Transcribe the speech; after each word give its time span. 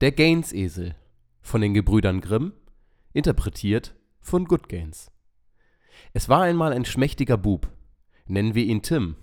Der 0.00 0.12
Gaines-Esel 0.12 0.94
von 1.42 1.60
den 1.60 1.74
Gebrüdern 1.74 2.22
Grimm, 2.22 2.54
interpretiert 3.12 3.94
von 4.22 4.46
Good 4.46 4.70
Gaines. 4.70 5.10
Es 6.14 6.30
war 6.30 6.40
einmal 6.40 6.72
ein 6.72 6.86
schmächtiger 6.86 7.36
Bub, 7.36 7.68
nennen 8.24 8.54
wir 8.54 8.64
ihn 8.64 8.80
Tim, 8.80 9.16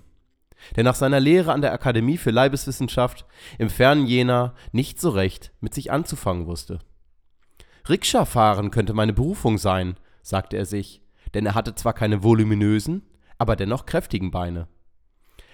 der 0.76 0.84
nach 0.84 0.94
seiner 0.94 1.20
Lehre 1.20 1.52
an 1.52 1.62
der 1.62 1.74
Akademie 1.74 2.18
für 2.18 2.30
Leibeswissenschaft 2.30 3.26
im 3.58 3.72
fernen 3.72 4.06
Jena 4.06 4.54
nicht 4.72 5.02
so 5.02 5.10
recht 5.10 5.52
mit 5.62 5.74
sich 5.74 5.92
anzufangen 5.92 6.46
wusste. 6.46 6.78
Rikscha 7.90 8.26
fahren 8.26 8.70
könnte 8.70 8.94
meine 8.94 9.14
Berufung 9.14 9.58
sein, 9.58 9.98
sagte 10.22 10.58
er 10.58 10.66
sich, 10.66 11.02
denn 11.34 11.48
er 11.48 11.56
hatte 11.56 11.74
zwar 11.74 11.94
keine 11.94 12.22
voluminösen, 12.22 13.02
aber 13.40 13.56
dennoch 13.56 13.88
kräftigen 13.88 14.30
Beine. 14.30 14.68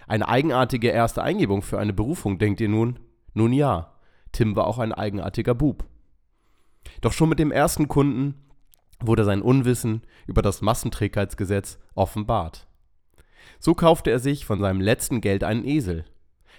Eine 0.05 0.27
eigenartige 0.27 0.89
erste 0.89 1.23
Eingebung 1.23 1.61
für 1.61 1.79
eine 1.79 1.93
Berufung, 1.93 2.39
denkt 2.39 2.59
ihr 2.59 2.67
nun? 2.67 2.99
Nun 3.33 3.53
ja, 3.53 3.92
Tim 4.33 4.57
war 4.57 4.67
auch 4.67 4.79
ein 4.79 4.91
eigenartiger 4.91 5.55
Bub. 5.55 5.85
Doch 6.99 7.13
schon 7.13 7.29
mit 7.29 7.39
dem 7.39 7.51
ersten 7.51 7.87
Kunden 7.87 8.35
wurde 8.99 9.23
sein 9.23 9.41
Unwissen 9.41 10.01
über 10.27 10.41
das 10.41 10.61
Massenträgheitsgesetz 10.61 11.79
offenbart. 11.95 12.67
So 13.59 13.73
kaufte 13.73 14.11
er 14.11 14.19
sich 14.19 14.45
von 14.45 14.59
seinem 14.59 14.81
letzten 14.81 15.21
Geld 15.21 15.43
einen 15.43 15.65
Esel, 15.65 16.05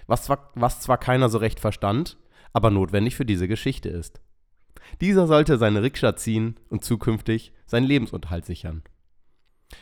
was 0.07 0.25
zwar, 0.25 0.51
was 0.55 0.81
zwar 0.81 0.99
keiner 0.99 1.29
so 1.29 1.39
recht 1.39 1.61
verstand, 1.61 2.17
aber 2.53 2.71
notwendig 2.71 3.17
für 3.17 3.25
diese 3.27 3.49
Geschichte 3.49 3.89
ist. 3.89 4.21
Dieser 5.01 5.27
sollte 5.27 5.59
seine 5.59 5.83
Rikscha 5.83 6.17
ziehen 6.17 6.57
und 6.69 6.85
zukünftig 6.85 7.53
seinen 7.67 7.87
Lebensunterhalt 7.87 8.45
sichern. 8.45 8.83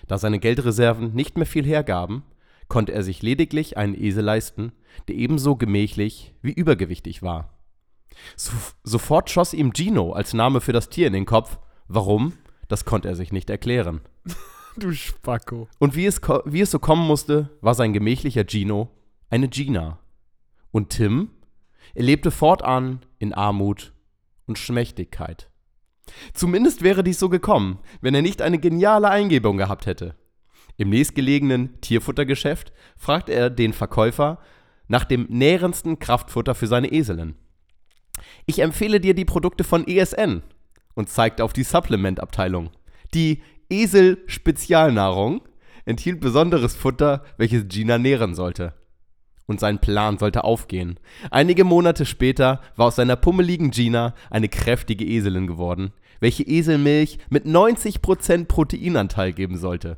Da 0.07 0.17
seine 0.17 0.39
Geldreserven 0.39 1.13
nicht 1.13 1.37
mehr 1.37 1.47
viel 1.47 1.65
hergaben, 1.65 2.23
konnte 2.69 2.93
er 2.93 3.03
sich 3.03 3.21
lediglich 3.23 3.77
einen 3.77 3.95
Esel 3.95 4.25
leisten, 4.25 4.73
der 5.09 5.17
ebenso 5.17 5.57
gemächlich 5.57 6.35
wie 6.41 6.53
übergewichtig 6.53 7.23
war. 7.23 7.52
So, 8.37 8.53
sofort 8.83 9.31
schoss 9.31 9.55
ihm 9.55 9.73
Gino 9.75 10.13
als 10.13 10.35
Name 10.35 10.61
für 10.61 10.73
das 10.73 10.89
Tier 10.89 11.07
in 11.07 11.13
den 11.13 11.27
Kopf. 11.27 11.59
Warum? 11.89 12.35
Das 12.69 12.85
konnte 12.85 13.09
er 13.09 13.17
sich 13.17 13.33
nicht 13.33 13.51
erklären. 13.51 14.01
Du 14.75 14.91
Spacko. 14.93 15.69
Und 15.79 15.97
wie 15.97 16.07
es, 16.07 16.19
wie 16.47 16.63
es 16.63 16.71
so 16.71 16.79
kommen 16.79 17.07
musste, 17.07 17.51
war 17.61 17.75
sein 17.75 17.93
gemächlicher 17.93 18.47
Gino 18.49 18.89
eine 19.29 19.49
Gina. 19.49 19.99
Und 20.71 20.89
Tim? 20.89 21.29
Er 21.95 22.05
lebte 22.05 22.31
fortan 22.31 23.01
in 23.19 23.35
Armut 23.35 23.93
und 24.47 24.59
Schmächtigkeit. 24.59 25.51
Zumindest 26.33 26.83
wäre 26.83 27.05
dies 27.05 27.19
so 27.19 27.29
gekommen, 27.29 27.79
wenn 28.01 28.15
er 28.15 28.23
nicht 28.23 28.43
eine 28.43 28.59
geniale 28.59 29.11
Eingebung 29.11 29.57
gehabt 29.57 29.87
hätte. 29.87 30.17
Im 30.77 30.89
nächstgelegenen 30.89 31.81
Tierfuttergeschäft 31.81 32.73
fragte 32.97 33.33
er 33.33 33.51
den 33.51 33.73
Verkäufer 33.73 34.39
nach 34.89 35.05
dem 35.05 35.27
nährendsten 35.29 35.99
Kraftfutter 35.99 36.55
für 36.55 36.67
seine 36.67 36.93
Eselin. 36.93 37.35
Ich 38.47 38.61
empfehle 38.61 39.01
dir 39.01 39.15
die 39.15 39.25
Produkte 39.25 39.65
von 39.65 39.87
ESN 39.87 40.43
und 40.95 41.09
zeigte 41.09 41.45
auf 41.45 41.53
die 41.53 41.65
Supplement-Abteilung. 41.65 42.71
Die 43.15 43.43
Esel-Spezialnahrung 43.71 45.43
enthielt 45.85 46.21
besonderes 46.21 46.75
Futter, 46.75 47.25
welches 47.37 47.69
Gina 47.69 47.99
nähren 47.99 48.35
sollte. 48.35 48.75
Und 49.47 49.61
sein 49.61 49.81
Plan 49.81 50.19
sollte 50.19 50.45
aufgehen. 50.45 50.99
Einige 51.31 51.65
Monate 51.65 52.07
später 52.07 52.61
war 52.77 52.87
aus 52.87 52.97
seiner 52.97 53.17
pummeligen 53.17 53.71
Gina 53.71 54.15
eine 54.31 54.49
kräftige 54.49 55.05
Eselin 55.05 55.47
geworden, 55.47 55.93
welche 56.21 56.45
Eselmilch 56.45 57.19
mit 57.29 57.47
90% 57.47 58.47
Proteinanteil 58.47 59.33
geben 59.33 59.59
sollte. 59.59 59.97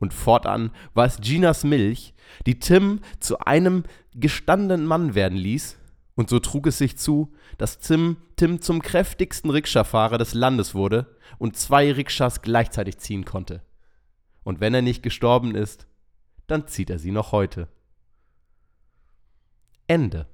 Und 0.00 0.12
fortan 0.12 0.70
war 0.92 1.06
es 1.06 1.20
Ginas 1.20 1.64
Milch, 1.64 2.14
die 2.46 2.58
Tim 2.58 3.00
zu 3.20 3.38
einem 3.38 3.84
gestandenen 4.14 4.86
Mann 4.86 5.14
werden 5.14 5.38
ließ 5.38 5.78
und 6.14 6.30
so 6.30 6.38
trug 6.38 6.66
es 6.66 6.78
sich 6.78 6.96
zu, 6.96 7.32
dass 7.58 7.78
Tim, 7.78 8.18
Tim 8.36 8.60
zum 8.60 8.82
kräftigsten 8.82 9.50
Rikscha-Fahrer 9.50 10.18
des 10.18 10.34
Landes 10.34 10.74
wurde 10.74 11.16
und 11.38 11.56
zwei 11.56 11.90
Rikschas 11.92 12.42
gleichzeitig 12.42 12.98
ziehen 12.98 13.24
konnte. 13.24 13.62
Und 14.44 14.60
wenn 14.60 14.74
er 14.74 14.82
nicht 14.82 15.02
gestorben 15.02 15.54
ist, 15.54 15.86
dann 16.46 16.66
zieht 16.66 16.90
er 16.90 16.98
sie 16.98 17.10
noch 17.10 17.32
heute. 17.32 17.68
Ende. 19.86 20.26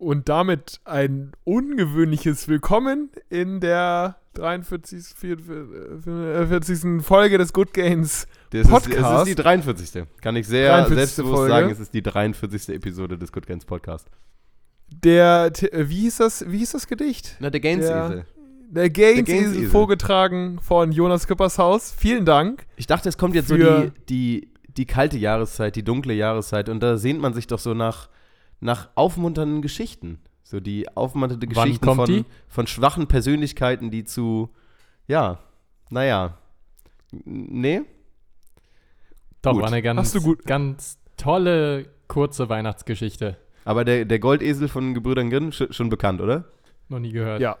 Und 0.00 0.28
damit 0.30 0.80
ein 0.86 1.32
ungewöhnliches 1.44 2.48
Willkommen 2.48 3.10
in 3.28 3.60
der 3.60 4.16
43. 4.32 5.14
44. 5.14 7.02
Folge 7.02 7.36
des 7.36 7.52
Good 7.52 7.74
Gains 7.74 8.26
das 8.48 8.66
Podcast. 8.66 8.96
Ist, 8.96 9.06
es 9.06 9.18
ist 9.18 9.28
die 9.28 9.34
43. 9.34 10.04
Kann 10.22 10.36
ich 10.36 10.46
sehr 10.46 10.70
43. 10.70 10.96
selbstbewusst 10.96 11.36
Folge. 11.36 11.52
sagen, 11.52 11.70
es 11.70 11.80
ist 11.80 11.92
die 11.92 12.00
43. 12.00 12.70
Episode 12.76 13.18
des 13.18 13.30
Good 13.30 13.46
Gains 13.46 13.66
Podcast. 13.66 14.08
Der, 14.88 15.52
äh, 15.70 15.90
wie 15.90 16.00
hieß 16.00 16.16
das, 16.16 16.50
wie 16.50 16.56
hieß 16.56 16.72
das 16.72 16.86
Gedicht? 16.86 17.36
Na, 17.38 17.50
der 17.50 17.60
Gaines-Esel. 17.60 18.24
Der 18.70 18.88
Gaines, 18.88 19.26
Gaines-Esel. 19.26 19.58
Esel, 19.58 19.68
vorgetragen 19.68 20.60
von 20.62 20.92
Jonas 20.92 21.26
Küppershaus. 21.26 21.92
Vielen 21.94 22.24
Dank. 22.24 22.64
Ich 22.76 22.86
dachte, 22.86 23.10
es 23.10 23.18
kommt 23.18 23.34
jetzt 23.34 23.48
so 23.48 23.56
die, 23.58 23.92
die, 24.08 24.48
die 24.66 24.86
kalte 24.86 25.18
Jahreszeit, 25.18 25.76
die 25.76 25.82
dunkle 25.82 26.14
Jahreszeit 26.14 26.70
und 26.70 26.82
da 26.82 26.96
sehnt 26.96 27.20
man 27.20 27.34
sich 27.34 27.46
doch 27.46 27.58
so 27.58 27.74
nach, 27.74 28.08
nach 28.60 28.88
aufmunternden 28.94 29.62
Geschichten. 29.62 30.18
So 30.42 30.60
die 30.60 30.88
aufmunternde 30.96 31.46
Wann 31.54 31.64
Geschichten 31.64 31.84
kommt 31.86 31.96
von, 31.96 32.06
die? 32.06 32.24
von 32.48 32.66
schwachen 32.66 33.06
Persönlichkeiten, 33.06 33.90
die 33.90 34.04
zu, 34.04 34.50
ja, 35.06 35.38
naja, 35.90 36.38
nee? 37.24 37.82
Doch, 39.42 39.52
Gut. 39.52 39.62
war 39.62 39.68
eine 39.68 39.82
ganz, 39.82 39.98
Hast 40.00 40.14
du 40.16 40.20
gut- 40.22 40.44
ganz 40.44 40.98
tolle, 41.16 41.86
kurze 42.08 42.48
Weihnachtsgeschichte. 42.48 43.36
Aber 43.64 43.84
der, 43.84 44.04
der 44.04 44.18
Goldesel 44.18 44.68
von 44.68 44.94
Gebrüdern 44.94 45.30
Grimm, 45.30 45.52
sch 45.52 45.64
schon 45.70 45.88
bekannt, 45.88 46.20
oder? 46.20 46.44
Noch 46.88 46.98
nie 46.98 47.12
gehört. 47.12 47.40
Ja. 47.40 47.56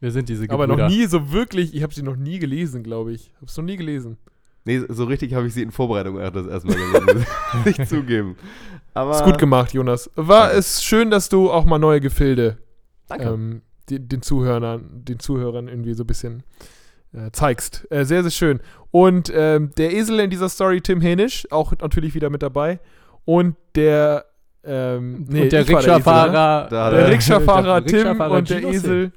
Wir 0.00 0.10
sind 0.10 0.28
diese 0.28 0.44
Aber 0.50 0.66
Gebrüder. 0.66 0.88
noch 0.88 0.94
nie 0.94 1.06
so 1.06 1.30
wirklich, 1.32 1.74
ich 1.74 1.82
habe 1.82 1.94
sie 1.94 2.02
noch 2.02 2.16
nie 2.16 2.38
gelesen, 2.38 2.82
glaube 2.82 3.12
ich. 3.12 3.32
Habe 3.36 3.46
es 3.46 3.56
noch 3.56 3.64
nie 3.64 3.76
gelesen. 3.76 4.18
Nee, 4.64 4.80
so 4.88 5.04
richtig 5.04 5.34
habe 5.34 5.46
ich 5.46 5.54
sie 5.54 5.62
in 5.62 5.72
Vorbereitung 5.72 6.20
auch 6.20 6.30
das 6.30 6.46
erstmal 6.46 6.76
gelesen. 6.76 7.26
Nicht 7.64 7.86
zugeben. 7.88 8.36
Aber 8.94 9.12
Ist 9.16 9.24
gut 9.24 9.38
gemacht, 9.38 9.72
Jonas. 9.72 10.10
War 10.14 10.44
Danke. 10.44 10.58
es 10.58 10.84
schön, 10.84 11.10
dass 11.10 11.28
du 11.28 11.50
auch 11.50 11.64
mal 11.64 11.78
neue 11.78 12.00
Gefilde 12.00 12.58
Danke. 13.08 13.24
ähm, 13.24 13.62
die, 13.88 13.98
den 13.98 14.22
Zuhörern, 14.22 14.84
den 15.04 15.18
Zuhörern 15.18 15.66
irgendwie 15.68 15.94
so 15.94 16.04
ein 16.04 16.06
bisschen 16.06 16.44
äh, 17.12 17.30
zeigst. 17.32 17.86
Äh, 17.90 18.04
sehr, 18.04 18.22
sehr 18.22 18.30
schön. 18.30 18.60
Und 18.92 19.32
ähm, 19.34 19.70
der 19.76 19.92
Esel 19.94 20.20
in 20.20 20.30
dieser 20.30 20.48
Story, 20.48 20.80
Tim 20.80 21.00
Hänisch, 21.00 21.46
auch 21.50 21.72
natürlich 21.80 22.14
wieder 22.14 22.30
mit 22.30 22.42
dabei. 22.42 22.78
Und 23.24 23.56
der 23.74 24.26
ähm, 24.64 25.26
nee, 25.28 25.42
und 25.42 25.52
der 25.52 25.62
ne? 25.64 25.68
Rikscha-Fahrer. 25.70 26.68
Da 26.70 26.84
hat 26.86 26.92
Der 26.92 27.00
er- 27.00 27.10
Rikscha-Fahrer 27.10 27.80
der 27.80 27.86
Tim 27.86 27.96
Rikscha-Fahrer 28.08 28.34
und 28.38 28.48
der 28.50 28.62
Esel, 28.64 29.12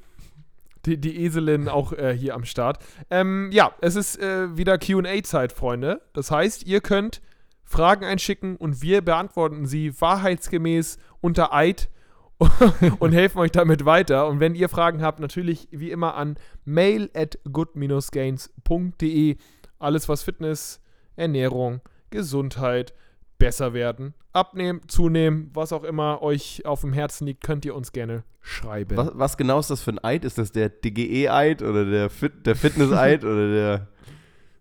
die, 0.86 0.98
die 0.98 1.24
Eselin 1.24 1.68
auch 1.68 1.92
äh, 1.92 2.16
hier 2.16 2.34
am 2.34 2.44
Start. 2.44 2.78
Ähm, 3.10 3.50
ja, 3.52 3.72
es 3.80 3.96
ist 3.96 4.20
äh, 4.20 4.56
wieder 4.56 4.78
QA-Zeit, 4.78 5.52
Freunde. 5.52 6.00
Das 6.12 6.30
heißt, 6.30 6.66
ihr 6.66 6.80
könnt 6.80 7.20
Fragen 7.64 8.04
einschicken 8.04 8.56
und 8.56 8.80
wir 8.80 9.02
beantworten 9.02 9.66
sie 9.66 10.00
wahrheitsgemäß 10.00 10.98
unter 11.20 11.52
Eid 11.52 11.90
und 12.98 13.12
helfen 13.12 13.38
euch 13.38 13.50
damit 13.50 13.84
weiter. 13.84 14.28
Und 14.28 14.40
wenn 14.40 14.54
ihr 14.54 14.68
Fragen 14.68 15.02
habt, 15.02 15.20
natürlich 15.20 15.68
wie 15.70 15.90
immer 15.90 16.14
an 16.14 16.36
mail 16.64 17.10
at 17.14 17.38
good-gains.de. 17.50 19.36
Alles, 19.78 20.08
was 20.08 20.22
Fitness, 20.22 20.80
Ernährung, 21.16 21.80
Gesundheit, 22.10 22.94
besser 23.38 23.72
werden, 23.74 24.14
abnehmen, 24.32 24.80
zunehmen, 24.88 25.50
was 25.54 25.72
auch 25.72 25.84
immer 25.84 26.22
euch 26.22 26.64
auf 26.64 26.80
dem 26.82 26.92
Herzen 26.92 27.26
liegt, 27.26 27.42
könnt 27.44 27.64
ihr 27.64 27.74
uns 27.74 27.92
gerne 27.92 28.24
schreiben. 28.40 28.96
Was, 28.96 29.10
was 29.14 29.36
genau 29.36 29.58
ist 29.58 29.70
das 29.70 29.82
für 29.82 29.90
ein 29.92 30.02
Eid? 30.04 30.24
Ist 30.24 30.38
das 30.38 30.52
der 30.52 30.68
DGE-Eid 30.68 31.62
oder 31.62 31.84
der, 31.84 32.10
Fit, 32.10 32.46
der 32.46 32.56
Fitness-Eid 32.56 33.24
oder 33.24 33.50
der, 33.52 33.78
Das 33.78 33.86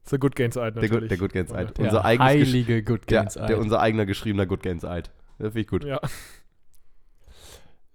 ist 0.05 0.11
der 0.13 0.19
Good 0.19 0.35
Gains 0.35 0.57
Eid 0.57 0.75
der, 0.75 0.81
natürlich. 0.83 1.01
Good, 1.01 1.11
der 1.11 1.17
Good 1.17 1.33
Gains 1.33 1.53
Eid? 1.53 1.77
Der 1.77 1.85
Unser 1.85 2.05
Gesch- 2.05 2.19
heilige 2.19 2.83
Good 2.83 3.09
der, 3.09 3.21
Gains 3.21 3.33
der 3.35 3.57
unser 3.59 3.79
eigener 3.79 4.05
geschriebener 4.05 4.45
Good 4.45 4.63
Gains 4.63 4.83
Eid. 4.85 5.11
Das 5.37 5.47
finde 5.47 5.59
ich 5.61 5.67
gut. 5.67 5.83
Ja. 5.83 5.99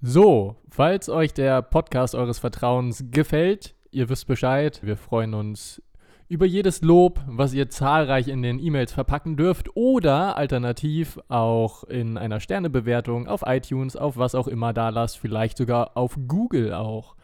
So, 0.00 0.56
falls 0.70 1.08
euch 1.08 1.34
der 1.34 1.60
Podcast 1.62 2.14
eures 2.14 2.38
Vertrauens 2.38 3.04
gefällt, 3.10 3.74
ihr 3.90 4.08
wisst 4.08 4.26
Bescheid. 4.26 4.80
Wir 4.82 4.96
freuen 4.96 5.34
uns 5.34 5.82
über 6.30 6.46
jedes 6.46 6.80
Lob, 6.82 7.20
was 7.26 7.52
ihr 7.52 7.70
zahlreich 7.70 8.28
in 8.28 8.40
den 8.40 8.60
E-Mails 8.60 8.92
verpacken 8.92 9.36
dürft 9.36 9.74
oder 9.74 10.36
alternativ 10.36 11.18
auch 11.26 11.82
in 11.82 12.16
einer 12.16 12.38
Sternebewertung 12.38 13.26
auf 13.26 13.42
iTunes, 13.44 13.96
auf 13.96 14.16
was 14.16 14.36
auch 14.36 14.46
immer 14.46 14.72
da 14.72 14.90
lasst, 14.90 15.18
vielleicht 15.18 15.58
sogar 15.58 15.96
auf 15.96 16.16
Google 16.28 16.72
auch. 16.72 17.16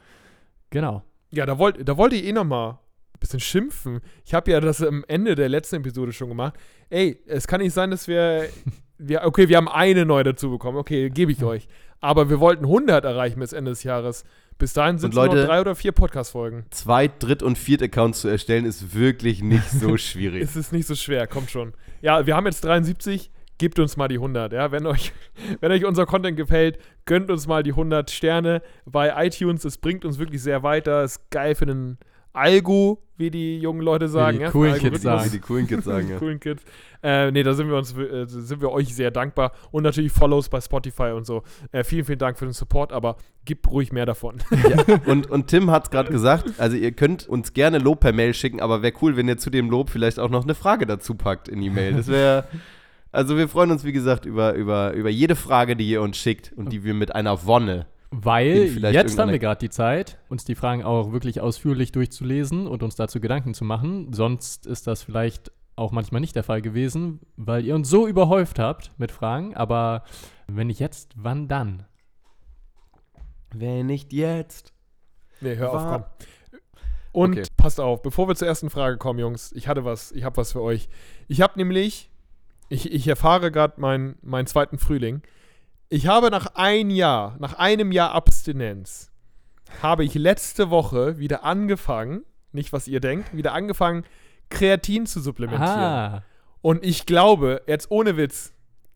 Genau. 0.70 1.04
Ja, 1.30 1.46
da 1.46 1.56
wollt, 1.56 1.88
da 1.88 1.96
wollt 1.96 2.14
ihr 2.14 2.24
eh 2.24 2.32
nochmal 2.32 2.70
ein 2.72 3.20
bisschen 3.20 3.38
schimpfen. 3.38 4.00
Ich 4.24 4.34
habe 4.34 4.50
ja 4.50 4.58
das 4.58 4.82
am 4.82 5.04
Ende 5.06 5.36
der 5.36 5.50
letzten 5.50 5.76
Episode 5.76 6.12
schon 6.12 6.28
gemacht. 6.28 6.54
Ey, 6.90 7.22
es 7.26 7.46
kann 7.46 7.60
nicht 7.60 7.74
sein, 7.74 7.92
dass 7.92 8.08
wir, 8.08 8.48
wir 8.98 9.22
okay, 9.22 9.48
wir 9.48 9.56
haben 9.56 9.68
eine 9.68 10.04
neu 10.04 10.24
dazu 10.24 10.50
bekommen. 10.50 10.78
Okay, 10.78 11.10
gebe 11.10 11.30
ich 11.30 11.44
euch. 11.44 11.68
Aber 12.00 12.28
wir 12.28 12.40
wollten 12.40 12.64
100 12.64 13.04
erreichen 13.04 13.38
bis 13.38 13.52
Ende 13.52 13.70
des 13.70 13.84
Jahres. 13.84 14.24
Bis 14.58 14.72
dahin 14.72 14.98
sind 14.98 15.10
es 15.10 15.16
noch 15.16 15.26
Leute- 15.26 15.44
drei 15.46 15.60
oder 15.60 15.74
vier 15.74 15.92
Podcast-Folgen. 15.92 16.64
Zweit-, 16.70 17.22
Dritt- 17.22 17.42
und 17.42 17.58
Viert-Accounts 17.58 18.22
zu 18.22 18.28
erstellen 18.28 18.64
ist 18.64 18.94
wirklich 18.94 19.42
nicht 19.42 19.68
so 19.70 19.96
schwierig. 19.98 20.42
Es 20.42 20.56
ist 20.56 20.72
nicht 20.72 20.86
so 20.86 20.94
schwer, 20.94 21.26
kommt 21.26 21.50
schon. 21.50 21.74
Ja, 22.00 22.26
wir 22.26 22.34
haben 22.34 22.46
jetzt 22.46 22.64
73. 22.64 23.30
gebt 23.58 23.78
uns 23.78 23.96
mal 23.98 24.08
die 24.08 24.14
100. 24.16 24.52
Ja? 24.54 24.72
Wenn, 24.72 24.86
euch, 24.86 25.12
wenn 25.60 25.72
euch 25.72 25.84
unser 25.84 26.06
Content 26.06 26.36
gefällt, 26.38 26.78
gönnt 27.04 27.30
uns 27.30 27.46
mal 27.46 27.62
die 27.62 27.72
100 27.72 28.10
Sterne 28.10 28.62
bei 28.86 29.26
iTunes. 29.26 29.62
Das 29.62 29.76
bringt 29.78 30.04
uns 30.06 30.18
wirklich 30.18 30.42
sehr 30.42 30.62
weiter. 30.62 31.04
Ist 31.04 31.30
geil 31.30 31.54
für 31.54 31.66
den 31.66 31.98
Algo, 32.36 33.02
wie 33.16 33.30
die 33.30 33.58
jungen 33.58 33.80
Leute 33.80 34.08
sagen. 34.08 34.38
die 34.38 34.44
ja? 34.44 34.50
coolen 34.50 34.78
Kids 34.78 35.02
sagen. 35.02 35.24
Wie 35.24 35.30
die 35.30 35.40
coolen 35.40 35.66
Kids 35.66 35.84
sagen, 35.84 36.08
ja. 36.10 36.18
coolen 36.18 36.38
Kids. 36.38 36.62
Äh, 37.02 37.30
nee, 37.30 37.42
da 37.42 37.54
sind 37.54 37.68
wir 37.68 37.76
uns 37.76 37.96
äh, 37.96 38.26
sind 38.26 38.60
wir 38.60 38.70
euch 38.70 38.94
sehr 38.94 39.10
dankbar. 39.10 39.52
Und 39.70 39.84
natürlich 39.84 40.12
Follows 40.12 40.48
bei 40.48 40.60
Spotify 40.60 41.12
und 41.14 41.24
so. 41.24 41.42
Äh, 41.72 41.82
vielen, 41.82 42.04
vielen 42.04 42.18
Dank 42.18 42.38
für 42.38 42.44
den 42.44 42.52
Support, 42.52 42.92
aber 42.92 43.16
gebt 43.44 43.70
ruhig 43.70 43.92
mehr 43.92 44.06
davon. 44.06 44.38
Und, 45.06 45.30
und 45.30 45.46
Tim 45.46 45.70
hat 45.70 45.84
es 45.84 45.90
gerade 45.90 46.10
gesagt, 46.10 46.58
also 46.58 46.76
ihr 46.76 46.90
könnt 46.90 47.28
uns 47.28 47.52
gerne 47.52 47.78
Lob 47.78 48.00
per 48.00 48.12
Mail 48.12 48.34
schicken, 48.34 48.60
aber 48.60 48.82
wäre 48.82 48.92
cool, 49.02 49.16
wenn 49.16 49.28
ihr 49.28 49.38
zu 49.38 49.50
dem 49.50 49.70
Lob 49.70 49.88
vielleicht 49.90 50.18
auch 50.18 50.30
noch 50.30 50.42
eine 50.42 50.54
Frage 50.54 50.84
dazu 50.84 51.14
packt 51.14 51.48
in 51.48 51.60
die 51.60 51.70
Mail. 51.70 51.94
Das 51.94 52.08
wäre, 52.08 52.44
also 53.12 53.36
wir 53.36 53.48
freuen 53.48 53.70
uns, 53.70 53.84
wie 53.84 53.92
gesagt, 53.92 54.26
über, 54.26 54.54
über, 54.54 54.92
über 54.94 55.10
jede 55.10 55.36
Frage, 55.36 55.76
die 55.76 55.88
ihr 55.88 56.02
uns 56.02 56.16
schickt 56.16 56.52
und 56.56 56.72
die 56.72 56.82
wir 56.82 56.94
mit 56.94 57.14
einer 57.14 57.46
Wonne. 57.46 57.86
Weil 58.10 58.78
jetzt 58.92 59.18
haben 59.18 59.30
wir 59.32 59.38
gerade 59.38 59.58
die 59.58 59.68
Zeit, 59.70 60.18
uns 60.28 60.44
die 60.44 60.54
Fragen 60.54 60.84
auch 60.84 61.12
wirklich 61.12 61.40
ausführlich 61.40 61.92
durchzulesen 61.92 62.66
und 62.66 62.82
uns 62.82 62.94
dazu 62.96 63.20
Gedanken 63.20 63.52
zu 63.52 63.64
machen. 63.64 64.12
Sonst 64.12 64.66
ist 64.66 64.86
das 64.86 65.02
vielleicht 65.02 65.50
auch 65.74 65.92
manchmal 65.92 66.20
nicht 66.20 66.36
der 66.36 66.44
Fall 66.44 66.62
gewesen, 66.62 67.20
weil 67.36 67.64
ihr 67.66 67.74
uns 67.74 67.90
so 67.90 68.06
überhäuft 68.06 68.58
habt 68.58 68.92
mit 68.96 69.10
Fragen. 69.10 69.54
Aber 69.56 70.04
wenn 70.46 70.68
nicht 70.68 70.80
jetzt, 70.80 71.12
wann 71.16 71.48
dann? 71.48 71.84
Wenn 73.52 73.86
nicht 73.86 74.12
jetzt. 74.12 74.72
Nee, 75.40 75.56
hör 75.56 75.70
auf, 75.72 75.82
War- 75.82 75.92
komm. 75.98 76.60
Und 77.12 77.32
Okay. 77.38 77.46
passt 77.56 77.80
auf, 77.80 78.02
bevor 78.02 78.28
wir 78.28 78.34
zur 78.34 78.46
ersten 78.48 78.68
Frage 78.68 78.98
kommen, 78.98 79.18
Jungs, 79.18 79.50
ich 79.52 79.68
hatte 79.68 79.84
was, 79.84 80.12
ich 80.12 80.24
habe 80.24 80.36
was 80.36 80.52
für 80.52 80.60
euch. 80.60 80.88
Ich 81.28 81.40
habe 81.40 81.54
nämlich, 81.56 82.10
ich, 82.68 82.92
ich 82.92 83.08
erfahre 83.08 83.50
gerade 83.50 83.80
meinen 83.80 84.16
meinen 84.22 84.46
zweiten 84.46 84.78
Frühling. 84.78 85.22
Ich 85.88 86.06
habe 86.06 86.30
nach 86.30 86.54
ein 86.54 86.90
Jahr, 86.90 87.36
nach 87.38 87.54
einem 87.54 87.92
Jahr 87.92 88.12
Abstinenz, 88.12 89.10
habe 89.82 90.04
ich 90.04 90.14
letzte 90.14 90.70
Woche 90.70 91.18
wieder 91.18 91.44
angefangen, 91.44 92.22
nicht 92.52 92.72
was 92.72 92.88
ihr 92.88 93.00
denkt, 93.00 93.36
wieder 93.36 93.52
angefangen, 93.52 94.04
Kreatin 94.50 95.06
zu 95.06 95.20
supplementieren. 95.20 95.68
Ah, 95.78 96.22
Und 96.62 96.84
ich 96.84 97.06
glaube, 97.06 97.62
jetzt 97.66 97.90
ohne 97.90 98.16
Witz, 98.16 98.52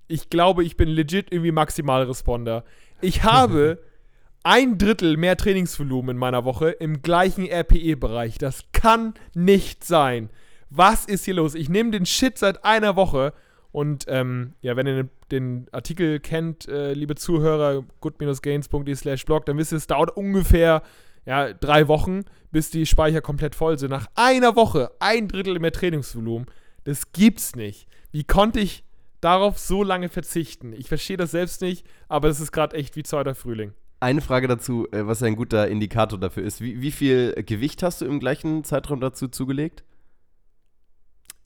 ich 0.09 0.31
glaube, 0.31 0.65
ich 0.65 0.77
bin 0.77 0.89
legit 0.89 1.31
irgendwie 1.31 1.53
Maximalresponder. 1.53 2.65
Ich 3.01 3.23
habe 3.23 3.79
ein 4.43 4.79
Drittel 4.79 5.17
mehr 5.17 5.37
Trainingsvolumen 5.37 6.17
in 6.17 6.19
meiner 6.19 6.45
Woche 6.45 6.71
im 6.71 7.03
gleichen 7.03 7.47
RPE-Bereich. 7.47 8.39
Das 8.39 8.65
kann 8.73 9.15
nicht 9.35 9.85
sein. 9.85 10.31
Was 10.71 11.05
ist 11.05 11.25
hier 11.25 11.35
los? 11.35 11.55
Ich 11.55 11.69
nehme 11.69 11.91
den 11.91 12.07
Shit 12.07 12.39
seit 12.39 12.65
einer 12.65 12.97
Woche 12.97 13.33
und 13.73 14.07
ähm, 14.09 14.55
ja, 14.63 14.77
wenn 14.77 14.87
ihr 14.87 15.09
den, 15.31 15.67
Artikel 15.71 16.19
kennt, 16.19 16.69
äh, 16.69 16.93
liebe 16.93 17.15
Zuhörer, 17.15 17.85
good-gains.de 18.01 18.95
slash 18.95 19.25
blog, 19.25 19.47
dann 19.47 19.59
wisst 19.59 19.73
ihr, 19.73 19.79
es 19.79 19.87
dauert 19.87 20.17
ungefähr 20.17 20.83
ja, 21.25 21.53
drei 21.53 21.87
Wochen, 21.87 22.25
bis 22.51 22.71
die 22.71 22.87
Speicher 22.87 23.21
komplett 23.21 23.55
voll 23.55 23.79
sind. 23.79 23.91
Nach 23.91 24.09
einer 24.17 24.57
Woche 24.57 24.91
ein 24.99 25.29
Drittel 25.29 25.59
mehr 25.61 25.73
Trainingsvolumen. 25.73 26.47
Das 26.85 27.13
gibt's 27.13 27.55
nicht. 27.55 27.87
Wie 28.11 28.25
konnte 28.25 28.59
ich 28.59 28.85
darauf 29.21 29.59
so 29.59 29.85
lange 29.85 30.09
verzichten? 30.09 30.73
Ich 30.73 30.89
verstehe 30.89 31.17
das 31.17 31.31
selbst 31.31 31.61
nicht, 31.61 31.87
aber 32.09 32.29
das 32.29 32.41
ist 32.41 32.53
gerade 32.53 32.77
echt 32.77 32.97
wie 32.97 33.03
zweiter 33.05 33.35
Frühling. 33.35 33.75
Eine 34.01 34.23
Frage 34.23 34.49
dazu, 34.49 34.89
äh, 34.91 35.07
was 35.07 35.23
ein 35.23 35.37
guter 35.37 35.69
Indikator 35.69 36.19
dafür 36.19 36.43
ist. 36.43 36.61
Wie, 36.61 36.81
wie 36.81 36.91
viel 36.91 37.35
Gewicht 37.45 37.83
hast 37.83 38.01
du 38.01 38.07
im 38.07 38.19
gleichen 38.19 38.65
Zeitraum 38.65 39.01
dazu 39.01 39.29
zugelegt? 39.29 39.85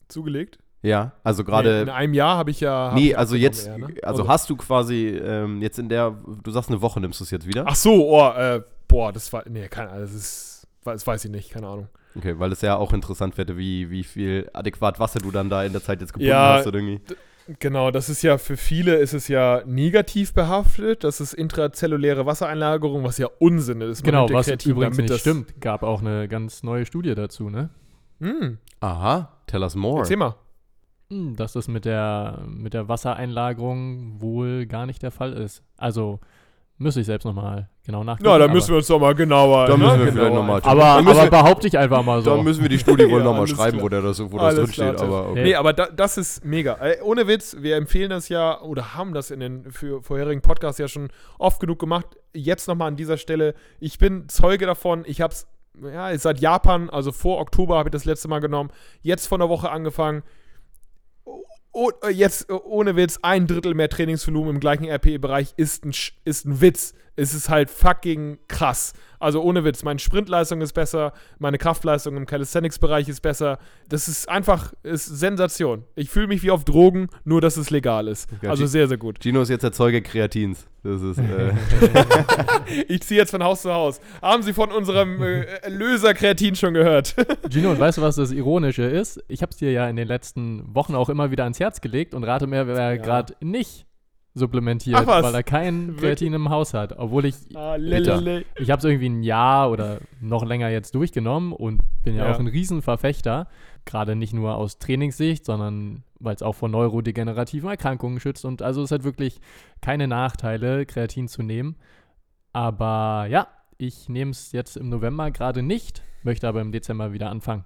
Zugelegt? 0.07 0.59
Ja, 0.85 1.13
also 1.23 1.41
Nee, 1.43 1.47
in 1.47 1.51
gerade. 1.51 1.93
einem 1.93 2.13
Jahr 2.13 2.37
habe 2.37 2.51
ich 2.51 2.59
ja. 2.61 2.89
hab 2.89 2.95
Nee, 2.95 3.09
ich 3.09 3.17
also 3.17 3.35
jetzt, 3.35 3.67
eher, 3.67 3.77
ne? 3.77 3.87
also 4.03 4.27
hast 4.27 4.49
du 4.49 4.55
quasi 4.55 5.07
ähm, 5.09 5.61
jetzt 5.61 5.79
in 5.79 5.89
der, 5.89 6.15
du 6.43 6.51
sagst 6.51 6.69
eine 6.69 6.81
Woche 6.81 6.99
nimmst 7.01 7.19
du 7.19 7.23
es 7.23 7.31
jetzt 7.31 7.47
wieder? 7.47 7.63
Ach 7.67 7.75
so, 7.75 8.07
oh, 8.09 8.29
äh, 8.37 8.61
boah, 8.87 9.11
das 9.11 9.31
war. 9.33 9.43
Nee, 9.49 9.67
keine 9.67 9.89
Ahnung, 9.89 10.01
das 10.03 10.13
ist. 10.13 10.67
Das 10.83 11.07
weiß 11.07 11.25
ich 11.25 11.31
nicht, 11.31 11.49
keine 11.51 11.67
Ahnung. 11.67 11.87
Okay, 12.15 12.37
weil 12.37 12.51
es 12.51 12.61
ja 12.61 12.75
auch 12.77 12.93
interessant 12.93 13.37
wäre, 13.39 13.57
wie, 13.57 13.89
wie 13.89 14.03
viel 14.03 14.47
adäquat 14.53 14.99
Wasser 14.99 15.19
du 15.19 15.31
dann 15.31 15.49
da 15.49 15.63
in 15.63 15.71
der 15.73 15.81
Zeit 15.83 15.99
jetzt 15.99 16.13
gebunden 16.13 16.29
Ja, 16.29 16.53
hast 16.59 16.67
oder 16.67 16.77
irgendwie. 16.77 17.01
Genau, 17.59 17.89
das 17.91 18.07
ist 18.09 18.21
ja 18.21 18.37
für 18.37 18.55
viele 18.57 18.95
ist 18.95 19.13
es 19.13 19.27
ja 19.27 19.61
negativ 19.65 20.33
behaftet. 20.33 21.03
Das 21.03 21.19
ist 21.21 21.33
intrazelluläre 21.33 22.25
Wassereinlagerung, 22.27 23.03
was 23.03 23.17
ja 23.17 23.27
Unsinn 23.39 23.81
ist. 23.81 24.01
Man 24.03 24.11
genau, 24.11 24.29
was 24.31 24.45
Kreatin, 24.47 24.71
übrigens 24.71 24.97
damit 24.97 25.09
nicht 25.09 25.13
das- 25.15 25.21
stimmt. 25.21 25.59
Gab 25.61 25.81
auch 25.83 26.01
eine 26.01 26.27
ganz 26.27 26.61
neue 26.63 26.85
Studie 26.85 27.13
dazu, 27.15 27.49
ne? 27.49 27.69
Hm, 28.19 28.59
Aha, 28.79 29.31
tell 29.47 29.61
us 29.63 29.75
more. 29.75 29.99
erzähl 29.99 30.17
mal. 30.17 30.35
Hm, 31.09 31.35
Dass 31.35 31.53
das 31.53 31.67
mit 31.67 31.85
der, 31.85 32.39
mit 32.47 32.73
der 32.73 32.87
Wassereinlagerung 32.89 34.21
wohl 34.21 34.65
gar 34.65 34.85
nicht 34.85 35.03
der 35.03 35.11
Fall 35.11 35.33
ist. 35.33 35.61
Also 35.77 36.19
müsste 36.77 36.99
ich 37.01 37.05
selbst 37.05 37.23
nochmal 37.25 37.69
genau 37.85 38.03
nachgucken. 38.03 38.27
Ja, 38.29 38.37
da 38.37 38.47
müssen 38.47 38.69
wir 38.69 38.77
uns 38.77 38.87
doch 38.87 38.99
mal 38.99 39.13
genauer. 39.15 39.67
Da 39.67 39.77
müssen 39.77 39.99
wir 39.99 40.05
genauer 40.07 40.11
vielleicht 40.13 40.33
noch 40.33 40.43
mal- 40.43 40.55
einfach- 40.55 40.71
Aber, 40.71 40.85
aber 40.85 41.23
wir- 41.23 41.29
behaupte 41.29 41.67
ich 41.67 41.77
einfach 41.77 42.03
mal 42.03 42.21
so. 42.21 42.35
Da 42.35 42.41
müssen 42.43 42.61
wir 42.63 42.69
die 42.69 42.79
Studie 42.79 43.03
wohl 43.09 43.19
Ja, 43.19 43.23
nochmal 43.25 43.47
schreiben, 43.47 43.73
klar. 43.77 43.83
wo, 43.83 43.89
der 43.89 44.01
das, 44.01 44.19
wo 44.19 44.37
das 44.37 44.41
Alles 44.41 44.55
drin 44.65 44.71
klar, 44.73 44.87
steht. 44.89 44.99
Tim. 44.99 45.07
Aber 45.07 45.29
okay. 45.29 45.43
Nee, 45.43 45.55
aber 45.55 45.73
da, 45.73 45.85
das 45.87 46.17
ist 46.17 46.43
mega. 46.43 46.73
Äh, 46.81 47.01
ohne 47.03 47.27
Witz, 47.27 47.55
wir 47.59 47.75
empfehlen 47.77 48.09
das 48.09 48.27
ja 48.29 48.59
oder 48.61 48.95
haben 48.95 49.13
das 49.13 49.31
in 49.31 49.39
den 49.39 49.71
für, 49.71 50.01
vorherigen 50.01 50.41
Podcasts 50.41 50.79
ja 50.79 50.87
schon 50.87 51.09
oft 51.39 51.59
genug 51.59 51.79
gemacht. 51.79 52.07
Jetzt 52.33 52.67
nochmal 52.67 52.89
an 52.89 52.95
dieser 52.97 53.17
Stelle. 53.17 53.53
Ich 53.79 53.97
bin 53.99 54.27
Zeuge 54.27 54.65
davon. 54.65 55.03
Ich 55.05 55.21
habe 55.21 55.33
es 55.33 55.47
ja, 55.81 56.17
seit 56.17 56.39
Japan, 56.39 56.89
also 56.89 57.11
vor 57.11 57.39
Oktober 57.39 57.77
habe 57.77 57.89
ich 57.89 57.91
das 57.91 58.05
letzte 58.05 58.27
Mal 58.27 58.39
genommen. 58.39 58.69
Jetzt 59.01 59.27
von 59.27 59.39
der 59.39 59.49
Woche 59.49 59.69
angefangen. 59.69 60.23
Oh, 61.25 61.91
jetzt 62.09 62.49
äh, 62.49 62.53
ohne 62.53 62.95
Witz, 62.95 63.19
ein 63.21 63.47
Drittel 63.47 63.73
mehr 63.73 63.89
Trainingsvolumen 63.89 64.55
im 64.55 64.59
gleichen 64.61 64.85
RPE-Bereich 64.85 65.53
ist 65.57 65.83
ein, 65.83 65.93
ist 66.23 66.45
ein 66.45 66.61
Witz. 66.61 66.93
Es 67.17 67.33
ist 67.33 67.49
halt 67.49 67.69
fucking 67.69 68.39
krass. 68.47 68.93
Also 69.19 69.41
ohne 69.41 69.63
Witz, 69.63 69.83
meine 69.83 69.99
Sprintleistung 69.99 70.59
ist 70.61 70.73
besser, 70.73 71.13
meine 71.39 71.57
Kraftleistung 71.57 72.17
im 72.17 72.25
Calisthenics-Bereich 72.25 73.07
ist 73.07 73.21
besser. 73.21 73.57
Das 73.87 74.07
ist 74.09 74.27
einfach, 74.27 74.73
ist 74.83 75.05
Sensation. 75.05 75.85
Ich 75.95 76.09
fühle 76.09 76.27
mich 76.27 76.43
wie 76.43 76.51
auf 76.51 76.65
Drogen, 76.65 77.07
nur 77.23 77.39
dass 77.41 77.55
es 77.57 77.69
legal 77.69 78.07
ist. 78.09 78.29
Ja, 78.41 78.49
Also 78.49 78.63
die- 78.63 78.67
sehr, 78.69 78.87
sehr 78.89 78.97
gut. 78.97 79.19
Gino 79.23 79.41
ist 79.41 79.49
jetzt 79.49 79.63
der 79.63 79.71
Zeuge 79.71 80.01
Kreatins. 80.01 80.67
Das 80.83 81.01
ist, 81.01 81.17
äh, 81.17 81.53
Ich 82.87 83.01
ziehe 83.03 83.19
jetzt 83.19 83.31
von 83.31 83.43
Haus 83.43 83.61
zu 83.61 83.73
Haus. 83.73 83.99
Haben 84.21 84.43
Sie 84.43 84.53
von 84.53 84.71
unserem 84.71 85.21
äh, 85.23 85.43
Erlöser 85.61 86.13
Kreatin 86.13 86.55
schon 86.55 86.73
gehört? 86.73 87.15
Gino, 87.49 87.71
und 87.71 87.79
weißt 87.79 87.97
du, 87.97 88.01
was 88.01 88.17
das 88.17 88.31
Ironische 88.31 88.83
ist? 88.83 89.23
Ich 89.27 89.41
habe 89.41 89.51
es 89.51 89.57
dir 89.57 89.71
ja 89.71 89.87
in 89.89 89.95
den 89.95 90.07
letzten 90.07 90.75
Wochen 90.75 90.95
auch 90.95 91.09
immer 91.09 91.31
wieder 91.31 91.43
ans 91.43 91.59
Herz 91.59 91.81
gelegt 91.81 92.13
und 92.13 92.23
rate 92.23 92.47
mir, 92.47 92.67
wer 92.67 92.75
Ja. 92.95 92.97
gerade 92.97 93.35
nicht 93.41 93.85
supplementiert, 94.35 95.07
weil 95.07 95.33
er 95.33 95.43
kein 95.43 95.95
Kreatin 95.95 96.33
im 96.33 96.49
Haus 96.49 96.73
hat. 96.73 96.99
Obwohl 96.99 97.25
ich, 97.25 97.35
ah, 97.55 97.77
ich 97.77 98.09
habe 98.09 98.79
es 98.79 98.83
irgendwie 98.83 99.09
ein 99.09 99.23
Jahr 99.23 99.71
oder 99.71 99.99
noch 100.19 100.45
länger 100.45 100.69
jetzt 100.69 100.93
durchgenommen 100.93 101.53
und 101.53 101.81
bin 102.03 102.15
ja, 102.15 102.25
Ja. 102.25 102.35
auch 102.35 102.39
ein 102.39 102.47
Riesenverfechter. 102.47 103.47
Gerade 103.85 104.15
nicht 104.15 104.33
nur 104.33 104.55
aus 104.55 104.77
Trainingssicht, 104.77 105.45
sondern 105.45 106.03
weil 106.19 106.35
es 106.35 106.41
auch 106.41 106.53
vor 106.55 106.69
neurodegenerativen 106.69 107.69
Erkrankungen 107.69 108.19
schützt. 108.19 108.43
Und 108.43 108.61
also 108.61 108.83
es 108.83 108.91
hat 108.91 109.03
wirklich 109.03 109.39
keine 109.81 110.07
Nachteile, 110.07 110.85
Kreatin 110.85 111.27
zu 111.27 111.41
nehmen. 111.41 111.77
Aber 112.51 113.27
ja, 113.29 113.47
ich 113.77 114.09
nehme 114.09 114.31
es 114.31 114.51
jetzt 114.51 114.75
im 114.75 114.89
November 114.89 115.31
gerade 115.31 115.61
nicht, 115.63 116.03
möchte 116.23 116.47
aber 116.47 116.61
im 116.61 116.71
Dezember 116.71 117.13
wieder 117.13 117.29
anfangen. 117.29 117.65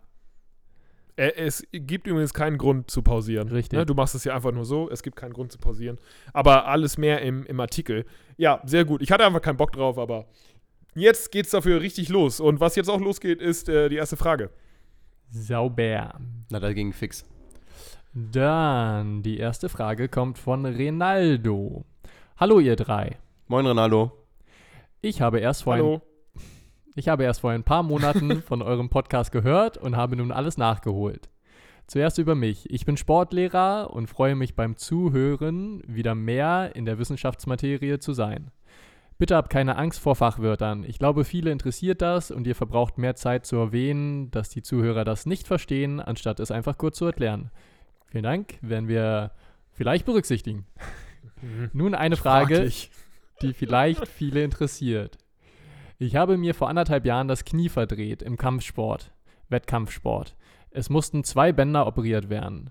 Äh, 1.20 1.34
Es 1.36 1.68
gibt 1.72 2.08
übrigens 2.08 2.34
keinen 2.34 2.58
Grund 2.58 2.90
zu 2.90 3.02
pausieren. 3.02 3.50
Richtig. 3.50 3.78
Ne? 3.78 3.86
Du 3.86 3.94
machst 3.94 4.16
es 4.16 4.24
ja 4.24 4.34
einfach 4.36 4.52
nur 4.54 4.66
so. 4.66 4.90
Es 4.90 5.04
gibt 5.04 5.18
keinen 5.18 5.34
Grund 5.34 5.52
zu 5.52 5.58
pausieren. 5.58 5.98
Aber 6.34 6.66
alles 6.68 6.98
mehr 6.98 7.22
im, 7.22 7.46
im 7.46 7.60
Artikel. 7.60 8.06
Ja, 8.38 8.62
sehr 8.66 8.86
gut. 8.86 9.02
Ich 9.02 9.12
hatte 9.12 9.26
einfach 9.26 9.42
keinen 9.42 9.58
Bock 9.58 9.74
drauf, 9.74 9.98
aber 9.98 10.26
jetzt 10.96 11.32
geht's 11.32 11.52
dafür 11.52 11.82
richtig 11.82 12.08
los. 12.10 12.40
Und 12.40 12.60
was 12.62 12.76
jetzt 12.76 12.90
auch 12.90 13.02
losgeht, 13.02 13.42
ist 13.42 13.68
äh, 13.68 13.90
die 13.90 13.98
erste 13.98 14.16
Frage. 14.16 14.50
Sauber. 15.30 16.20
na, 16.50 16.60
da 16.60 16.74
ging 16.74 16.94
fix. 16.94 17.26
Dann 18.14 19.22
die 19.22 19.38
erste 19.38 19.70
Frage 19.70 20.10
kommt 20.10 20.40
von 20.40 20.66
Renaldo. 20.66 21.86
Hallo 22.38 22.60
ihr 22.60 22.76
drei. 22.76 23.18
Moin, 23.48 23.68
Ronaldo. 23.68 24.12
Ich 25.02 25.22
habe 25.22 25.40
erst 25.40 25.64
vor 25.64 25.74
ein, 25.74 25.80
Hallo. 25.82 26.02
Ich 27.00 27.08
habe 27.08 27.24
erst 27.24 27.40
vor 27.40 27.52
ein 27.52 27.64
paar 27.64 27.82
Monaten 27.82 28.42
von 28.44 28.62
eurem 28.62 28.90
Podcast 28.90 29.32
gehört 29.32 29.78
und 29.78 29.96
habe 29.96 30.18
nun 30.18 30.34
alles 30.34 30.58
nachgeholt. 30.58 31.30
Zuerst 31.88 32.18
über 32.18 32.36
mich. 32.36 32.70
Ich 32.70 32.86
bin 32.86 32.98
Sportlehrer 32.98 33.92
und 33.94 34.08
freue 34.08 34.36
mich 34.36 34.56
beim 34.56 34.76
Zuhören 34.76 35.82
wieder 35.88 36.14
mehr 36.14 36.76
in 36.76 36.84
der 36.84 37.00
Wissenschaftsmaterie 37.00 38.00
zu 38.00 38.12
sein. 38.12 38.52
Bitte 39.18 39.38
habt 39.38 39.50
keine 39.50 39.78
Angst 39.78 40.00
vor 40.00 40.16
Fachwörtern. 40.16 40.84
Ich 40.84 41.00
glaube, 41.00 41.24
viele 41.24 41.52
interessiert 41.52 42.02
das 42.02 42.32
und 42.32 42.46
ihr 42.46 42.56
verbraucht 42.56 42.98
mehr 42.98 43.16
Zeit 43.16 43.46
zu 43.46 43.56
erwähnen, 43.56 44.30
dass 44.32 44.50
die 44.50 44.62
Zuhörer 44.62 45.06
das 45.06 45.26
nicht 45.26 45.48
verstehen, 45.48 46.02
anstatt 46.02 46.42
es 46.42 46.52
einfach 46.52 46.78
kurz 46.78 46.98
zu 46.98 47.06
erklären. 47.06 47.50
Vielen 48.08 48.24
Dank, 48.24 48.58
werden 48.62 48.90
wir 48.90 49.32
vielleicht 49.72 50.06
berücksichtigen. 50.06 50.66
Nun 51.74 51.96
eine 51.96 52.18
Frage, 52.18 52.70
die 53.42 53.54
vielleicht 53.54 54.06
viele 54.06 54.44
interessiert. 54.44 55.18
Ich 56.02 56.16
habe 56.16 56.38
mir 56.38 56.56
vor 56.56 56.70
anderthalb 56.70 57.06
Jahren 57.06 57.28
das 57.28 57.44
Knie 57.44 57.68
verdreht 57.68 58.22
im 58.22 58.38
Kampfsport, 58.38 59.12
Wettkampfsport. 59.50 60.38
Es 60.72 60.90
mussten 60.90 61.26
zwei 61.26 61.52
Bänder 61.52 61.86
operiert 61.86 62.30
werden. 62.30 62.70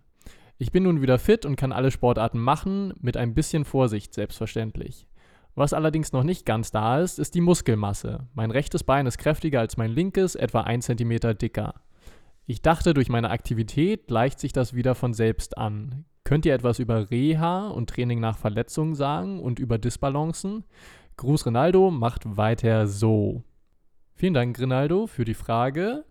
Ich 0.56 0.72
bin 0.72 0.84
nun 0.84 1.02
wieder 1.02 1.18
fit 1.18 1.44
und 1.44 1.56
kann 1.56 1.70
alle 1.70 1.90
Sportarten 1.90 2.38
machen, 2.38 2.94
mit 3.02 3.18
ein 3.18 3.34
bisschen 3.34 3.66
Vorsicht 3.66 4.14
selbstverständlich. 4.14 5.06
Was 5.54 5.74
allerdings 5.74 6.12
noch 6.12 6.22
nicht 6.22 6.46
ganz 6.46 6.70
da 6.70 7.00
ist, 7.00 7.18
ist 7.18 7.34
die 7.34 7.42
Muskelmasse. 7.42 8.26
Mein 8.32 8.50
rechtes 8.50 8.82
Bein 8.82 9.06
ist 9.06 9.18
kräftiger 9.18 9.60
als 9.60 9.76
mein 9.76 9.90
linkes, 9.90 10.34
etwa 10.34 10.62
1 10.62 10.86
cm 10.86 11.36
dicker. 11.36 11.74
Ich 12.46 12.62
dachte, 12.62 12.94
durch 12.94 13.10
meine 13.10 13.28
Aktivität 13.28 14.06
gleicht 14.06 14.40
sich 14.40 14.54
das 14.54 14.72
wieder 14.72 14.94
von 14.94 15.12
selbst 15.12 15.58
an. 15.58 16.06
Könnt 16.24 16.46
ihr 16.46 16.54
etwas 16.54 16.78
über 16.78 17.10
Reha 17.10 17.68
und 17.68 17.90
Training 17.90 18.20
nach 18.20 18.38
Verletzungen 18.38 18.94
sagen 18.94 19.38
und 19.40 19.58
über 19.58 19.76
Disbalancen? 19.76 20.64
Gruß 21.18 21.44
Ronaldo 21.46 21.90
macht 21.90 22.36
weiter 22.36 22.86
so. 22.86 23.42
Vielen 24.14 24.34
Dank, 24.34 24.58
Rinaldo, 24.58 25.06
für 25.06 25.24
die 25.24 25.34
Frage. 25.34 26.04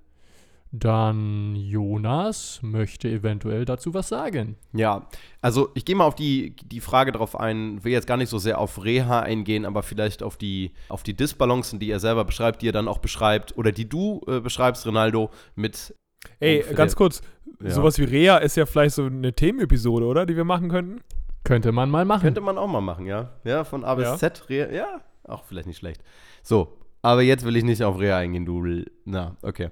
Dann 0.71 1.55
Jonas 1.55 2.59
möchte 2.61 3.07
eventuell 3.09 3.63
dazu 3.63 3.93
was 3.93 4.09
sagen. 4.09 4.57
Ja, 4.73 5.07
also 5.41 5.69
ich 5.75 5.85
gehe 5.85 5.95
mal 5.95 6.03
auf 6.03 6.15
die, 6.15 6.55
die 6.65 6.81
Frage 6.81 7.13
drauf 7.13 7.39
ein, 7.39 7.83
will 7.85 7.93
jetzt 7.93 8.05
gar 8.05 8.17
nicht 8.17 8.27
so 8.29 8.37
sehr 8.37 8.59
auf 8.59 8.83
Reha 8.83 9.21
eingehen, 9.21 9.65
aber 9.65 9.81
vielleicht 9.81 10.23
auf 10.23 10.35
die, 10.35 10.73
auf 10.89 11.03
die 11.03 11.15
Disbalancen, 11.15 11.79
die 11.79 11.89
er 11.89 12.01
selber 12.01 12.25
beschreibt, 12.25 12.61
die 12.61 12.67
er 12.67 12.73
dann 12.73 12.89
auch 12.89 12.97
beschreibt 12.99 13.57
oder 13.57 13.71
die 13.71 13.87
du 13.87 14.21
äh, 14.27 14.41
beschreibst, 14.41 14.85
Ronaldo, 14.85 15.29
mit. 15.55 15.95
Ey, 16.41 16.65
ganz 16.75 16.97
kurz, 16.97 17.21
Ja. 17.63 17.69
sowas 17.71 17.97
wie 17.97 18.03
Reha 18.03 18.37
ist 18.37 18.57
ja 18.57 18.65
vielleicht 18.65 18.95
so 18.95 19.05
eine 19.05 19.31
Themenepisode, 19.33 20.05
oder? 20.05 20.25
Die 20.25 20.35
wir 20.35 20.43
machen 20.43 20.67
könnten. 20.69 20.99
Könnte 21.47 21.71
man 21.71 21.89
mal 21.89 22.03
machen. 22.03 22.23
Könnte 22.23 22.41
man 22.41 22.57
auch 22.57 22.67
mal 22.67 22.81
machen, 22.81 23.05
ja. 23.05 23.29
Ja, 23.45 23.63
von 23.63 23.85
A 23.85 23.95
bis 23.95 24.03
Ja. 24.03 24.17
Z, 24.17 24.49
Reha, 24.49 24.69
ja, 24.69 25.01
auch 25.23 25.45
vielleicht 25.45 25.67
nicht 25.67 25.77
schlecht. 25.77 26.03
So, 26.43 26.77
aber 27.01 27.21
jetzt 27.21 27.45
will 27.45 27.55
ich 27.55 27.63
nicht 27.63 27.83
auf 27.83 27.99
Reha 27.99 28.17
eingehen, 28.17 28.45
du. 28.45 28.83
Na, 29.05 29.37
okay. 29.41 29.69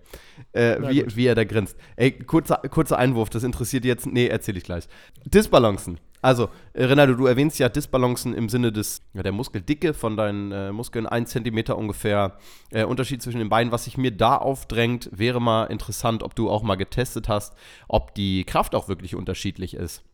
Äh, 0.53 0.77
Na 0.79 0.89
wie, 0.89 1.01
gut. 1.01 1.17
wie 1.17 1.27
er 1.27 1.35
da 1.35 1.43
grinst. 1.43 1.75
Ey, 1.97 2.11
kurzer, 2.11 2.61
kurzer 2.69 2.97
Einwurf, 2.97 3.29
das 3.29 3.43
interessiert 3.43 3.83
jetzt. 3.83 4.05
Nee, 4.05 4.27
erzähl 4.27 4.55
ich 4.55 4.63
gleich. 4.63 4.87
Disbalancen. 5.25 5.99
Also, 6.21 6.47
äh, 6.71 6.85
Renato, 6.85 7.13
du 7.13 7.25
erwähnst 7.25 7.59
ja 7.59 7.67
Disbalancen 7.67 8.33
im 8.33 8.47
Sinne 8.47 8.71
des, 8.71 9.01
ja, 9.13 9.21
der 9.21 9.33
Muskeldicke 9.33 9.93
von 9.93 10.15
deinen 10.15 10.53
äh, 10.53 10.71
Muskeln, 10.71 11.07
ein 11.07 11.25
Zentimeter 11.25 11.77
ungefähr. 11.77 12.37
Äh, 12.71 12.85
Unterschied 12.85 13.21
zwischen 13.21 13.39
den 13.39 13.49
Beinen. 13.49 13.73
Was 13.73 13.83
sich 13.83 13.97
mir 13.97 14.11
da 14.11 14.37
aufdrängt, 14.37 15.09
wäre 15.11 15.41
mal 15.41 15.65
interessant, 15.65 16.23
ob 16.23 16.35
du 16.35 16.49
auch 16.49 16.63
mal 16.63 16.75
getestet 16.75 17.27
hast, 17.27 17.53
ob 17.89 18.15
die 18.15 18.45
Kraft 18.45 18.75
auch 18.75 18.87
wirklich 18.87 19.13
unterschiedlich 19.13 19.73
ist 19.73 20.05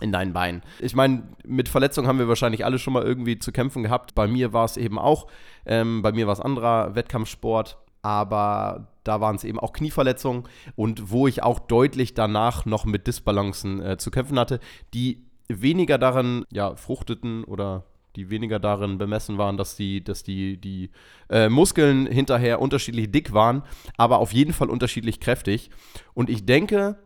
in 0.00 0.12
deinen 0.12 0.32
Beinen. 0.32 0.62
Ich 0.80 0.96
meine, 0.96 1.22
mit 1.44 1.68
Verletzungen 1.68 2.08
haben 2.08 2.18
wir 2.18 2.28
wahrscheinlich 2.28 2.64
alle 2.64 2.78
schon 2.78 2.92
mal 2.92 3.04
irgendwie 3.04 3.38
zu 3.38 3.52
kämpfen 3.52 3.82
gehabt. 3.82 4.14
Bei 4.14 4.26
mir 4.26 4.52
war 4.52 4.64
es 4.64 4.76
eben 4.76 4.98
auch, 4.98 5.28
ähm, 5.66 6.02
bei 6.02 6.12
mir 6.12 6.26
war 6.26 6.32
es 6.32 6.40
anderer 6.40 6.94
Wettkampfsport, 6.94 7.78
aber 8.02 8.88
da 9.04 9.20
waren 9.20 9.36
es 9.36 9.44
eben 9.44 9.60
auch 9.60 9.72
Knieverletzungen 9.72 10.44
und 10.74 11.10
wo 11.10 11.28
ich 11.28 11.42
auch 11.42 11.58
deutlich 11.58 12.14
danach 12.14 12.66
noch 12.66 12.84
mit 12.84 13.06
Disbalancen 13.06 13.80
äh, 13.80 13.96
zu 13.96 14.10
kämpfen 14.10 14.38
hatte, 14.38 14.58
die 14.94 15.26
weniger 15.48 15.98
daran 15.98 16.44
ja, 16.50 16.74
fruchteten 16.74 17.44
oder 17.44 17.84
die 18.16 18.30
weniger 18.30 18.60
darin 18.60 18.98
bemessen 18.98 19.38
waren, 19.38 19.56
dass 19.56 19.76
die, 19.76 20.02
dass 20.02 20.22
die, 20.22 20.56
die 20.56 20.90
äh, 21.28 21.48
Muskeln 21.48 22.06
hinterher 22.06 22.60
unterschiedlich 22.60 23.10
dick 23.10 23.32
waren, 23.32 23.62
aber 23.96 24.18
auf 24.18 24.32
jeden 24.32 24.52
Fall 24.52 24.70
unterschiedlich 24.70 25.20
kräftig. 25.20 25.70
Und 26.14 26.30
ich 26.30 26.46
denke, 26.46 26.96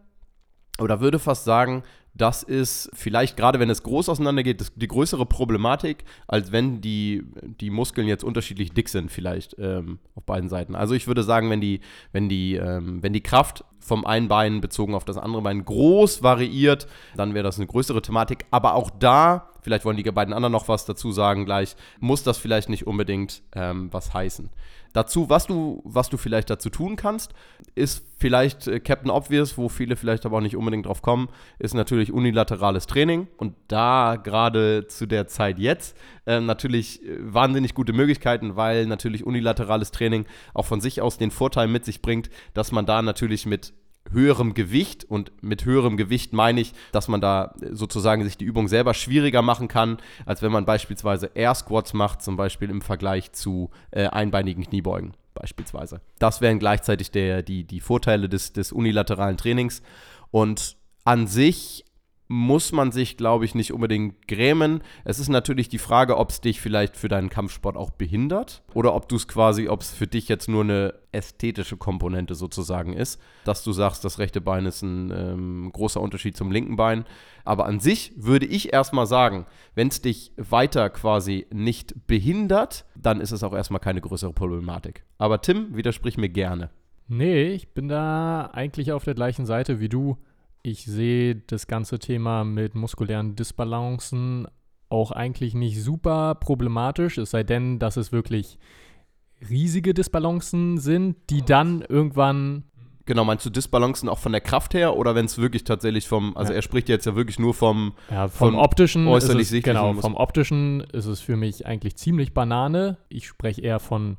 oder 0.79 1.01
würde 1.01 1.19
fast 1.19 1.45
sagen, 1.45 1.83
das 2.19 2.43
ist 2.43 2.91
vielleicht 2.93 3.37
gerade, 3.37 3.61
wenn 3.61 3.71
es 3.71 3.83
groß 3.83 4.09
auseinandergeht, 4.09 4.73
die 4.75 4.89
größere 4.89 5.25
Problematik, 5.25 6.05
als 6.27 6.53
wenn 6.53 6.81
die, 6.81 7.23
die 7.61 7.71
Muskeln 7.71 8.09
jetzt 8.09 8.25
unterschiedlich 8.25 8.73
dick 8.73 8.89
sind, 8.89 9.11
vielleicht 9.11 9.57
ähm, 9.59 9.99
auf 10.15 10.25
beiden 10.25 10.49
Seiten. 10.49 10.75
Also 10.75 10.95
ich 10.95 11.07
würde 11.07 11.23
sagen, 11.23 11.49
wenn 11.49 11.61
die, 11.61 11.81
wenn 12.13 12.29
die, 12.29 12.57
ähm, 12.57 13.03
wenn 13.03 13.13
die 13.13 13.23
Kraft 13.23 13.65
vom 13.81 14.05
einen 14.05 14.29
Bein 14.29 14.61
bezogen 14.61 14.95
auf 14.95 15.05
das 15.05 15.19
andere 15.19 15.43
Bein 15.43 15.65
groß 15.65 16.23
variiert, 16.23 16.87
dann 17.17 17.35
wäre 17.35 17.45
das 17.45 17.59
eine 17.59 17.67
größere 17.67 18.03
Thematik. 18.03 18.47
Aber 18.51 18.75
auch 18.75 18.91
da, 18.91 19.51
vielleicht 19.63 19.85
wollen 19.85 19.97
die 19.97 20.03
beiden 20.05 20.35
anderen 20.35 20.53
noch 20.53 20.69
was 20.69 20.85
dazu 20.85 21.13
sagen 21.13 21.45
gleich, 21.45 21.77
muss 22.01 22.23
das 22.23 22.39
vielleicht 22.39 22.69
nicht 22.69 22.87
unbedingt 22.87 23.43
ähm, 23.55 23.89
was 23.93 24.15
heißen. 24.15 24.51
Dazu, 24.93 25.29
was 25.29 25.47
du, 25.47 25.83
was 25.85 26.09
du 26.09 26.17
vielleicht 26.17 26.51
dazu 26.51 26.71
tun 26.71 26.97
kannst, 26.97 27.35
ist 27.75 28.05
vielleicht 28.17 28.67
äh, 28.67 28.81
Captain 28.81 29.11
Obvious, 29.11 29.59
wo 29.59 29.69
viele 29.69 29.97
vielleicht 29.97 30.25
aber 30.25 30.39
auch 30.39 30.43
nicht 30.43 30.57
unbedingt 30.57 30.87
drauf 30.87 31.03
kommen, 31.03 31.29
ist 31.59 31.75
natürlich 31.75 32.13
unilaterales 32.13 32.87
Training. 32.87 33.29
Und 33.37 33.55
da 33.69 34.17
gerade 34.17 34.87
zu 34.87 35.07
der 35.07 35.29
Zeit 35.29 35.59
jetzt 35.59 35.97
äh, 36.27 36.41
natürlich 36.41 37.01
wahnsinnig 37.21 37.75
gute 37.75 37.93
Möglichkeiten, 37.93 38.57
weil 38.57 38.87
natürlich 38.87 39.25
unilaterales 39.25 39.91
Training 39.91 40.25
auch 40.55 40.67
von 40.67 40.81
sich 40.81 41.03
aus 41.03 41.19
den 41.19 41.31
Vorteil 41.31 41.69
mit 41.69 41.85
sich 41.85 42.01
bringt, 42.01 42.31
dass 42.55 42.73
man 42.73 42.87
da 42.87 43.03
natürlich 43.03 43.47
mit 43.47 43.73
höherem 44.11 44.55
Gewicht 44.55 45.05
und 45.05 45.33
mit 45.43 45.65
höherem 45.65 45.97
Gewicht 45.97 46.33
meine 46.33 46.61
ich, 46.61 46.73
dass 46.93 47.09
man 47.09 47.21
da 47.21 47.55
sozusagen 47.71 48.25
sich 48.25 48.37
die 48.37 48.45
Übung 48.45 48.69
selber 48.69 48.95
schwieriger 48.95 49.43
machen 49.43 49.69
kann, 49.69 49.99
als 50.27 50.43
wenn 50.43 50.53
man 50.53 50.65
beispielsweise 50.65 51.31
Air 51.35 51.55
Squats 51.55 51.95
macht, 51.95 52.23
zum 52.23 52.37
Beispiel 52.37 52.71
im 52.71 52.83
Vergleich 52.83 53.33
zu 53.33 53.71
äh, 53.91 54.07
einbeinigen 54.07 54.65
Kniebeugen 54.65 55.15
beispielsweise. 55.35 56.01
Das 56.19 56.41
wären 56.41 56.59
gleichzeitig 56.59 57.11
der, 57.11 57.43
die, 57.43 57.65
die 57.65 57.81
Vorteile 57.81 58.29
des, 58.29 58.53
des 58.53 58.73
unilateralen 58.73 59.37
Trainings 59.37 59.83
und 60.31 60.77
an 61.05 61.27
sich 61.27 61.85
muss 62.29 62.73
man 62.73 62.93
sich, 62.93 63.17
glaube 63.17 63.47
ich, 63.47 63.55
nicht 63.55 63.73
unbedingt 63.73 64.29
grämen. 64.29 64.83
Es 65.05 65.19
ist 65.19 65.31
natürlich 65.31 65.71
die 65.71 65.79
Frage, 65.79 66.19
ob 66.19 66.29
es 66.29 66.43
dich 66.43 66.61
vielleicht 66.61 66.97
für 66.97 67.09
deinen 67.09 67.31
Kampfsport 67.31 67.77
auch 67.77 67.91
behindert 67.91 68.63
oder 68.75 68.95
ob 68.95 69.09
du 69.09 69.17
es 69.17 69.27
quasi, 69.27 69.69
ob 69.69 69.81
es 69.81 69.91
für 69.91 70.07
dich 70.07 70.29
jetzt 70.29 70.47
nur 70.47 70.63
eine 70.63 70.95
ästhetische 71.11 71.79
Komponente 71.79 72.35
sozusagen 72.35 72.93
ist, 72.93 73.19
dass 73.45 73.65
du 73.65 73.73
sagst, 73.73 74.05
das 74.05 74.19
rechte 74.19 74.43
Bein 74.43 74.67
ist 74.67 74.83
ein 74.83 75.11
ähm, 75.11 75.71
großer 75.73 76.03
Unterschied 76.03 76.37
zum 76.37 76.53
linken 76.53 76.77
Bein. 76.77 77.07
Aber 77.47 77.65
an 77.65 77.81
sich 77.81 78.13
würde 78.17 78.45
ich 78.45 78.75
erstmal 78.75 79.07
sagen, 79.07 79.47
wenn 79.75 79.89
es 79.89 80.03
dich 80.03 80.33
weiter 80.37 80.91
quasi 80.91 81.47
nicht 81.51 82.07
behindert, 82.07 82.85
dann 82.95 83.23
ist 83.23 83.33
es 83.33 83.43
auch 83.43 83.55
erstmal 83.55 83.81
keine 83.81 84.03
größere 84.03 84.35
Problematik. 84.35 85.05
Aber 85.17 85.41
Tim, 85.41 85.75
widersprich 85.75 86.19
mir 86.19 86.29
gerne. 86.29 86.71
Nee, 87.11 87.53
ich 87.53 87.73
bin 87.73 87.89
da 87.89 88.51
eigentlich 88.53 88.93
auf 88.93 89.05
der 89.05 89.15
gleichen 89.15 89.47
Seite 89.47 89.81
wie 89.81 89.89
du. 89.89 90.19
Ich 90.63 90.85
sehe 90.85 91.37
das 91.37 91.67
ganze 91.67 91.99
Thema 91.99 92.45
mit 92.45 92.75
muskulären 92.75 93.37
Disbalancen 93.37 94.47
auch 94.91 95.11
eigentlich 95.13 95.55
nicht 95.55 95.83
super 95.83 96.35
problematisch, 96.35 97.19
es 97.19 97.31
sei 97.31 97.43
denn, 97.43 97.79
dass 97.79 97.97
es 97.97 98.11
wirklich 98.13 98.59
riesige 99.49 99.95
Disbalancen 99.95 100.79
sind, 100.79 101.17
die 101.31 101.43
dann 101.43 101.83
irgendwann 101.83 102.65
Genau, 103.05 103.25
meinst 103.25 103.47
du 103.47 103.49
Disbalancen 103.49 104.07
auch 104.11 104.19
von 104.19 104.33
der 104.33 104.43
Kraft 104.43 104.75
her 104.75 104.95
oder 104.95 105.15
wenn 105.15 105.25
es 105.25 105.39
wirklich 105.39 105.65
tatsächlich 105.65 106.07
vom, 106.07 106.37
also 106.37 106.53
Ja. 106.53 106.57
er 106.57 106.63
spricht 106.63 106.91
jetzt 106.91 107.07
ja 107.07 107.17
wirklich 107.17 107.39
nur 107.39 107.55
vom, 107.55 107.95
Ja, 108.11 108.29
vom 108.29 108.51
Von 108.53 108.55
optischen 108.57 109.07
äußerlich 109.09 109.51
es, 109.51 109.63
genau, 109.63 109.95
vom 109.95 110.15
optischen 110.15 110.81
ist 110.93 111.07
es 111.07 111.19
für 111.23 111.35
mich 111.37 111.65
eigentlich 111.65 111.97
ziemlich 111.97 112.35
Banane. 112.35 112.99
Ich 113.09 113.27
spreche 113.27 113.63
eher 113.63 113.79
von, 113.81 114.19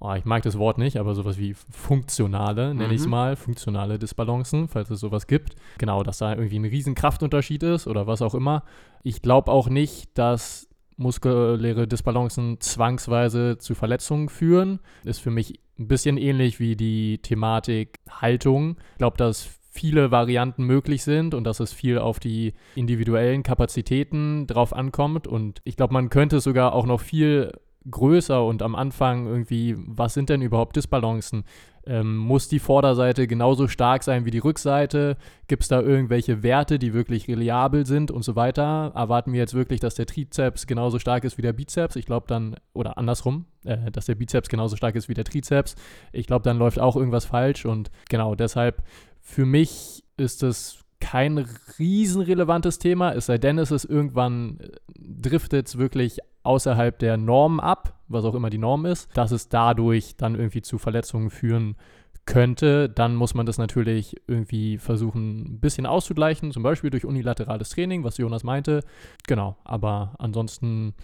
oh, 0.00 0.12
ich 0.14 0.24
mag 0.24 0.42
das 0.42 0.58
Wort 0.58 0.78
nicht, 0.78 0.96
aber 0.98 1.14
sowas 1.14 1.38
wie 1.38 1.54
funktionale, 1.70 2.74
nenne 2.74 2.94
ich 2.94 3.00
es 3.00 3.06
Mhm. 3.06 3.10
mal, 3.10 3.36
funktionale 3.36 3.98
Disbalancen, 3.98 4.68
falls 4.68 4.90
es 4.90 5.00
sowas 5.00 5.26
gibt. 5.26 5.56
Genau, 5.78 6.02
dass 6.02 6.18
da 6.18 6.34
irgendwie 6.34 6.58
ein 6.58 6.64
riesen 6.64 6.94
Kraftunterschied 6.94 7.62
ist 7.62 7.86
oder 7.86 8.06
was 8.06 8.22
auch 8.22 8.34
immer. 8.34 8.62
Ich 9.02 9.22
glaube 9.22 9.50
auch 9.50 9.68
nicht, 9.68 10.16
dass 10.16 10.68
muskuläre 10.96 11.86
Disbalancen 11.86 12.60
zwangsweise 12.60 13.58
zu 13.58 13.74
Verletzungen 13.74 14.28
führen. 14.28 14.80
Ist 15.04 15.20
für 15.20 15.30
mich 15.30 15.60
ein 15.78 15.86
bisschen 15.88 16.16
ähnlich 16.16 16.58
wie 16.58 16.74
die 16.76 17.18
Thematik 17.18 17.94
Haltung. 18.10 18.76
Ich 18.92 18.98
glaube, 18.98 19.16
dass 19.16 19.48
viele 19.70 20.10
Varianten 20.10 20.64
möglich 20.64 21.04
sind 21.04 21.34
und 21.34 21.44
dass 21.44 21.60
es 21.60 21.72
viel 21.72 21.98
auf 21.98 22.18
die 22.18 22.54
individuellen 22.74 23.44
Kapazitäten 23.44 24.48
drauf 24.48 24.72
ankommt. 24.72 25.28
Und 25.28 25.60
ich 25.62 25.76
glaube, 25.76 25.92
man 25.94 26.10
könnte 26.10 26.40
sogar 26.40 26.72
auch 26.72 26.84
noch 26.84 27.00
viel 27.00 27.52
größer 27.90 28.44
und 28.44 28.62
am 28.62 28.74
Anfang 28.74 29.26
irgendwie, 29.26 29.74
was 29.78 30.14
sind 30.14 30.28
denn 30.28 30.42
überhaupt 30.42 30.76
Disbalancen? 30.76 31.44
Ähm, 31.86 32.16
muss 32.18 32.48
die 32.48 32.58
Vorderseite 32.58 33.26
genauso 33.26 33.66
stark 33.66 34.02
sein 34.02 34.26
wie 34.26 34.30
die 34.30 34.38
Rückseite? 34.38 35.16
Gibt 35.46 35.62
es 35.62 35.68
da 35.68 35.80
irgendwelche 35.80 36.42
Werte, 36.42 36.78
die 36.78 36.92
wirklich 36.92 37.28
reliabel 37.28 37.86
sind 37.86 38.10
und 38.10 38.24
so 38.24 38.36
weiter? 38.36 38.92
Erwarten 38.94 39.32
wir 39.32 39.40
jetzt 39.40 39.54
wirklich, 39.54 39.80
dass 39.80 39.94
der 39.94 40.04
Trizeps 40.04 40.66
genauso 40.66 40.98
stark 40.98 41.24
ist 41.24 41.38
wie 41.38 41.42
der 41.42 41.54
Bizeps? 41.54 41.96
Ich 41.96 42.04
glaube 42.04 42.26
dann, 42.28 42.56
oder 42.74 42.98
andersrelum, 42.98 43.46
äh, 43.64 43.90
dass 43.90 44.06
der 44.06 44.16
Bizeps 44.16 44.50
genauso 44.50 44.76
stark 44.76 44.96
ist 44.96 45.08
wie 45.08 45.14
der 45.14 45.24
Trizeps. 45.24 45.76
Ich 46.12 46.26
glaube, 46.26 46.42
dann 46.42 46.58
läuft 46.58 46.78
auch 46.78 46.96
irgendwas 46.96 47.24
falsch 47.24 47.64
und 47.64 47.90
genau 48.10 48.34
deshalb 48.34 48.82
für 49.20 49.46
mich 49.46 50.04
ist 50.16 50.42
es 50.42 50.84
kein 51.00 51.38
riesenrelevantes 51.78 52.78
Thema, 52.78 53.12
es 53.12 53.26
sei 53.26 53.38
denn, 53.38 53.58
es 53.58 53.70
ist 53.70 53.84
irgendwann, 53.84 54.58
äh, 54.60 54.68
driftet 54.98 55.68
es 55.68 55.78
wirklich 55.78 56.18
außerhalb 56.42 56.98
der 56.98 57.16
Norm 57.16 57.60
ab, 57.60 57.94
was 58.08 58.24
auch 58.24 58.34
immer 58.34 58.50
die 58.50 58.58
Norm 58.58 58.86
ist, 58.86 59.14
dass 59.16 59.32
es 59.32 59.48
dadurch 59.48 60.16
dann 60.16 60.34
irgendwie 60.34 60.62
zu 60.62 60.78
Verletzungen 60.78 61.30
führen 61.30 61.76
könnte, 62.24 62.90
dann 62.90 63.14
muss 63.14 63.34
man 63.34 63.46
das 63.46 63.56
natürlich 63.56 64.16
irgendwie 64.26 64.76
versuchen, 64.76 65.54
ein 65.54 65.60
bisschen 65.60 65.86
auszugleichen, 65.86 66.52
zum 66.52 66.62
Beispiel 66.62 66.90
durch 66.90 67.06
unilaterales 67.06 67.70
Training, 67.70 68.04
was 68.04 68.18
Jonas 68.18 68.44
meinte. 68.44 68.84
Genau, 69.26 69.56
aber 69.64 70.14
ansonsten 70.18 70.94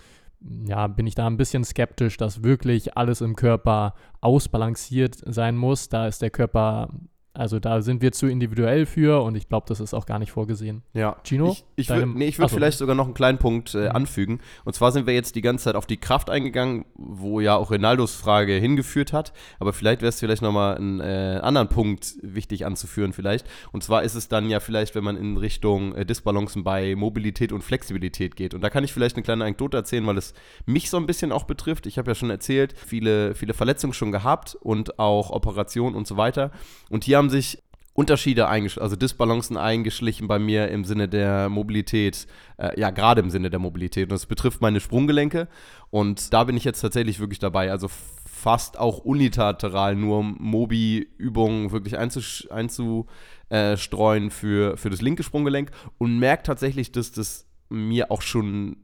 ja, 0.66 0.86
bin 0.86 1.06
ich 1.06 1.14
da 1.14 1.26
ein 1.26 1.38
bisschen 1.38 1.64
skeptisch, 1.64 2.18
dass 2.18 2.42
wirklich 2.42 2.96
alles 2.96 3.22
im 3.22 3.36
Körper 3.36 3.94
ausbalanciert 4.20 5.16
sein 5.24 5.56
muss. 5.56 5.88
Da 5.88 6.06
ist 6.06 6.20
der 6.20 6.30
Körper 6.30 6.90
Also 7.36 7.58
da 7.58 7.82
sind 7.82 8.00
wir 8.00 8.12
zu 8.12 8.28
individuell 8.28 8.86
für 8.86 9.22
und 9.22 9.34
ich 9.34 9.48
glaube, 9.48 9.66
das 9.68 9.80
ist 9.80 9.92
auch 9.92 10.06
gar 10.06 10.20
nicht 10.20 10.30
vorgesehen. 10.30 10.82
Ja. 10.92 11.16
Gino? 11.24 11.50
Ich, 11.50 11.64
ich 11.74 11.88
würde 11.88 12.06
nee, 12.06 12.32
würd 12.36 12.50
vielleicht 12.50 12.78
sogar 12.78 12.94
noch 12.94 13.06
einen 13.06 13.14
kleinen 13.14 13.38
Punkt 13.38 13.74
äh, 13.74 13.88
Mhm. 13.88 13.90
anfügen. 13.90 14.40
Und 14.64 14.74
zwar 14.74 14.92
sind 14.92 15.08
wir 15.08 15.14
jetzt 15.14 15.34
die 15.34 15.40
ganze 15.40 15.64
Zeit 15.64 15.74
auf 15.74 15.86
die 15.86 15.96
Kraft 15.96 16.30
eingegangen, 16.30 16.84
wo 16.94 17.40
ja 17.40 17.56
auch 17.56 17.72
Ronaldos 17.72 18.14
Frage 18.14 18.52
hingeführt 18.54 19.12
hat. 19.12 19.32
Aber 19.58 19.72
vielleicht 19.72 20.00
wäre 20.00 20.10
es 20.10 20.20
vielleicht 20.20 20.42
nochmal 20.42 20.76
einen 20.76 21.00
äh, 21.00 21.40
anderen 21.42 21.68
Punkt 21.68 22.14
wichtig 22.22 22.66
anzuführen 22.66 23.12
vielleicht. 23.12 23.46
Und 23.72 23.82
zwar 23.82 24.04
ist 24.04 24.14
es 24.14 24.28
dann 24.28 24.48
ja 24.48 24.60
vielleicht, 24.60 24.94
wenn 24.94 25.02
man 25.02 25.16
in 25.16 25.36
Richtung 25.36 25.92
äh, 25.96 26.06
Disbalancen 26.06 26.62
bei 26.62 26.94
Mobilität 26.94 27.50
und 27.50 27.62
Flexibilität 27.62 28.36
geht. 28.36 28.54
Und 28.54 28.60
da 28.60 28.70
kann 28.70 28.84
ich 28.84 28.92
vielleicht 28.92 29.16
eine 29.16 29.24
kleine 29.24 29.42
Anekdote 29.42 29.76
erzählen, 29.76 30.06
weil 30.06 30.18
es 30.18 30.34
mich 30.66 30.88
so 30.88 30.98
ein 30.98 31.06
bisschen 31.06 31.32
auch 31.32 31.44
betrifft. 31.44 31.86
Ich 31.86 31.98
habe 31.98 32.12
ja 32.12 32.14
schon 32.14 32.30
erzählt, 32.30 32.74
viele, 32.78 33.34
viele 33.34 33.54
Verletzungen 33.54 33.92
schon 33.92 34.12
gehabt 34.12 34.54
und 34.60 35.00
auch 35.00 35.30
Operationen 35.30 35.96
und 35.96 36.06
so 36.06 36.16
weiter. 36.16 36.52
Und 36.90 37.02
hier 37.02 37.18
haben 37.18 37.23
sich 37.30 37.58
Unterschiede 37.94 38.48
eingeschlichen, 38.48 38.82
also 38.82 38.96
Disbalancen 38.96 39.56
eingeschlichen 39.56 40.26
bei 40.26 40.40
mir 40.40 40.68
im 40.68 40.84
Sinne 40.84 41.08
der 41.08 41.48
Mobilität, 41.48 42.26
äh, 42.56 42.78
ja, 42.78 42.90
gerade 42.90 43.20
im 43.20 43.30
Sinne 43.30 43.50
der 43.50 43.60
Mobilität. 43.60 44.04
Und 44.04 44.12
das 44.12 44.26
betrifft 44.26 44.60
meine 44.60 44.80
Sprunggelenke. 44.80 45.46
Und 45.90 46.32
da 46.32 46.42
bin 46.42 46.56
ich 46.56 46.64
jetzt 46.64 46.80
tatsächlich 46.80 47.20
wirklich 47.20 47.38
dabei. 47.38 47.70
Also 47.70 47.88
fast 47.88 48.80
auch 48.80 48.98
unilateral 48.98 49.94
nur 49.94 50.24
Mobi-Übungen 50.24 51.70
wirklich 51.70 51.96
einzustreuen 51.96 54.30
für, 54.30 54.76
für 54.76 54.90
das 54.90 55.00
linke 55.00 55.22
Sprunggelenk 55.22 55.70
und 55.96 56.18
merke 56.18 56.42
tatsächlich, 56.42 56.90
dass 56.90 57.12
das 57.12 57.46
mir 57.70 58.10
auch 58.10 58.22
schon 58.22 58.76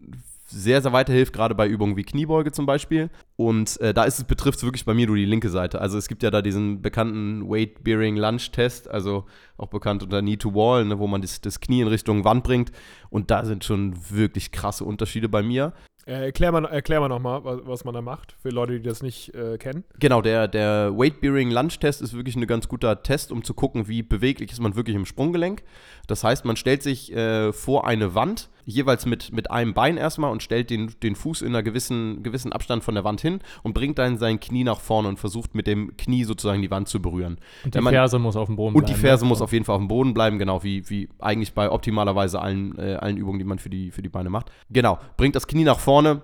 sehr, 0.51 0.83
sehr 0.83 0.93
weiterhilft, 0.93 1.33
gerade 1.33 1.55
bei 1.55 1.67
Übungen 1.67 1.97
wie 1.97 2.03
Kniebeuge 2.03 2.53
zum 2.53 2.67
Beispiel. 2.67 3.11
Und 3.37 3.81
äh, 3.81 3.95
da 3.95 4.05
ist 4.05 4.19
es, 4.19 4.25
betrifft 4.25 4.59
es 4.59 4.65
wirklich 4.65 4.85
bei 4.85 4.95
mir 4.95 5.07
nur 5.07 5.17
die 5.17 5.25
linke 5.25 5.49
Seite. 5.49 5.81
Also 5.81 5.97
es 5.97 6.09
gibt 6.09 6.23
ja 6.23 6.31
da 6.31 6.43
diesen 6.43 6.83
bekannten 6.83 7.49
Weight-Bearing-Lunge-Test, 7.49 8.91
also 8.91 9.25
auch 9.57 9.69
bekannt 9.69 10.03
unter 10.03 10.21
Knee 10.21 10.37
to 10.37 10.55
Wall, 10.55 10.85
ne, 10.85 10.99
wo 10.99 11.07
man 11.07 11.23
das, 11.23 11.41
das 11.41 11.61
Knie 11.61 11.81
in 11.81 11.89
Richtung 11.89 12.25
Wand 12.25 12.45
bringt. 12.45 12.73
Und 13.09 13.31
da 13.31 13.45
sind 13.45 13.65
schon 13.65 13.95
wirklich 14.11 14.53
krasse 14.53 14.85
Unterschiede 14.85 15.29
bei 15.29 15.43
mir. 15.43 15.73
Äh, 16.07 16.25
erklär 16.27 16.51
mal, 16.51 16.65
erklär 16.65 16.99
mal 17.01 17.09
nochmal, 17.09 17.45
was, 17.45 17.61
was 17.65 17.85
man 17.85 17.95
da 17.95 18.01
macht, 18.01 18.35
für 18.43 18.49
Leute, 18.49 18.73
die 18.73 18.83
das 18.83 19.03
nicht 19.03 19.35
äh, 19.35 19.59
kennen. 19.59 19.85
Genau, 19.99 20.23
der, 20.23 20.49
der 20.49 20.97
Weight-Bearing-Lunge-Test 20.97 22.03
ist 22.03 22.15
wirklich 22.15 22.37
ein 22.37 22.47
ganz 22.47 22.69
guter 22.69 23.03
Test, 23.03 23.31
um 23.31 23.45
zu 23.45 23.55
gucken, 23.55 23.87
wie 23.87 24.03
beweglich 24.03 24.51
ist 24.51 24.61
man 24.61 24.77
wirklich 24.77 24.97
im 24.97 25.05
Sprunggelenk. 25.05 25.63
Das 26.07 26.25
heißt, 26.25 26.45
man 26.45 26.57
stellt 26.57 26.83
sich 26.83 27.13
äh, 27.13 27.53
vor 27.53 27.87
eine 27.87 28.15
Wand, 28.15 28.49
jeweils 28.71 29.05
mit, 29.07 29.33
mit 29.33 29.51
einem 29.51 29.75
Bein 29.75 29.97
erstmal 29.97 30.31
und 30.33 30.43
stellt 30.43 30.71
den, 30.71 30.95
den 31.03 31.15
Fuß 31.15 31.43
in 31.43 31.49
einer 31.49 31.63
gewissen, 31.63 32.23
gewissen 32.23 32.53
Abstand 32.53 32.83
von 32.85 32.95
der 32.95 33.05
Wand 33.05 33.21
hin 33.21 33.41
und 33.63 33.75
bringt 33.75 33.99
dann 33.99 34.17
sein 34.19 34.41
Knie 34.41 34.65
nach 34.65 34.81
vorne 34.81 35.09
und 35.09 35.19
versucht 35.19 35.55
mit 35.55 35.67
dem 35.67 35.97
Knie 35.97 36.25
sozusagen 36.25 36.63
die 36.63 36.71
Wand 36.71 36.89
zu 36.89 37.03
berühren. 37.03 37.39
Und 37.65 37.75
die 37.75 37.81
man- 37.81 37.93
Ferse 37.93 38.19
muss 38.19 38.37
auf 38.37 38.47
dem 38.47 38.57
Boden 38.57 38.75
Und 38.75 38.85
bleiben. 38.85 38.95
die 38.97 39.01
Ferse 39.01 39.25
ne? 39.25 39.29
muss 39.29 39.43
auf 39.43 39.53
jeden 39.53 39.65
Fall 39.65 39.75
auf 39.77 39.83
dem 39.83 39.89
Boden 39.89 40.15
bleiben, 40.15 40.39
genau 40.39 40.63
wie, 40.63 40.89
wie 40.89 41.09
eigentlich 41.19 41.53
bei 41.53 41.71
optimalerweise 41.71 42.41
allen, 42.41 42.79
äh, 42.79 42.95
allen 42.95 43.17
Übungen, 43.17 43.39
die 43.39 43.45
man 43.45 43.59
für 43.59 43.71
die, 43.71 43.91
für 43.91 44.03
die 44.03 44.09
Beine 44.09 44.31
macht. 44.31 44.51
Genau, 44.71 44.99
bringt 45.17 45.37
das 45.37 45.47
Knie 45.47 45.65
nach 45.65 45.81
vorne. 45.81 46.23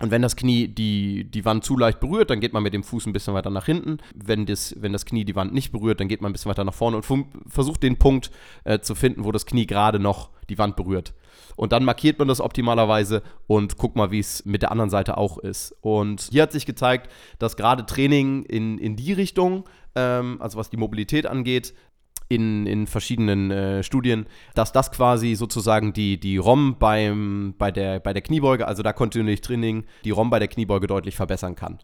Und 0.00 0.10
wenn 0.10 0.22
das 0.22 0.34
Knie 0.34 0.66
die, 0.66 1.30
die 1.30 1.44
Wand 1.44 1.64
zu 1.64 1.76
leicht 1.78 2.00
berührt, 2.00 2.28
dann 2.28 2.40
geht 2.40 2.52
man 2.52 2.64
mit 2.64 2.74
dem 2.74 2.82
Fuß 2.82 3.06
ein 3.06 3.12
bisschen 3.12 3.32
weiter 3.32 3.50
nach 3.50 3.64
hinten. 3.66 3.98
Wenn 4.12 4.44
das, 4.44 4.74
wenn 4.80 4.92
das 4.92 5.06
Knie 5.06 5.24
die 5.24 5.36
Wand 5.36 5.54
nicht 5.54 5.70
berührt, 5.70 6.00
dann 6.00 6.08
geht 6.08 6.20
man 6.20 6.30
ein 6.30 6.32
bisschen 6.32 6.50
weiter 6.50 6.64
nach 6.64 6.74
vorne 6.74 6.96
und 6.96 7.26
versucht 7.46 7.82
den 7.84 7.96
Punkt 7.96 8.32
äh, 8.64 8.80
zu 8.80 8.96
finden, 8.96 9.24
wo 9.24 9.30
das 9.30 9.46
Knie 9.46 9.66
gerade 9.66 10.00
noch 10.00 10.30
die 10.50 10.58
Wand 10.58 10.74
berührt. 10.74 11.14
Und 11.56 11.72
dann 11.72 11.84
markiert 11.84 12.18
man 12.18 12.28
das 12.28 12.40
optimalerweise 12.40 13.22
und 13.46 13.78
guckt 13.78 13.96
mal, 13.96 14.10
wie 14.10 14.18
es 14.18 14.44
mit 14.44 14.62
der 14.62 14.70
anderen 14.70 14.90
Seite 14.90 15.16
auch 15.16 15.38
ist. 15.38 15.74
Und 15.80 16.28
hier 16.30 16.42
hat 16.42 16.52
sich 16.52 16.66
gezeigt, 16.66 17.10
dass 17.38 17.56
gerade 17.56 17.86
Training 17.86 18.44
in, 18.44 18.78
in 18.78 18.96
die 18.96 19.12
Richtung, 19.12 19.64
ähm, 19.94 20.38
also 20.40 20.58
was 20.58 20.70
die 20.70 20.76
Mobilität 20.76 21.26
angeht, 21.26 21.74
in, 22.28 22.66
in 22.66 22.86
verschiedenen 22.86 23.50
äh, 23.50 23.82
Studien, 23.82 24.26
dass 24.54 24.72
das 24.72 24.90
quasi 24.90 25.34
sozusagen 25.34 25.92
die, 25.92 26.18
die 26.18 26.38
ROM 26.38 26.76
beim, 26.78 27.54
bei, 27.58 27.70
der, 27.70 28.00
bei 28.00 28.12
der 28.12 28.22
Kniebeuge, 28.22 28.66
also 28.66 28.82
da 28.82 28.92
kontinuierlich 28.92 29.42
Training, 29.42 29.84
die 30.04 30.10
ROM 30.10 30.30
bei 30.30 30.38
der 30.38 30.48
Kniebeuge 30.48 30.86
deutlich 30.86 31.16
verbessern 31.16 31.54
kann. 31.54 31.78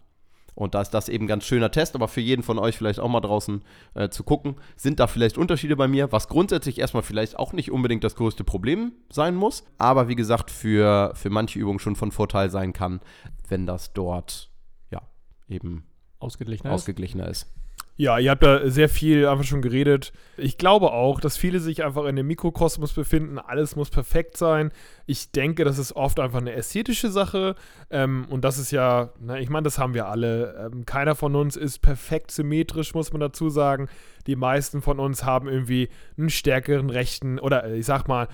Und 0.54 0.74
da 0.74 0.80
ist 0.80 0.90
das 0.90 1.08
eben 1.08 1.24
ein 1.24 1.28
ganz 1.28 1.44
schöner 1.44 1.70
Test, 1.70 1.94
aber 1.94 2.08
für 2.08 2.20
jeden 2.20 2.42
von 2.42 2.58
euch 2.58 2.76
vielleicht 2.76 3.00
auch 3.00 3.08
mal 3.08 3.20
draußen 3.20 3.62
äh, 3.94 4.08
zu 4.08 4.24
gucken, 4.24 4.56
sind 4.76 5.00
da 5.00 5.06
vielleicht 5.06 5.38
Unterschiede 5.38 5.76
bei 5.76 5.88
mir, 5.88 6.12
was 6.12 6.28
grundsätzlich 6.28 6.78
erstmal 6.78 7.02
vielleicht 7.02 7.38
auch 7.38 7.52
nicht 7.52 7.70
unbedingt 7.70 8.04
das 8.04 8.14
größte 8.14 8.44
Problem 8.44 8.92
sein 9.10 9.34
muss, 9.34 9.64
aber 9.78 10.08
wie 10.08 10.16
gesagt 10.16 10.50
für, 10.50 11.12
für 11.14 11.30
manche 11.30 11.58
Übungen 11.58 11.78
schon 11.78 11.96
von 11.96 12.12
Vorteil 12.12 12.50
sein 12.50 12.72
kann, 12.72 13.00
wenn 13.48 13.66
das 13.66 13.92
dort 13.92 14.50
ja 14.90 15.02
eben 15.48 15.84
Ausgeglichener 16.18 16.70
ist. 16.70 16.74
ausgeglichener 16.74 17.28
ist. 17.28 17.52
Ja, 18.00 18.18
ihr 18.18 18.30
habt 18.30 18.42
da 18.42 18.70
sehr 18.70 18.88
viel 18.88 19.26
einfach 19.26 19.44
schon 19.44 19.60
geredet. 19.60 20.14
Ich 20.38 20.56
glaube 20.56 20.90
auch, 20.90 21.20
dass 21.20 21.36
viele 21.36 21.60
sich 21.60 21.84
einfach 21.84 22.06
in 22.06 22.16
dem 22.16 22.28
Mikrokosmos 22.28 22.94
befinden. 22.94 23.38
Alles 23.38 23.76
muss 23.76 23.90
perfekt 23.90 24.38
sein. 24.38 24.72
Ich 25.10 25.32
denke, 25.32 25.64
das 25.64 25.76
ist 25.76 25.96
oft 25.96 26.20
einfach 26.20 26.38
eine 26.38 26.52
ästhetische 26.52 27.10
Sache. 27.10 27.56
Ähm, 27.90 28.26
und 28.30 28.44
das 28.44 28.58
ist 28.58 28.70
ja, 28.70 29.10
na, 29.18 29.40
ich 29.40 29.50
meine, 29.50 29.64
das 29.64 29.76
haben 29.76 29.92
wir 29.92 30.06
alle. 30.06 30.70
Ähm, 30.72 30.86
keiner 30.86 31.16
von 31.16 31.34
uns 31.34 31.56
ist 31.56 31.80
perfekt 31.80 32.30
symmetrisch, 32.30 32.94
muss 32.94 33.12
man 33.12 33.18
dazu 33.18 33.50
sagen. 33.50 33.88
Die 34.28 34.36
meisten 34.36 34.82
von 34.82 35.00
uns 35.00 35.24
haben 35.24 35.48
irgendwie 35.48 35.88
einen 36.16 36.30
stärkeren 36.30 36.90
rechten 36.90 37.40
oder 37.40 37.64
äh, 37.64 37.78
ich 37.78 37.86
sag 37.86 38.06
mal 38.06 38.28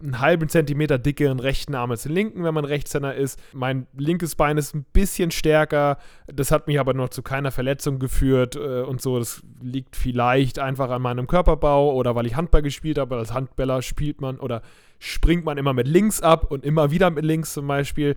einen 0.00 0.20
halben 0.20 0.48
Zentimeter 0.48 0.98
dickeren 0.98 1.40
rechten 1.40 1.74
Arm 1.74 1.90
als 1.90 2.04
den 2.04 2.12
linken, 2.12 2.44
wenn 2.44 2.54
man 2.54 2.64
Rechtshänder 2.64 3.12
ist. 3.12 3.40
Mein 3.52 3.88
linkes 3.96 4.36
Bein 4.36 4.56
ist 4.56 4.72
ein 4.72 4.84
bisschen 4.92 5.32
stärker. 5.32 5.98
Das 6.32 6.52
hat 6.52 6.68
mich 6.68 6.78
aber 6.78 6.94
noch 6.94 7.08
zu 7.08 7.22
keiner 7.22 7.50
Verletzung 7.50 7.98
geführt 7.98 8.54
äh, 8.54 8.82
und 8.82 9.00
so. 9.00 9.18
Das 9.18 9.42
liegt 9.60 9.96
vielleicht 9.96 10.60
einfach 10.60 10.90
an 10.90 11.02
meinem 11.02 11.26
Körperbau 11.26 11.92
oder 11.92 12.14
weil 12.14 12.26
ich 12.26 12.36
Handball 12.36 12.62
gespielt 12.62 12.98
habe. 12.98 13.16
Als 13.16 13.34
Handballer 13.34 13.82
spielt 13.82 14.20
man 14.20 14.38
oder 14.38 14.62
springt 15.00 15.44
man 15.44 15.58
immer 15.58 15.72
mit 15.72 15.88
links 15.88 16.20
ab 16.20 16.50
und 16.50 16.64
immer 16.64 16.92
wieder 16.92 17.10
mit 17.10 17.24
links 17.24 17.54
zum 17.54 17.66
Beispiel. 17.66 18.14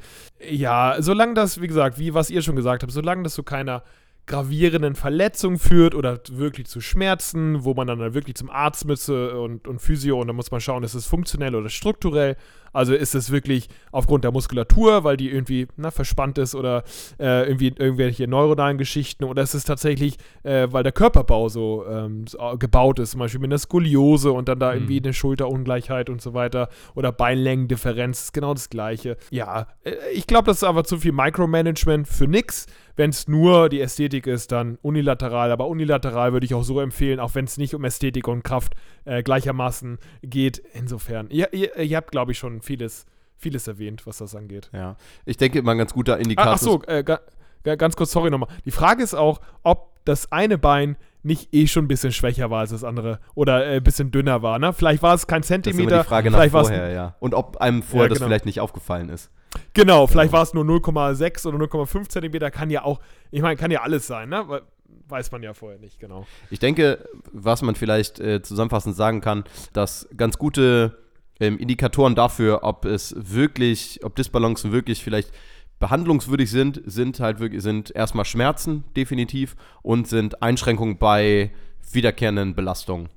Ja, 0.48 0.98
solange 1.00 1.34
das, 1.34 1.60
wie 1.62 1.68
gesagt, 1.68 1.98
wie 1.98 2.14
was 2.14 2.30
ihr 2.30 2.44
schon 2.44 2.58
gesagt 2.58 2.84
habt, 2.84 2.92
solange 2.92 3.24
das 3.24 3.34
zu 3.34 3.42
keiner 3.42 3.84
gravierenden 4.26 4.96
Verletzung 4.96 5.58
führt 5.60 5.96
oder 5.96 6.20
wirklich 6.32 6.68
zu 6.68 6.80
Schmerzen, 6.82 7.64
wo 7.64 7.74
man 7.74 7.88
dann, 7.88 8.14
wirklich 8.14 8.36
zum 8.36 8.50
Arzt 8.50 8.86
müsste 8.86 9.40
und, 9.40 9.68
und 9.68 9.80
Physio 9.80 10.20
und 10.20 10.28
dann 10.28 10.36
muss 10.36 10.52
man 10.52 10.62
schauen, 10.62 10.84
ist 10.84 10.94
es 10.94 11.08
funktionell 11.08 11.56
oder 11.56 11.70
strukturell. 11.70 12.38
Also 12.74 12.94
ist 12.94 13.16
es 13.16 13.32
wirklich 13.32 13.70
aufgrund 13.92 14.24
der 14.24 14.32
Muskulatur, 14.32 15.04
weil 15.04 15.16
die 15.16 15.30
irgendwie 15.30 15.68
na, 15.78 15.92
verspannt 15.92 16.38
ist 16.38 16.56
oder 16.56 16.84
äh, 17.20 17.48
irgendwie 17.48 17.68
irgendwelche 17.68 18.28
neuronalen 18.28 18.78
Geschichten 18.78 19.24
oder 19.24 19.44
ist 19.44 19.54
es 19.54 19.64
tatsächlich, 19.64 20.18
äh, 20.44 20.68
weil 20.72 20.84
der 20.84 20.92
Körperbau 20.92 21.50
so, 21.50 21.86
ähm, 21.88 22.26
so 22.28 22.40
gebaut 22.58 23.00
ist, 23.00 23.12
zum 23.12 23.20
Beispiel 23.20 23.40
mit 23.40 23.52
einer 23.52 23.60
Skoliose 23.60 24.32
und 24.32 24.50
dann 24.50 24.60
da 24.60 24.72
Mhm. 24.72 24.78
irgendwie 24.78 25.02
eine 25.02 25.14
Schulterungleichheit 25.14 26.10
und 26.10 26.22
so 26.22 26.34
weiter 26.34 26.70
oder 26.96 27.12
Beinlängendifferenz, 27.12 28.24
ist 28.24 28.34
genau 28.34 28.54
das 28.54 28.70
gleiche. 28.70 29.18
Ja, 29.30 29.68
äh, 29.84 29.92
ich 30.14 30.28
glaube, 30.28 30.46
das 30.48 30.58
ist 30.58 30.64
aber 30.64 30.84
zu 30.84 30.98
viel 30.98 31.12
Micromanagement 31.12 32.08
für 32.08 32.28
nix. 32.28 32.66
Wenn 32.96 33.10
es 33.10 33.28
nur 33.28 33.70
die 33.70 33.82
Ästhetik 33.82 34.28
ist, 34.28 34.52
dann 34.52 34.78
unilateral. 34.84 35.52
Aber 35.52 35.68
unilateral 35.68 36.32
würde 36.32 36.46
ich 36.46 36.54
auch 36.54 36.62
so 36.64 36.80
empfehlen, 36.80 37.20
auch 37.20 37.34
wenn 37.34 37.46
es 37.46 37.58
nicht 37.58 37.74
um 37.74 37.84
Ästhetik 37.86 38.28
und 38.28 38.44
Kraft 38.44 38.74
äh, 39.06 39.24
gleichermaßen 39.24 39.98
geht. 40.22 40.62
Insofern, 40.74 41.28
ihr, 41.32 41.52
ihr, 41.54 41.76
ihr 41.76 41.98
habt, 41.98 42.12
glaube 42.12 42.34
ich, 42.34 42.38
schon 42.38 42.62
vieles, 42.64 43.06
vieles 43.38 43.68
erwähnt, 43.68 44.06
was 44.08 44.18
das 44.18 44.36
angeht. 44.36 44.70
Ja, 44.74 44.96
ich 45.26 45.38
denke 45.38 45.60
immer 45.60 45.72
ein 45.72 45.78
ganz 45.78 45.94
guter 45.94 46.16
Ah, 46.16 46.18
Indikator. 46.18 46.54
ach 46.54 46.58
so, 46.58 46.82
äh, 46.88 47.04
ga, 47.04 47.20
ga, 47.64 47.76
ganz 47.76 47.96
kurz, 47.96 48.12
sorry 48.12 48.30
nochmal. 48.32 48.50
Die 48.66 48.72
Frage 48.72 49.04
ist 49.04 49.14
auch, 49.14 49.40
ob 49.64 49.92
das 50.06 50.32
eine 50.32 50.58
Bein 50.58 50.98
nicht 51.26 51.54
eh 51.54 51.68
schon 51.68 51.86
ein 51.86 51.88
bisschen 51.88 52.12
schwächer 52.12 52.50
war 52.50 52.60
als 52.60 52.72
das 52.72 52.84
andere 52.84 53.20
oder 53.36 53.66
äh, 53.66 53.78
ein 53.78 53.84
bisschen 53.84 54.12
dünner 54.12 54.42
war. 54.42 54.60
Ne? 54.60 54.74
Vielleicht 54.74 55.02
war 55.02 55.14
es 55.14 55.26
kein 55.28 55.42
Das 55.42 55.50
ist 55.50 55.64
Zentimeter, 55.64 56.00
die 56.00 56.08
Frage 56.08 56.30
nach 56.32 56.46
vorher, 56.50 56.90
ja. 56.90 57.16
Und 57.20 57.34
ob 57.34 57.58
einem 57.58 57.82
vorher 57.82 58.06
Ja, 58.06 58.10
das 58.10 58.18
genau. 58.18 58.28
vielleicht 58.28 58.46
nicht 58.46 58.60
aufgefallen 58.60 59.08
ist. 59.10 59.30
Genau, 59.74 60.08
vielleicht 60.08 60.34
war 60.34 60.42
es 60.44 60.54
nur 60.54 60.66
0,6 60.66 61.46
oder 61.48 61.58
0,5 61.60 62.10
Zentimeter, 62.10 62.52
kann 62.52 62.70
ja 62.70 62.84
auch, 62.84 63.00
ich 63.32 63.42
meine, 63.42 63.56
kann 63.56 63.72
ja 63.72 63.82
alles 63.84 64.08
sein, 64.08 64.30
ne? 64.30 64.62
Weiß 65.08 65.32
man 65.32 65.44
ja 65.44 65.54
vorher 65.54 65.80
nicht, 65.80 66.00
genau. 66.00 66.26
Ich 66.50 66.60
denke, 66.60 67.08
was 67.32 67.62
man 67.62 67.76
vielleicht 67.76 68.20
äh, 68.20 68.42
zusammenfassend 68.42 68.96
sagen 68.96 69.22
kann, 69.22 69.44
dass 69.72 70.08
ganz 70.18 70.38
gute 70.38 70.98
ähm, 71.44 71.58
Indikatoren 71.58 72.16
dafür, 72.16 72.64
ob 72.64 72.86
es 72.86 73.14
wirklich, 73.18 74.00
ob 74.04 74.16
Disbalancen 74.16 74.72
wirklich 74.72 75.04
vielleicht 75.04 75.32
behandlungswürdig 75.80 76.50
sind, 76.50 76.82
sind 76.86 77.20
halt 77.20 77.40
wirklich, 77.40 77.62
sind 77.62 77.94
erstmal 77.94 78.24
Schmerzen, 78.24 78.86
definitiv, 78.96 79.56
und 79.82 80.08
sind 80.08 80.42
Einschränkungen 80.42 80.98
bei 80.98 81.52
wiederkehrenden 81.92 82.56
Belastungen. 82.56 83.10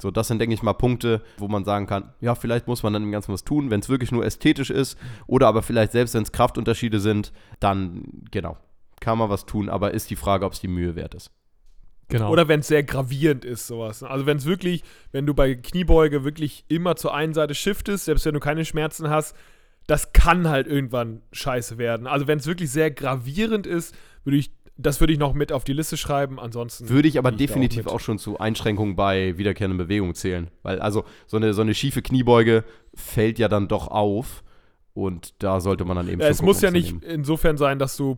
So, 0.00 0.10
das 0.10 0.28
sind, 0.28 0.40
denke 0.40 0.54
ich 0.54 0.62
mal, 0.62 0.72
Punkte, 0.72 1.22
wo 1.38 1.46
man 1.46 1.64
sagen 1.64 1.86
kann, 1.86 2.12
ja, 2.20 2.34
vielleicht 2.34 2.66
muss 2.66 2.82
man 2.82 2.92
dann 2.92 3.04
im 3.04 3.12
Ganzen 3.12 3.32
was 3.32 3.44
tun, 3.44 3.70
wenn 3.70 3.80
es 3.80 3.88
wirklich 3.88 4.10
nur 4.10 4.24
ästhetisch 4.24 4.70
ist, 4.70 4.98
oder 5.28 5.46
aber 5.46 5.62
vielleicht 5.62 5.92
selbst, 5.92 6.14
wenn 6.14 6.22
es 6.22 6.32
Kraftunterschiede 6.32 6.98
sind, 6.98 7.32
dann, 7.60 8.02
genau, 8.30 8.56
kann 8.98 9.18
man 9.18 9.30
was 9.30 9.46
tun, 9.46 9.68
aber 9.68 9.92
ist 9.92 10.10
die 10.10 10.16
Frage, 10.16 10.46
ob 10.46 10.54
es 10.54 10.60
die 10.60 10.68
Mühe 10.68 10.96
wert 10.96 11.14
ist. 11.14 11.30
Genau. 12.10 12.30
Oder 12.30 12.48
wenn 12.48 12.60
es 12.60 12.68
sehr 12.68 12.82
gravierend 12.82 13.44
ist, 13.44 13.66
sowas. 13.66 14.02
Also 14.02 14.26
wenn 14.26 14.36
es 14.36 14.44
wirklich, 14.44 14.82
wenn 15.12 15.26
du 15.26 15.34
bei 15.34 15.54
Kniebeuge 15.54 16.24
wirklich 16.24 16.64
immer 16.68 16.96
zur 16.96 17.14
einen 17.14 17.34
Seite 17.34 17.54
shiftest, 17.54 18.04
selbst 18.04 18.26
wenn 18.26 18.34
du 18.34 18.40
keine 18.40 18.64
Schmerzen 18.64 19.08
hast, 19.08 19.34
das 19.86 20.12
kann 20.12 20.48
halt 20.48 20.66
irgendwann 20.66 21.22
scheiße 21.32 21.78
werden. 21.78 22.06
Also 22.06 22.26
wenn 22.26 22.38
es 22.38 22.46
wirklich 22.46 22.70
sehr 22.70 22.90
gravierend 22.90 23.66
ist, 23.66 23.94
würde 24.24 24.36
ich 24.38 24.50
das 24.82 25.00
würde 25.00 25.12
ich 25.12 25.18
noch 25.18 25.34
mit 25.34 25.52
auf 25.52 25.64
die 25.64 25.72
Liste 25.72 25.96
schreiben. 25.96 26.40
Ansonsten. 26.40 26.88
Würde 26.88 27.08
ich 27.08 27.18
aber 27.18 27.32
definitiv 27.32 27.84
mit. 27.84 27.88
auch, 27.88 28.00
schon 28.00 28.18
zu 28.18 28.38
Einschränkungen 28.38 28.96
bei 28.96 29.36
wiederkehrenden 29.36 29.78
Bewegungen 29.78 30.14
zählen. 30.14 30.48
Weil 30.62 30.80
also 30.80 31.04
so 31.26 31.36
eine, 31.36 31.52
so 31.54 31.62
eine 31.62 31.74
schiefe 31.74 32.02
Kniebeuge 32.02 32.64
fällt 32.94 33.38
ja 33.38 33.48
dann 33.48 33.68
doch 33.68 33.88
auf. 33.88 34.42
Und 34.94 35.34
da 35.42 35.60
sollte 35.60 35.84
man 35.84 35.96
dann 35.96 36.08
eben 36.08 36.20
Ja, 36.20 36.26
schon 36.28 36.32
es 36.32 36.42
muss 36.42 36.60
ja 36.62 36.70
nicht 36.70 36.92
nehmen. 36.92 37.02
insofern 37.02 37.56
sein, 37.56 37.78
dass 37.78 37.96
du. 37.96 38.16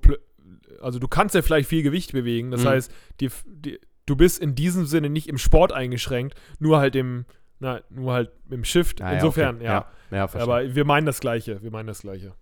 Also, 0.83 0.99
du 0.99 1.09
kannst 1.09 1.35
ja 1.35 1.43
vielleicht 1.43 1.69
viel 1.69 1.83
Gewicht 1.83 2.13
bewegen. 2.13 2.51
Das 2.51 2.65
Mhm. 2.65 2.69
heißt, 2.69 2.93
die, 3.21 3.31
die, 3.47 3.79
du 4.07 4.17
bist 4.17 4.41
in 4.41 4.55
diesem 4.55 4.87
Sinne 4.87 5.09
nicht 5.11 5.29
im 5.29 5.39
Sport 5.39 5.73
eingeschränkt, 5.73 6.35
nur 6.59 6.79
halt 6.79 6.97
im. 6.97 7.25
Na, 7.61 7.81
nur 7.91 8.13
halt 8.13 8.33
im 8.51 8.65
Shift. 8.65 9.01
Ah, 9.01 9.11
ja, 9.11 9.15
Insofern, 9.19 9.57
okay. 9.57 9.65
ja. 9.65 9.87
Ja, 10.11 10.17
ja 10.17 10.29
verstehe. 10.29 10.53
Aber 10.53 10.75
wir 10.75 10.85
meinen 10.85 11.07
das 11.07 11.21
Gleiche. 11.21 11.63
Wir 11.63 11.71
meinen 11.71 11.87
das 11.87 12.01
Gleiche. 12.01 12.33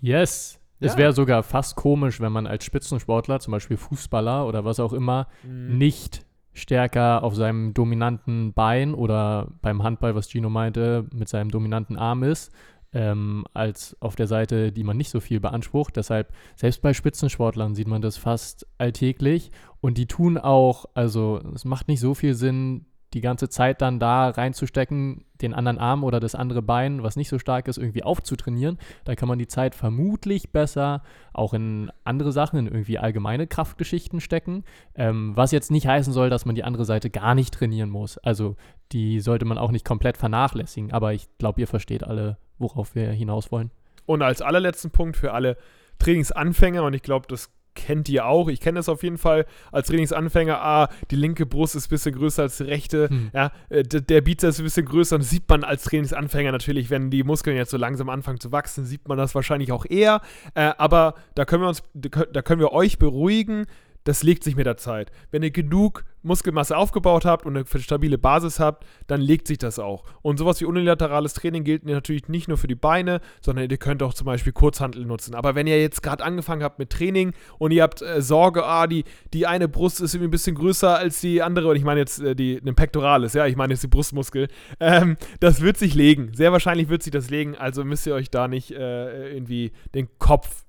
Yes. 0.00 0.58
Es 0.80 0.92
Ja. 0.92 0.98
wäre 0.98 1.12
sogar 1.12 1.42
fast 1.42 1.76
komisch, 1.76 2.20
wenn 2.20 2.32
man 2.32 2.46
als 2.46 2.64
Spitzensportler, 2.64 3.40
zum 3.40 3.52
Beispiel 3.52 3.76
Fußballer 3.76 4.46
oder 4.46 4.64
was 4.64 4.80
auch 4.80 4.92
immer, 4.94 5.28
Mhm. 5.44 5.76
nicht 5.78 6.24
stärker 6.52 7.22
auf 7.22 7.34
seinem 7.36 7.74
dominanten 7.74 8.52
Bein 8.54 8.94
oder 8.94 9.48
beim 9.62 9.82
Handball, 9.82 10.14
was 10.14 10.28
Gino 10.30 10.48
meinte, 10.50 11.06
mit 11.12 11.28
seinem 11.28 11.50
dominanten 11.50 11.96
Arm 11.96 12.22
ist, 12.22 12.50
ähm, 12.92 13.44
als 13.54 13.96
auf 14.00 14.16
der 14.16 14.26
Seite, 14.26 14.72
die 14.72 14.84
man 14.84 14.96
nicht 14.96 15.10
so 15.10 15.20
viel 15.20 15.40
beansprucht. 15.40 15.96
Deshalb, 15.96 16.32
selbst 16.56 16.82
bei 16.82 16.92
Spitzensportlern 16.92 17.74
sieht 17.74 17.88
man 17.88 18.02
das 18.02 18.16
fast 18.16 18.66
alltäglich 18.78 19.50
und 19.80 19.98
die 19.98 20.06
tun 20.06 20.38
auch, 20.38 20.86
also 20.94 21.40
es 21.54 21.64
macht 21.64 21.88
nicht 21.88 22.00
so 22.00 22.14
viel 22.14 22.34
Sinn, 22.34 22.86
die 23.12 23.20
ganze 23.20 23.48
Zeit 23.48 23.82
dann 23.82 23.98
da 23.98 24.28
reinzustecken, 24.28 25.24
den 25.42 25.52
anderen 25.52 25.78
Arm 25.78 26.04
oder 26.04 26.20
das 26.20 26.34
andere 26.34 26.62
Bein, 26.62 27.02
was 27.02 27.16
nicht 27.16 27.28
so 27.28 27.38
stark 27.38 27.66
ist, 27.66 27.76
irgendwie 27.76 28.04
aufzutrainieren. 28.04 28.78
Da 29.04 29.16
kann 29.16 29.28
man 29.28 29.38
die 29.38 29.48
Zeit 29.48 29.74
vermutlich 29.74 30.52
besser 30.52 31.02
auch 31.32 31.52
in 31.52 31.90
andere 32.04 32.30
Sachen, 32.30 32.58
in 32.60 32.66
irgendwie 32.66 32.98
allgemeine 32.98 33.46
Kraftgeschichten 33.46 34.20
stecken. 34.20 34.64
Ähm, 34.94 35.32
was 35.34 35.50
jetzt 35.50 35.72
nicht 35.72 35.88
heißen 35.88 36.12
soll, 36.12 36.30
dass 36.30 36.46
man 36.46 36.54
die 36.54 36.62
andere 36.62 36.84
Seite 36.84 37.10
gar 37.10 37.34
nicht 37.34 37.52
trainieren 37.52 37.90
muss. 37.90 38.16
Also 38.18 38.56
die 38.92 39.20
sollte 39.20 39.44
man 39.44 39.58
auch 39.58 39.72
nicht 39.72 39.84
komplett 39.84 40.16
vernachlässigen. 40.16 40.92
Aber 40.92 41.12
ich 41.12 41.28
glaube, 41.38 41.60
ihr 41.60 41.66
versteht 41.66 42.04
alle, 42.04 42.38
worauf 42.60 42.94
wir 42.94 43.10
hinaus 43.10 43.50
wollen. 43.50 43.70
Und 44.06 44.22
als 44.22 44.42
allerletzten 44.42 44.90
Punkt 44.90 45.16
für 45.16 45.32
alle 45.32 45.56
Trainingsanfänger, 45.98 46.82
und 46.82 46.94
ich 46.94 47.02
glaube, 47.02 47.26
das 47.28 47.50
kennt 47.74 48.08
ihr 48.08 48.26
auch, 48.26 48.48
ich 48.48 48.60
kenne 48.60 48.78
das 48.78 48.88
auf 48.88 49.02
jeden 49.02 49.18
Fall 49.18 49.46
als 49.70 49.88
Trainingsanfänger, 49.88 50.60
ah, 50.60 50.88
die 51.10 51.16
linke 51.16 51.46
Brust 51.46 51.76
ist 51.76 51.86
ein 51.86 51.90
bisschen 51.90 52.14
größer 52.14 52.42
als 52.42 52.56
die 52.56 52.64
rechte, 52.64 53.08
Hm. 53.08 53.30
ja, 53.32 53.52
äh, 53.68 53.84
der 53.84 54.20
Bizeps 54.20 54.56
ist 54.56 54.60
ein 54.60 54.64
bisschen 54.64 54.86
größer 54.86 55.16
und 55.16 55.22
das 55.22 55.30
sieht 55.30 55.48
man 55.48 55.62
als 55.62 55.84
Trainingsanfänger 55.84 56.52
natürlich, 56.52 56.90
wenn 56.90 57.10
die 57.10 57.22
Muskeln 57.22 57.56
jetzt 57.56 57.70
so 57.70 57.76
langsam 57.76 58.08
anfangen 58.08 58.40
zu 58.40 58.50
wachsen, 58.50 58.84
sieht 58.84 59.06
man 59.08 59.18
das 59.18 59.34
wahrscheinlich 59.34 59.70
auch 59.72 59.86
eher, 59.88 60.20
äh, 60.54 60.72
aber 60.78 61.14
da 61.36 61.44
können 61.44 61.62
wir 61.62 61.68
uns, 61.68 61.82
da 61.94 62.42
können 62.42 62.60
wir 62.60 62.72
euch 62.72 62.98
beruhigen, 62.98 63.66
das 64.04 64.22
legt 64.22 64.44
sich 64.44 64.56
mit 64.56 64.66
der 64.66 64.76
Zeit. 64.76 65.10
Wenn 65.30 65.42
ihr 65.42 65.50
genug 65.50 66.04
Muskelmasse 66.22 66.76
aufgebaut 66.76 67.24
habt 67.24 67.46
und 67.46 67.56
eine 67.56 67.66
stabile 67.80 68.18
Basis 68.18 68.60
habt, 68.60 68.86
dann 69.06 69.20
legt 69.20 69.46
sich 69.46 69.58
das 69.58 69.78
auch. 69.78 70.04
Und 70.22 70.38
sowas 70.38 70.60
wie 70.60 70.66
unilaterales 70.66 71.34
Training 71.34 71.64
gilt 71.64 71.84
natürlich 71.84 72.28
nicht 72.28 72.48
nur 72.48 72.58
für 72.58 72.66
die 72.66 72.74
Beine, 72.74 73.20
sondern 73.40 73.68
ihr 73.70 73.76
könnt 73.76 74.02
auch 74.02 74.14
zum 74.14 74.26
Beispiel 74.26 74.52
Kurzhantel 74.52 75.04
nutzen. 75.04 75.34
Aber 75.34 75.54
wenn 75.54 75.66
ihr 75.66 75.80
jetzt 75.80 76.02
gerade 76.02 76.24
angefangen 76.24 76.62
habt 76.62 76.78
mit 76.78 76.90
Training 76.90 77.32
und 77.58 77.72
ihr 77.72 77.82
habt 77.82 78.02
äh, 78.02 78.20
Sorge, 78.20 78.64
ah, 78.64 78.86
die, 78.86 79.04
die 79.32 79.46
eine 79.46 79.68
Brust 79.68 80.00
ist 80.00 80.14
irgendwie 80.14 80.28
ein 80.28 80.32
bisschen 80.32 80.56
größer 80.56 80.96
als 80.96 81.20
die 81.20 81.42
andere, 81.42 81.68
und 81.68 81.76
ich 81.76 81.84
meine 81.84 82.00
jetzt 82.00 82.20
äh, 82.20 82.34
die, 82.34 82.60
den 82.60 82.74
Pectoralis, 82.74 83.34
ja, 83.34 83.46
ich 83.46 83.56
meine 83.56 83.72
jetzt 83.72 83.82
die 83.82 83.88
Brustmuskel, 83.88 84.48
ähm, 84.80 85.16
das 85.40 85.60
wird 85.60 85.78
sich 85.78 85.94
legen. 85.94 86.32
Sehr 86.34 86.52
wahrscheinlich 86.52 86.88
wird 86.88 87.02
sich 87.02 87.12
das 87.12 87.30
legen, 87.30 87.56
also 87.56 87.84
müsst 87.84 88.06
ihr 88.06 88.14
euch 88.14 88.30
da 88.30 88.48
nicht 88.48 88.72
äh, 88.72 89.32
irgendwie 89.32 89.72
den 89.94 90.08
Kopf, 90.18 90.64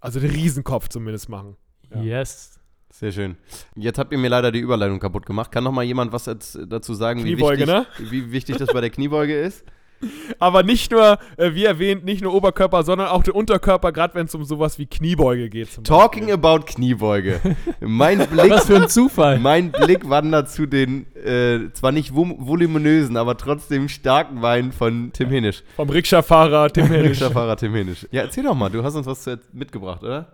also 0.00 0.20
den 0.20 0.30
Riesenkopf 0.30 0.88
zumindest 0.88 1.28
machen. 1.28 1.56
Ja. 1.94 2.02
Yes. 2.02 2.60
Sehr 2.94 3.10
schön. 3.10 3.34
Jetzt 3.74 3.98
habt 3.98 4.12
ihr 4.12 4.18
mir 4.18 4.28
leider 4.28 4.52
die 4.52 4.60
Überleitung 4.60 5.00
kaputt 5.00 5.26
gemacht. 5.26 5.50
Kann 5.50 5.64
noch 5.64 5.72
mal 5.72 5.82
jemand 5.82 6.12
was 6.12 6.26
jetzt 6.26 6.56
dazu 6.68 6.94
sagen, 6.94 7.24
wie 7.24 7.36
wichtig, 7.36 7.66
ne? 7.66 7.86
wie 7.98 8.30
wichtig 8.30 8.56
das 8.56 8.72
bei 8.72 8.80
der 8.80 8.90
Kniebeuge 8.90 9.36
ist? 9.36 9.64
Aber 10.38 10.62
nicht 10.62 10.92
nur, 10.92 11.18
äh, 11.36 11.54
wie 11.54 11.64
erwähnt, 11.64 12.04
nicht 12.04 12.22
nur 12.22 12.32
Oberkörper, 12.32 12.84
sondern 12.84 13.08
auch 13.08 13.24
der 13.24 13.34
Unterkörper, 13.34 13.90
gerade 13.90 14.14
wenn 14.14 14.26
es 14.26 14.34
um 14.36 14.44
sowas 14.44 14.78
wie 14.78 14.86
Kniebeuge 14.86 15.48
geht. 15.48 15.72
Zum 15.72 15.82
Talking 15.82 16.26
Beispiel. 16.26 16.34
about 16.34 16.66
Kniebeuge. 16.66 17.40
Mein 17.80 18.28
Blick, 18.28 18.52
Was 18.52 18.66
für 18.66 18.76
ein 18.76 18.88
Zufall. 18.88 19.40
mein 19.40 19.72
Blick 19.72 20.08
wandert 20.08 20.48
zu 20.50 20.66
den 20.66 21.12
äh, 21.16 21.72
zwar 21.72 21.90
nicht 21.90 22.14
voluminösen, 22.14 23.16
aber 23.16 23.36
trotzdem 23.36 23.88
starken 23.88 24.40
Beinen 24.40 24.70
von 24.70 25.10
Tim 25.12 25.30
Henisch. 25.30 25.64
Vom 25.74 25.90
Rikscha-Fahrer 25.90 26.70
Tim 26.70 26.86
Hennig. 26.86 27.10
Rikscha-Fahrer 27.10 27.56
Tim 27.56 27.74
Henisch. 27.74 28.06
Ja, 28.12 28.22
erzähl 28.22 28.44
doch 28.44 28.54
mal, 28.54 28.68
du 28.68 28.84
hast 28.84 28.94
uns 28.94 29.06
was 29.08 29.28
mitgebracht, 29.52 30.04
oder? 30.04 30.28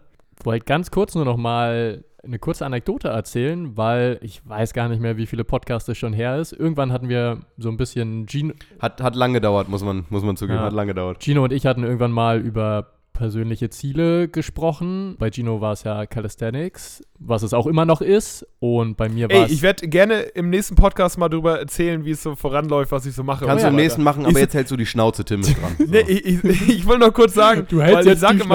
wollte 0.44 0.64
ganz 0.64 0.90
kurz 0.90 1.14
nur 1.14 1.24
noch 1.24 1.36
mal 1.36 2.04
eine 2.24 2.38
kurze 2.38 2.66
Anekdote 2.66 3.08
erzählen, 3.08 3.76
weil 3.76 4.18
ich 4.22 4.40
weiß 4.46 4.72
gar 4.72 4.88
nicht 4.88 5.00
mehr, 5.00 5.16
wie 5.16 5.26
viele 5.26 5.44
Podcasts 5.44 5.88
es 5.88 5.98
schon 5.98 6.12
her 6.12 6.38
ist. 6.38 6.52
Irgendwann 6.52 6.92
hatten 6.92 7.08
wir 7.08 7.40
so 7.58 7.68
ein 7.68 7.76
bisschen 7.76 8.26
Gino, 8.28 8.54
Hat, 8.78 9.00
hat 9.02 9.14
lang 9.16 9.32
gedauert, 9.32 9.68
muss 9.68 9.82
man, 9.84 10.04
muss 10.10 10.22
man 10.22 10.36
zugeben. 10.36 10.58
Ja. 10.58 10.64
Hat 10.66 10.72
lang 10.72 10.86
gedauert. 10.88 11.22
Gino 11.22 11.44
und 11.44 11.52
ich 11.52 11.66
hatten 11.66 11.82
irgendwann 11.84 12.12
mal 12.12 12.38
über 12.40 12.92
persönliche 13.12 13.68
Ziele 13.68 14.28
gesprochen. 14.28 15.16
Bei 15.18 15.30
Gino 15.30 15.60
war 15.60 15.72
es 15.72 15.82
ja 15.84 16.06
Calisthenics, 16.06 17.02
was 17.18 17.42
es 17.42 17.52
auch 17.52 17.66
immer 17.66 17.84
noch 17.84 18.00
ist. 18.00 18.46
Und 18.60 18.96
bei 18.96 19.10
mir 19.10 19.28
war 19.28 19.36
Ey, 19.36 19.42
es. 19.44 19.52
ich 19.52 19.60
werde 19.62 19.88
gerne 19.88 20.20
im 20.20 20.48
nächsten 20.48 20.74
Podcast 20.74 21.18
mal 21.18 21.28
darüber 21.28 21.58
erzählen, 21.58 22.04
wie 22.06 22.12
es 22.12 22.22
so 22.22 22.34
voranläuft, 22.34 22.92
was 22.92 23.04
ich 23.04 23.14
so 23.14 23.22
mache. 23.22 23.44
Kannst 23.44 23.64
du 23.64 23.68
im 23.68 23.76
nächsten 23.76 24.02
machen, 24.02 24.24
aber 24.24 24.32
Ich- 24.36 24.38
jetzt 24.40 24.54
hältst 24.54 24.70
du 24.72 24.76
die 24.76 24.86
Schnauze, 24.86 25.24
Tim 25.26 25.40
ist 25.40 25.54
dran. 25.60 25.74
So. 25.78 25.84
Nee, 25.90 26.00
ich, 26.08 26.42
ich, 26.44 26.68
ich 26.68 26.88
will 26.88 26.96
noch 26.98 27.12
kurz 27.12 27.34
sagen, 27.34 27.66
Du 27.68 27.82
hältst 27.82 27.96
weil 27.98 28.06
jetzt 28.06 28.14
ich 28.14 28.20
sag 28.20 28.38
die 28.38 28.48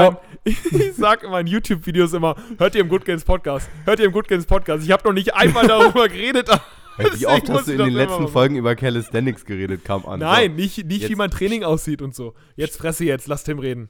ich 0.46 0.94
sag 0.96 1.24
in 1.24 1.32
meinen 1.32 1.48
YouTube-Videos 1.48 2.14
immer, 2.14 2.36
hört 2.58 2.76
ihr 2.76 2.82
im 2.82 2.90
Good 2.90 3.04
Games 3.04 3.24
Podcast, 3.24 3.70
hört 3.84 4.00
ihr 4.00 4.06
im 4.06 4.12
Good 4.12 4.28
Games 4.28 4.46
Podcast. 4.46 4.86
Ich 4.86 4.92
habe 4.92 5.08
noch 5.08 5.14
nicht 5.14 5.34
einmal 5.34 5.68
darüber 5.68 6.08
geredet. 6.10 6.50
Wie 6.98 7.28
oft 7.28 7.50
hast 7.50 7.68
du 7.68 7.74
in 7.74 7.80
den 7.80 7.94
letzten 7.94 8.24
machen. 8.24 8.32
Folgen 8.32 8.56
über 8.56 8.76
Calisthenics 8.76 9.44
geredet? 9.44 9.84
Kam 9.84 10.06
an. 10.06 10.20
Nein, 10.20 10.56
nicht, 10.56 10.86
nicht 10.86 11.10
wie 11.10 11.16
mein 11.16 11.30
Training 11.30 11.64
aussieht 11.64 12.02
und 12.02 12.16
so. 12.16 12.36
Jetzt 12.56 12.78
fresse 12.78 13.04
jetzt, 13.04 13.28
lass 13.28 13.44
Tim 13.44 13.60
reden. 13.60 13.90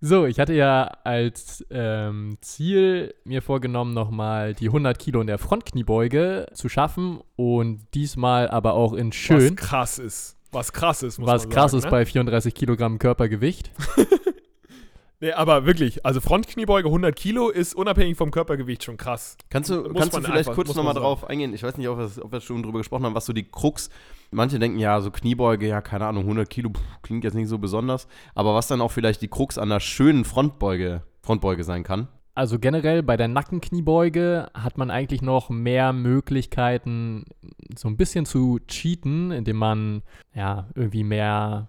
So, 0.00 0.24
ich 0.24 0.40
hatte 0.40 0.54
ja 0.54 0.84
als 1.04 1.62
ähm, 1.70 2.38
Ziel 2.40 3.14
mir 3.24 3.42
vorgenommen, 3.42 3.92
nochmal 3.92 4.54
die 4.54 4.68
100 4.68 4.98
Kilo 4.98 5.20
in 5.20 5.26
der 5.26 5.36
Frontkniebeuge 5.36 6.46
zu 6.54 6.70
schaffen 6.70 7.20
und 7.36 7.82
diesmal 7.92 8.48
aber 8.48 8.72
auch 8.72 8.94
in 8.94 9.08
Was 9.08 9.16
schön, 9.16 9.56
krass 9.56 9.98
ist. 9.98 10.38
Was 10.52 10.72
krass 10.72 11.02
ist, 11.02 11.18
muss 11.18 11.28
was 11.28 11.44
man 11.44 11.52
krass 11.52 11.72
sagen, 11.72 11.78
ist 11.80 11.84
ne? 11.84 11.90
bei 11.90 12.06
34 12.06 12.54
Kilogramm 12.54 12.98
Körpergewicht. 12.98 13.70
Nee, 15.22 15.32
aber 15.32 15.66
wirklich, 15.66 16.04
also 16.06 16.20
Frontkniebeuge 16.20 16.88
100 16.88 17.14
Kilo 17.14 17.50
ist 17.50 17.74
unabhängig 17.74 18.16
vom 18.16 18.30
Körpergewicht 18.30 18.82
schon 18.84 18.96
krass. 18.96 19.36
Kannst 19.50 19.68
du, 19.68 19.82
Muss 19.82 19.92
kannst 20.00 20.16
du 20.16 20.20
vielleicht 20.22 20.38
einfach- 20.48 20.54
kurz 20.54 20.74
nochmal 20.74 20.94
drauf 20.94 21.28
eingehen? 21.28 21.52
Ich 21.52 21.62
weiß 21.62 21.76
nicht, 21.76 21.88
ob 21.88 21.98
wir, 21.98 22.24
ob 22.24 22.32
wir 22.32 22.40
schon 22.40 22.62
drüber 22.62 22.78
gesprochen 22.78 23.04
haben, 23.04 23.14
was 23.14 23.26
so 23.26 23.34
die 23.34 23.44
Krux. 23.44 23.90
Manche 24.30 24.58
denken, 24.58 24.78
ja, 24.78 24.98
so 25.02 25.10
Kniebeuge, 25.10 25.68
ja, 25.68 25.82
keine 25.82 26.06
Ahnung, 26.06 26.24
100 26.24 26.48
Kilo 26.48 26.70
pff, 26.70 26.80
klingt 27.02 27.24
jetzt 27.24 27.34
nicht 27.34 27.48
so 27.48 27.58
besonders. 27.58 28.08
Aber 28.34 28.54
was 28.54 28.66
dann 28.68 28.80
auch 28.80 28.92
vielleicht 28.92 29.20
die 29.20 29.28
Krux 29.28 29.58
an 29.58 29.70
einer 29.70 29.80
schönen 29.80 30.24
Frontbeuge, 30.24 31.02
Frontbeuge 31.22 31.64
sein 31.64 31.82
kann. 31.82 32.08
Also 32.34 32.58
generell 32.58 33.02
bei 33.02 33.18
der 33.18 33.28
Nackenkniebeuge 33.28 34.48
hat 34.54 34.78
man 34.78 34.90
eigentlich 34.90 35.20
noch 35.20 35.50
mehr 35.50 35.92
Möglichkeiten, 35.92 37.24
so 37.76 37.88
ein 37.88 37.96
bisschen 37.98 38.24
zu 38.24 38.58
cheaten, 38.68 39.30
indem 39.32 39.56
man 39.56 40.02
ja 40.34 40.68
irgendwie 40.74 41.04
mehr, 41.04 41.68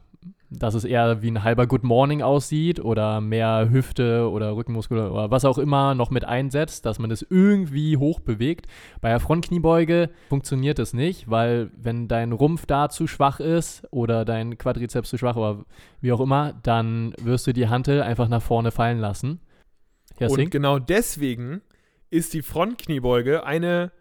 dass 0.51 0.73
es 0.73 0.83
eher 0.83 1.21
wie 1.21 1.31
ein 1.31 1.43
halber 1.43 1.65
Good 1.65 1.83
Morning 1.83 2.21
aussieht 2.21 2.81
oder 2.81 3.21
mehr 3.21 3.69
Hüfte 3.71 4.29
oder 4.29 4.53
Rückenmuskel 4.55 4.99
oder 5.09 5.31
was 5.31 5.45
auch 5.45 5.57
immer 5.57 5.95
noch 5.95 6.11
mit 6.11 6.25
einsetzt, 6.25 6.85
dass 6.85 6.99
man 6.99 7.09
das 7.09 7.25
irgendwie 7.27 7.95
hoch 7.95 8.19
bewegt. 8.19 8.67
Bei 8.99 9.09
der 9.09 9.21
Frontkniebeuge 9.21 10.09
funktioniert 10.27 10.77
das 10.77 10.93
nicht, 10.93 11.29
weil 11.29 11.71
wenn 11.77 12.09
dein 12.09 12.33
Rumpf 12.33 12.65
da 12.65 12.89
zu 12.89 13.07
schwach 13.07 13.39
ist 13.39 13.87
oder 13.91 14.25
dein 14.25 14.57
Quadrizeps 14.57 15.09
zu 15.09 15.17
schwach 15.17 15.37
oder 15.37 15.63
wie 16.01 16.11
auch 16.11 16.19
immer, 16.19 16.53
dann 16.63 17.13
wirst 17.21 17.47
du 17.47 17.53
die 17.53 17.69
Hantel 17.69 18.01
einfach 18.03 18.27
nach 18.27 18.41
vorne 18.41 18.71
fallen 18.71 18.99
lassen. 18.99 19.39
Kerstin? 20.17 20.45
Und 20.45 20.51
genau 20.51 20.79
deswegen 20.79 21.61
ist 22.09 22.33
die 22.33 22.41
Frontkniebeuge 22.41 23.45
eine 23.45 23.93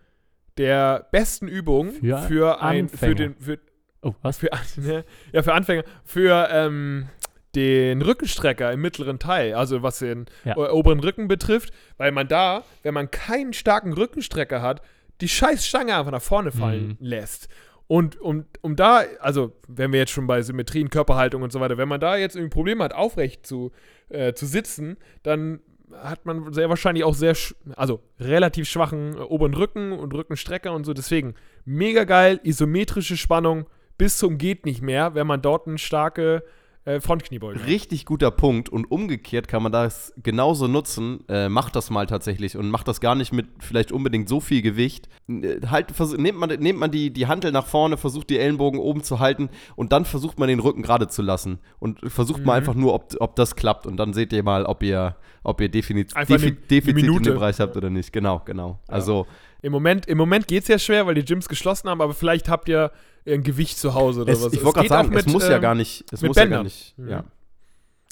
der 0.58 1.06
besten 1.12 1.46
Übungen 1.46 1.92
Für 1.92 2.18
für, 2.18 2.60
ein 2.60 2.88
für 2.88 3.14
den 3.14 3.36
für, 3.36 3.58
Oh, 4.02 4.14
was? 4.22 4.38
für 4.38 4.50
ne, 4.76 5.04
ja 5.32 5.42
für 5.42 5.52
Anfänger 5.52 5.84
für 6.04 6.48
ähm, 6.50 7.08
den 7.54 8.00
Rückenstrecker 8.02 8.72
im 8.72 8.80
mittleren 8.80 9.18
Teil, 9.18 9.54
also 9.54 9.82
was 9.82 9.98
den 9.98 10.26
Ja. 10.44 10.52
äh, 10.56 10.70
oberen 10.70 11.00
Rücken 11.00 11.26
betrifft, 11.28 11.72
weil 11.96 12.12
man 12.12 12.28
da, 12.28 12.64
wenn 12.82 12.94
man 12.94 13.10
keinen 13.10 13.52
starken 13.52 13.92
Rückenstrecker 13.92 14.62
hat, 14.62 14.82
die 15.20 15.28
scheiß 15.28 15.66
Stange 15.66 15.96
einfach 15.96 16.12
nach 16.12 16.22
vorne 16.22 16.52
fallen 16.52 16.88
Mhm. 16.88 16.96
lässt. 17.00 17.48
Und 17.88 18.20
um, 18.20 18.44
um 18.60 18.76
da, 18.76 19.02
also 19.18 19.52
wenn 19.66 19.92
wir 19.92 19.98
jetzt 19.98 20.12
schon 20.12 20.28
bei 20.28 20.42
Symmetrien, 20.42 20.90
Körperhaltung 20.90 21.42
und 21.42 21.50
so 21.52 21.58
weiter, 21.58 21.76
wenn 21.76 21.88
man 21.88 21.98
da 22.00 22.16
jetzt 22.16 22.36
irgendwie 22.36 22.54
Probleme 22.54 22.84
hat, 22.84 22.94
aufrecht 22.94 23.44
zu, 23.44 23.72
äh, 24.10 24.32
zu 24.32 24.46
sitzen, 24.46 24.96
dann 25.24 25.58
hat 25.92 26.24
man 26.24 26.52
sehr 26.52 26.68
wahrscheinlich 26.68 27.02
auch 27.02 27.14
sehr, 27.16 27.36
also 27.74 28.00
relativ 28.20 28.68
schwachen 28.68 29.14
äh, 29.16 29.20
oberen 29.22 29.54
Rücken 29.54 29.90
und 29.90 30.14
Rückenstrecker 30.14 30.72
und 30.72 30.84
so. 30.84 30.94
Deswegen 30.94 31.34
mega 31.64 32.04
geil, 32.04 32.38
isometrische 32.44 33.16
Spannung 33.16 33.66
bis 34.00 34.16
zum 34.16 34.38
geht 34.38 34.64
nicht 34.64 34.80
mehr, 34.80 35.14
wenn 35.14 35.26
man 35.26 35.42
dort 35.42 35.66
eine 35.66 35.76
starke 35.76 36.42
äh, 36.86 37.00
Frontkniebeuge. 37.00 37.66
Richtig 37.66 38.06
guter 38.06 38.30
Punkt. 38.30 38.70
Und 38.70 38.90
umgekehrt 38.90 39.46
kann 39.46 39.62
man 39.62 39.70
das 39.70 40.14
genauso 40.22 40.66
nutzen. 40.68 41.22
Äh, 41.28 41.50
macht 41.50 41.76
das 41.76 41.90
mal 41.90 42.06
tatsächlich 42.06 42.56
und 42.56 42.70
macht 42.70 42.88
das 42.88 43.02
gar 43.02 43.14
nicht 43.14 43.34
mit 43.34 43.46
vielleicht 43.58 43.92
unbedingt 43.92 44.30
so 44.30 44.40
viel 44.40 44.62
Gewicht. 44.62 45.10
Äh, 45.28 45.60
halt, 45.66 45.92
nehmt 46.16 46.38
man, 46.38 46.48
nehmt 46.48 46.78
man 46.78 46.90
die, 46.90 47.12
die 47.12 47.26
Hantel 47.26 47.52
nach 47.52 47.66
vorne, 47.66 47.98
versucht 47.98 48.30
die 48.30 48.38
Ellenbogen 48.38 48.80
oben 48.80 49.02
zu 49.02 49.18
halten 49.18 49.50
und 49.76 49.92
dann 49.92 50.06
versucht 50.06 50.38
man 50.38 50.48
den 50.48 50.60
Rücken 50.60 50.80
gerade 50.80 51.08
zu 51.08 51.20
lassen. 51.20 51.58
Und 51.78 52.00
versucht 52.10 52.46
mal 52.46 52.52
Mhm. 52.54 52.58
einfach 52.58 52.74
nur, 52.74 52.94
ob, 52.94 53.14
ob 53.20 53.36
das 53.36 53.54
klappt. 53.54 53.86
Und 53.86 53.98
dann 53.98 54.14
seht 54.14 54.32
ihr 54.32 54.42
mal, 54.42 54.64
ob 54.64 54.82
ihr, 54.82 55.16
ob 55.42 55.60
ihr 55.60 55.68
Definiz 55.68 56.16
Einfach 56.16 56.36
Defi 56.36 56.52
Defizit 56.52 57.04
in 57.04 57.22
dem 57.22 57.34
Bereich 57.34 57.60
habt 57.60 57.76
oder 57.76 57.90
nicht. 57.90 58.14
Genau, 58.14 58.40
genau. 58.46 58.80
Also, 58.88 59.26
Im 59.60 59.72
Moment, 59.72 60.06
im 60.06 60.16
Moment 60.16 60.48
geht 60.48 60.62
es 60.62 60.68
ja 60.68 60.78
schwer, 60.78 61.06
weil 61.06 61.14
die 61.14 61.24
Gyms 61.26 61.46
geschlossen 61.46 61.90
haben, 61.90 62.00
aber 62.00 62.14
vielleicht 62.14 62.48
habt 62.48 62.70
ihr 62.70 62.90
ein 63.26 63.42
Gewicht 63.42 63.78
zu 63.78 63.94
Hause 63.94 64.22
oder 64.22 64.32
es, 64.32 64.42
was. 64.42 64.52
ich 64.52 64.64
wollte 64.64 64.80
gerade 64.80 64.88
geht 64.88 64.92
auch 64.92 65.02
sagen, 65.04 65.16
es 65.16 65.26
mit, 65.26 65.32
muss 65.32 65.48
ja 65.48 65.56
ähm, 65.56 65.62
gar 65.62 65.74
nicht. 65.74 66.04
Es 66.12 66.22
mit 66.22 66.28
muss 66.30 66.36
ja 66.36 66.44
gar 66.44 66.48
Bändern. 66.48 66.64
nicht. 66.64 66.98
Mhm. 66.98 67.08
Ja. 67.08 67.24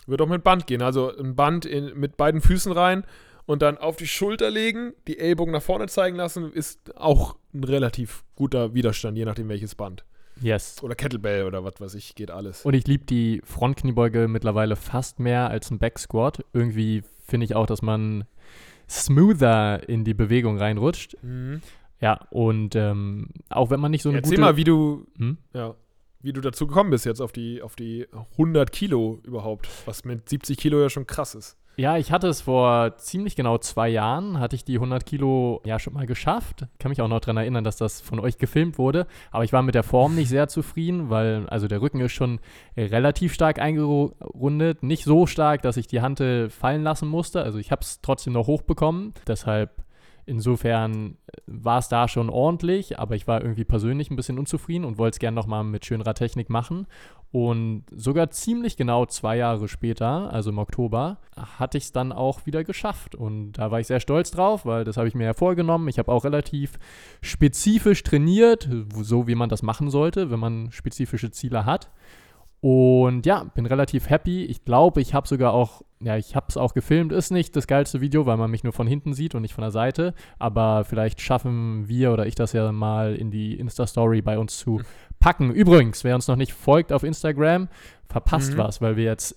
Wird 0.06 0.22
auch 0.22 0.28
mit 0.28 0.42
Band 0.44 0.66
gehen. 0.66 0.82
Also 0.82 1.16
ein 1.16 1.34
Band 1.34 1.66
in, 1.66 1.98
mit 1.98 2.16
beiden 2.16 2.40
Füßen 2.40 2.72
rein 2.72 3.04
und 3.46 3.62
dann 3.62 3.78
auf 3.78 3.96
die 3.96 4.06
Schulter 4.06 4.50
legen, 4.50 4.92
die 5.06 5.18
Ellbogen 5.18 5.52
nach 5.52 5.62
vorne 5.62 5.86
zeigen 5.86 6.16
lassen, 6.16 6.52
ist 6.52 6.96
auch 6.96 7.36
ein 7.54 7.64
relativ 7.64 8.24
guter 8.36 8.74
Widerstand, 8.74 9.16
je 9.16 9.24
nachdem 9.24 9.48
welches 9.48 9.74
Band. 9.74 10.04
Yes. 10.40 10.82
Oder 10.82 10.94
Kettlebell 10.94 11.44
oder 11.44 11.64
was 11.64 11.80
weiß 11.80 11.94
ich, 11.94 12.14
geht 12.14 12.30
alles. 12.30 12.64
Und 12.64 12.74
ich 12.74 12.86
liebe 12.86 13.04
die 13.04 13.40
Frontkniebeuge 13.44 14.28
mittlerweile 14.28 14.76
fast 14.76 15.18
mehr 15.18 15.50
als 15.50 15.70
ein 15.70 15.78
Backsquat. 15.78 16.44
Irgendwie 16.52 17.02
finde 17.26 17.44
ich 17.44 17.54
auch, 17.54 17.66
dass 17.66 17.82
man 17.82 18.24
smoother 18.88 19.88
in 19.88 20.04
die 20.04 20.14
Bewegung 20.14 20.58
reinrutscht. 20.58 21.16
Mhm. 21.22 21.60
Ja, 22.00 22.20
und 22.30 22.76
ähm, 22.76 23.30
auch 23.48 23.70
wenn 23.70 23.80
man 23.80 23.90
nicht 23.90 24.02
so 24.02 24.08
eine 24.08 24.18
Erzähl 24.18 24.36
gute... 24.36 24.40
mal, 24.42 24.56
wie 24.56 24.64
du, 24.64 25.06
Hm? 25.16 25.38
ja, 25.52 25.74
wie 26.20 26.32
du 26.32 26.40
dazu 26.40 26.66
gekommen 26.66 26.90
bist 26.90 27.06
jetzt 27.06 27.20
auf 27.20 27.32
die, 27.32 27.62
auf 27.62 27.76
die 27.76 28.06
100 28.32 28.72
Kilo 28.72 29.20
überhaupt, 29.24 29.68
was 29.86 30.04
mit 30.04 30.28
70 30.28 30.56
Kilo 30.58 30.80
ja 30.80 30.90
schon 30.90 31.06
krass 31.06 31.34
ist. 31.34 31.56
Ja, 31.76 31.96
ich 31.96 32.10
hatte 32.10 32.26
es 32.26 32.40
vor 32.40 32.96
ziemlich 32.96 33.36
genau 33.36 33.56
zwei 33.58 33.88
Jahren, 33.88 34.40
hatte 34.40 34.56
ich 34.56 34.64
die 34.64 34.74
100 34.74 35.06
Kilo 35.06 35.62
ja 35.64 35.78
schon 35.78 35.94
mal 35.94 36.06
geschafft. 36.06 36.66
Kann 36.80 36.88
mich 36.88 37.00
auch 37.00 37.06
noch 37.06 37.20
daran 37.20 37.36
erinnern, 37.36 37.62
dass 37.62 37.76
das 37.76 38.00
von 38.00 38.18
euch 38.18 38.36
gefilmt 38.36 38.78
wurde. 38.78 39.06
Aber 39.30 39.44
ich 39.44 39.52
war 39.52 39.62
mit 39.62 39.76
der 39.76 39.84
Form 39.84 40.16
nicht 40.16 40.28
sehr 40.28 40.48
zufrieden, 40.48 41.08
weil 41.08 41.46
also 41.48 41.68
der 41.68 41.80
Rücken 41.80 42.00
ist 42.00 42.10
schon 42.10 42.40
relativ 42.76 43.32
stark 43.32 43.60
eingerundet. 43.60 44.82
Nicht 44.82 45.04
so 45.04 45.28
stark, 45.28 45.62
dass 45.62 45.76
ich 45.76 45.86
die 45.86 46.00
Hantel 46.00 46.50
fallen 46.50 46.82
lassen 46.82 47.06
musste. 47.06 47.42
Also 47.44 47.60
ich 47.60 47.70
habe 47.70 47.82
es 47.82 48.00
trotzdem 48.00 48.32
noch 48.32 48.48
hochbekommen. 48.48 49.14
Deshalb 49.28 49.84
insofern 50.28 51.16
war 51.46 51.78
es 51.78 51.88
da 51.88 52.06
schon 52.06 52.28
ordentlich, 52.30 52.98
aber 52.98 53.16
ich 53.16 53.26
war 53.26 53.40
irgendwie 53.40 53.64
persönlich 53.64 54.10
ein 54.10 54.16
bisschen 54.16 54.38
unzufrieden 54.38 54.84
und 54.84 54.98
wollte 54.98 55.16
es 55.16 55.18
gerne 55.18 55.34
nochmal 55.34 55.64
mit 55.64 55.86
schönerer 55.86 56.14
Technik 56.14 56.50
machen. 56.50 56.86
Und 57.30 57.84
sogar 57.90 58.30
ziemlich 58.30 58.76
genau 58.76 59.04
zwei 59.06 59.36
Jahre 59.36 59.68
später, 59.68 60.32
also 60.32 60.50
im 60.50 60.58
Oktober, 60.58 61.18
hatte 61.36 61.76
ich 61.78 61.84
es 61.84 61.92
dann 61.92 62.12
auch 62.12 62.46
wieder 62.46 62.64
geschafft. 62.64 63.14
Und 63.14 63.52
da 63.52 63.70
war 63.70 63.80
ich 63.80 63.86
sehr 63.86 64.00
stolz 64.00 64.30
drauf, 64.30 64.64
weil 64.64 64.84
das 64.84 64.96
habe 64.96 65.08
ich 65.08 65.14
mir 65.14 65.24
ja 65.24 65.34
vorgenommen. 65.34 65.88
Ich 65.88 65.98
habe 65.98 66.12
auch 66.12 66.24
relativ 66.24 66.78
spezifisch 67.20 68.02
trainiert, 68.02 68.68
so 68.94 69.26
wie 69.26 69.34
man 69.34 69.48
das 69.48 69.62
machen 69.62 69.90
sollte, 69.90 70.30
wenn 70.30 70.40
man 70.40 70.72
spezifische 70.72 71.30
Ziele 71.30 71.66
hat. 71.66 71.90
Und 72.60 73.24
ja, 73.24 73.44
bin 73.54 73.66
relativ 73.66 74.10
happy. 74.10 74.44
Ich 74.44 74.64
glaube, 74.64 75.00
ich 75.00 75.14
habe 75.14 75.28
sogar 75.28 75.52
auch, 75.52 75.82
ja, 76.00 76.16
ich 76.16 76.34
habe 76.34 76.46
es 76.48 76.56
auch 76.56 76.74
gefilmt. 76.74 77.12
Ist 77.12 77.30
nicht 77.30 77.54
das 77.54 77.66
geilste 77.68 78.00
Video, 78.00 78.26
weil 78.26 78.36
man 78.36 78.50
mich 78.50 78.64
nur 78.64 78.72
von 78.72 78.86
hinten 78.88 79.14
sieht 79.14 79.34
und 79.34 79.42
nicht 79.42 79.54
von 79.54 79.62
der 79.62 79.70
Seite. 79.70 80.12
Aber 80.38 80.84
vielleicht 80.84 81.20
schaffen 81.20 81.88
wir 81.88 82.12
oder 82.12 82.26
ich 82.26 82.34
das 82.34 82.52
ja 82.52 82.72
mal 82.72 83.14
in 83.14 83.30
die 83.30 83.54
Insta-Story 83.58 84.22
bei 84.22 84.38
uns 84.38 84.58
zu 84.58 84.80
packen. 85.20 85.52
Übrigens, 85.52 86.02
wer 86.02 86.16
uns 86.16 86.26
noch 86.26 86.36
nicht 86.36 86.52
folgt 86.52 86.92
auf 86.92 87.04
Instagram, 87.04 87.68
verpasst 88.08 88.54
Mhm. 88.54 88.58
was, 88.58 88.80
weil 88.80 88.96
wir 88.96 89.04
jetzt 89.04 89.36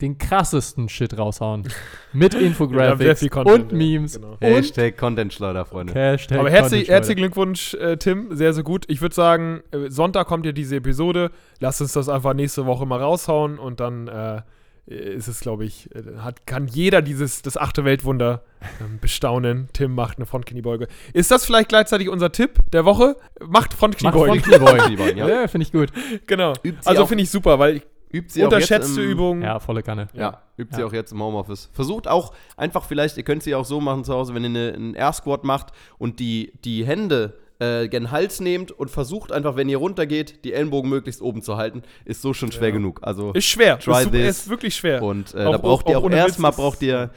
den 0.00 0.18
krassesten 0.18 0.88
Shit 0.88 1.16
raushauen. 1.18 1.68
Mit 2.12 2.34
Infographics 2.40 3.28
Content, 3.30 3.72
und 3.72 3.72
ja, 3.72 3.78
Memes 3.78 4.14
genau. 4.14 4.32
und 4.32 4.40
Hashtag 4.40 4.96
Content-Schleuder, 4.96 5.64
Freunde. 5.64 5.94
Hashtag 5.94 6.38
Aber 6.38 6.50
herzlich, 6.50 6.82
Content, 6.82 6.88
herzlichen 6.88 7.18
Glückwunsch, 7.18 7.74
äh, 7.74 7.96
Tim. 7.96 8.34
Sehr, 8.34 8.52
sehr 8.52 8.64
gut. 8.64 8.84
Ich 8.88 9.00
würde 9.00 9.14
sagen, 9.14 9.60
äh, 9.70 9.90
Sonntag 9.90 10.26
kommt 10.26 10.46
ja 10.46 10.52
diese 10.52 10.76
Episode. 10.76 11.30
Lass 11.58 11.80
uns 11.80 11.92
das 11.92 12.08
einfach 12.08 12.34
nächste 12.34 12.66
Woche 12.66 12.86
mal 12.86 13.00
raushauen 13.00 13.58
und 13.58 13.80
dann 13.80 14.08
äh, 14.08 14.42
ist 14.90 15.28
es, 15.28 15.40
glaube 15.40 15.64
ich, 15.64 15.88
äh, 15.94 16.18
hat, 16.18 16.46
kann 16.46 16.66
jeder 16.66 17.02
dieses, 17.02 17.42
das 17.42 17.56
achte 17.56 17.84
Weltwunder 17.84 18.42
ähm, 18.80 18.98
bestaunen. 19.00 19.68
Tim 19.72 19.94
macht 19.94 20.18
eine 20.18 20.26
Frontkniebeuge. 20.26 20.88
Ist 21.12 21.30
das 21.30 21.44
vielleicht 21.44 21.68
gleichzeitig 21.68 22.08
unser 22.08 22.32
Tipp 22.32 22.58
der 22.72 22.84
Woche? 22.84 23.16
Macht 23.40 23.50
Macht 23.50 23.74
Frontkniebeuge. 23.74 24.40
Frontkniebeugen. 24.58 25.18
ja. 25.18 25.28
ja, 25.28 25.48
finde 25.48 25.66
ich 25.66 25.72
gut. 25.72 25.90
genau. 26.26 26.54
Also 26.84 27.06
finde 27.06 27.22
ich 27.24 27.30
super, 27.30 27.58
weil 27.58 27.82
Übt 28.12 28.32
sie 28.32 28.40
auch 28.44 28.50
jetzt 28.52 28.54
unterschätzte 28.70 29.02
im- 29.02 29.10
Übungen. 29.10 29.42
Ja, 29.42 29.60
volle 29.60 29.82
Kanne. 29.82 30.08
Ja, 30.14 30.42
übt 30.56 30.74
sie 30.74 30.80
Ja. 30.80 30.86
auch 30.86 30.92
jetzt 30.92 31.12
im 31.12 31.22
Homeoffice. 31.22 31.70
Versucht 31.72 32.08
auch 32.08 32.32
einfach 32.56 32.84
vielleicht, 32.84 33.16
ihr 33.16 33.22
könnt 33.22 33.42
sie 33.42 33.54
auch 33.54 33.64
so 33.64 33.80
machen 33.80 34.04
zu 34.04 34.12
Hause, 34.14 34.34
wenn 34.34 34.42
ihr 34.42 34.48
eine, 34.50 34.72
einen 34.74 34.94
Air 34.94 35.12
Squat 35.12 35.44
macht 35.44 35.68
und 35.98 36.18
die, 36.18 36.52
die 36.64 36.84
Hände 36.84 37.34
äh, 37.60 37.88
gen 37.88 38.10
Hals 38.10 38.40
nehmt 38.40 38.72
und 38.72 38.90
versucht 38.90 39.32
einfach, 39.32 39.54
wenn 39.54 39.68
ihr 39.68 39.76
runtergeht, 39.76 40.44
die 40.46 40.54
Ellenbogen 40.54 40.88
möglichst 40.88 41.20
oben 41.20 41.42
zu 41.42 41.58
halten, 41.58 41.82
ist 42.06 42.22
so 42.22 42.32
schon 42.32 42.50
schwer 42.52 42.68
Ja. 42.68 42.74
genug. 42.74 43.00
Also 43.02 43.32
Ist 43.32 43.44
schwer. 43.44 43.78
Try 43.78 44.02
ist, 44.04 44.10
this. 44.12 44.28
ist 44.38 44.48
wirklich 44.48 44.74
schwer. 44.74 45.02
und 45.02 45.34
äh, 45.34 45.44
Auch- 45.44 45.52
da 45.52 45.58
braucht 45.58 45.88
ihr 45.90 45.98
auch 45.98 46.04
auch, 46.04 46.10
erstmal 46.10 46.52
braucht 46.52 46.80
ihr 46.80 47.10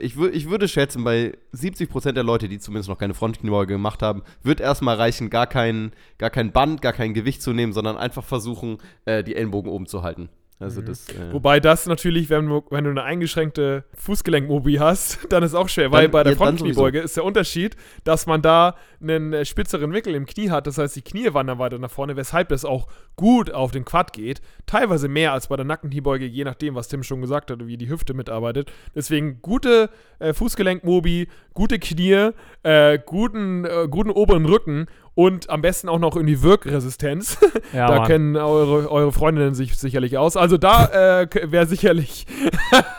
ich, 0.00 0.16
wür, 0.16 0.32
ich 0.32 0.48
würde 0.48 0.68
schätzen, 0.68 1.04
bei 1.04 1.32
70% 1.54 2.12
der 2.12 2.22
Leute, 2.24 2.48
die 2.48 2.58
zumindest 2.58 2.88
noch 2.88 2.98
keine 2.98 3.14
Frontkniebeuge 3.14 3.74
gemacht 3.74 4.02
haben, 4.02 4.22
wird 4.42 4.60
erstmal 4.60 4.96
reichen, 4.96 5.30
gar 5.30 5.46
kein, 5.46 5.92
gar 6.18 6.30
kein 6.30 6.52
Band, 6.52 6.82
gar 6.82 6.92
kein 6.92 7.14
Gewicht 7.14 7.42
zu 7.42 7.52
nehmen, 7.52 7.72
sondern 7.72 7.96
einfach 7.96 8.24
versuchen, 8.24 8.78
äh, 9.04 9.24
die 9.24 9.34
Ellenbogen 9.36 9.70
oben 9.70 9.86
zu 9.86 10.02
halten. 10.02 10.28
Also 10.62 10.82
Mhm. 10.82 10.86
das. 10.86 11.08
Äh, 11.08 11.32
Wobei 11.32 11.58
das 11.58 11.86
natürlich, 11.86 12.28
wenn 12.28 12.46
du, 12.46 12.62
wenn 12.68 12.84
du 12.84 12.90
eine 12.90 13.02
eingeschränkte 13.02 13.84
Fußgelenkmobi 13.94 14.74
hast, 14.78 15.18
dann 15.32 15.42
ist 15.42 15.54
auch 15.54 15.70
schwer, 15.70 15.90
weil 15.90 16.02
Dann- 16.02 16.10
bei 16.10 16.22
der 16.22 16.32
ja, 16.34 16.38
Frontkniebeuge 16.38 17.00
ist 17.00 17.16
der 17.16 17.24
Unterschied, 17.24 17.76
dass 18.04 18.26
man 18.26 18.42
da 18.42 18.76
einen 19.00 19.32
äh, 19.32 19.46
spitzeren 19.46 19.90
Winkel 19.94 20.14
im 20.14 20.26
Knie 20.26 20.50
hat, 20.50 20.66
das 20.66 20.76
heißt, 20.76 20.96
die 20.96 21.02
Knie 21.02 21.32
wandern 21.32 21.58
weiter 21.58 21.78
nach 21.78 21.90
vorne, 21.90 22.14
weshalb 22.16 22.50
das 22.50 22.66
auch 22.66 22.88
gut 23.16 23.52
auf 23.52 23.70
den 23.70 23.84
Quad 23.84 24.12
geht. 24.12 24.40
Teilweise 24.66 25.08
mehr 25.08 25.32
als 25.32 25.48
bei 25.48 25.56
der 25.56 25.64
Nackenkniebeuge, 25.64 26.24
je 26.24 26.44
nachdem, 26.44 26.74
was 26.74 26.88
Tim 26.88 27.02
schon 27.02 27.20
gesagt 27.20 27.50
hat, 27.50 27.66
wie 27.66 27.76
die 27.76 27.88
Hüfte 27.88 28.14
mitarbeitet. 28.14 28.72
Deswegen 28.94 29.42
gute 29.42 29.90
äh, 30.18 30.32
Fußgelenkmobi, 30.32 31.28
gute 31.52 31.78
Knie, 31.78 32.30
äh, 32.62 32.98
guten, 33.04 33.64
äh, 33.64 33.88
guten 33.90 34.10
oberen 34.10 34.46
Rücken 34.46 34.86
und 35.14 35.50
am 35.50 35.60
besten 35.60 35.88
auch 35.88 35.98
noch 35.98 36.16
irgendwie 36.16 36.42
Wirkresistenz. 36.42 37.38
Ja, 37.72 37.86
da 37.86 37.98
Mann. 37.98 38.06
kennen 38.08 38.36
eure, 38.36 38.90
eure 38.90 39.12
Freundinnen 39.12 39.54
sich 39.54 39.76
sicherlich 39.78 40.18
aus. 40.18 40.36
Also 40.36 40.56
da 40.56 41.20
äh, 41.20 41.28
wäre 41.52 41.66
sicherlich, 41.66 42.26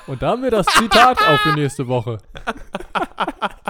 Und 0.07 0.21
da 0.21 0.29
haben 0.31 0.43
wir 0.43 0.51
das 0.51 0.65
Zitat 0.67 1.19
auch 1.27 1.39
für 1.39 1.53
nächste 1.53 1.87
Woche. 1.87 2.17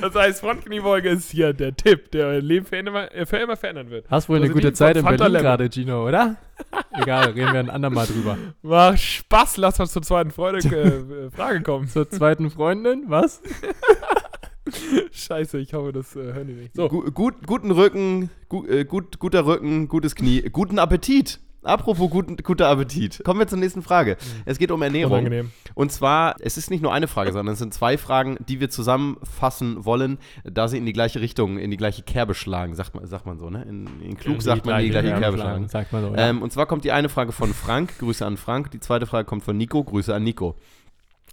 das 0.00 0.14
heißt, 0.14 0.40
Frontkniebeuge 0.40 1.08
ist 1.10 1.30
hier 1.30 1.52
der 1.52 1.74
Tipp, 1.74 2.10
der 2.12 2.26
euer 2.26 2.40
Leben 2.40 2.66
für 2.66 2.76
immer, 2.76 3.12
äh, 3.14 3.26
für 3.26 3.38
immer 3.38 3.56
verändern 3.56 3.90
wird. 3.90 4.10
Hast 4.10 4.28
wohl 4.28 4.36
Also 4.36 4.44
eine 4.44 4.54
gute 4.54 4.72
Zeit 4.72 4.96
in 4.96 5.04
Berlin 5.04 5.32
gerade, 5.34 5.68
Gino, 5.70 6.06
oder? 6.06 6.36
Egal, 6.92 7.30
reden 7.30 7.52
wir 7.52 7.60
ein 7.60 7.70
andermal 7.70 8.06
drüber. 8.06 8.36
War 8.62 8.96
Spaß, 8.96 9.56
lass 9.56 9.80
uns 9.80 9.92
zur 9.92 10.02
zweiten 10.02 10.30
Freude, 10.30 10.58
äh, 10.58 11.26
äh, 11.26 11.30
Frage 11.30 11.62
kommen. 11.62 11.88
Zur 11.88 12.08
zweiten 12.08 12.50
Freundin, 12.50 13.04
was? 13.08 13.42
Scheiße, 15.12 15.58
ich 15.58 15.72
hoffe, 15.74 15.92
das 15.92 16.14
äh, 16.16 16.32
hören 16.32 16.46
die 16.46 16.54
nicht. 16.54 16.76
So, 16.76 16.88
Gu 16.88 17.10
gut, 17.10 17.46
guten 17.46 17.70
Rücken, 17.70 18.30
gu 18.48 18.66
äh, 18.66 18.84
gut, 18.84 19.18
guter 19.18 19.46
Rücken, 19.46 19.88
gutes 19.88 20.14
Knie, 20.14 20.42
guten 20.50 20.78
Appetit. 20.78 21.40
Apropos 21.62 22.08
guten, 22.08 22.36
guter 22.36 22.68
Appetit. 22.68 23.22
Kommen 23.22 23.38
wir 23.38 23.46
zur 23.46 23.58
nächsten 23.58 23.82
Frage. 23.82 24.16
Es 24.46 24.58
geht 24.58 24.70
um 24.70 24.80
Ernährung. 24.80 25.12
unangenehm. 25.12 25.52
Und 25.74 25.92
zwar, 25.92 26.36
es 26.40 26.56
ist 26.56 26.70
nicht 26.70 26.82
nur 26.82 26.92
eine 26.92 27.06
Frage, 27.06 27.32
sondern 27.32 27.52
es 27.52 27.58
sind 27.58 27.74
zwei 27.74 27.98
Fragen, 27.98 28.38
die 28.48 28.60
wir 28.60 28.70
zusammenfassen 28.70 29.84
wollen, 29.84 30.18
da 30.44 30.68
sie 30.68 30.78
in 30.78 30.86
die 30.86 30.94
gleiche 30.94 31.20
Richtung, 31.20 31.58
in 31.58 31.70
die 31.70 31.76
gleiche 31.76 32.02
Kerbe 32.02 32.34
schlagen, 32.34 32.74
sagt 32.74 32.94
man, 32.94 33.06
sagt 33.06 33.26
man 33.26 33.38
so, 33.38 33.50
ne? 33.50 33.62
In, 33.64 33.88
in 34.00 34.16
klug 34.16 34.40
sagt 34.40 34.64
man, 34.64 34.80
in 34.80 34.86
die 34.86 34.90
gleiche 34.90 35.18
Kerbe 35.18 35.36
schlagen. 35.36 35.68
Sagt 35.68 35.92
man 35.92 36.02
so, 36.02 36.14
ja. 36.14 36.30
Ähm, 36.30 36.40
und 36.40 36.50
zwar 36.50 36.66
kommt 36.66 36.84
die 36.84 36.92
eine 36.92 37.10
Frage 37.10 37.32
von 37.32 37.52
Frank, 37.52 37.98
Grüße 37.98 38.24
an 38.24 38.38
Frank. 38.38 38.70
Die 38.70 38.80
zweite 38.80 39.06
Frage 39.06 39.26
kommt 39.26 39.44
von 39.44 39.56
Nico, 39.56 39.84
Grüße 39.84 40.14
an 40.14 40.24
Nico. 40.24 40.56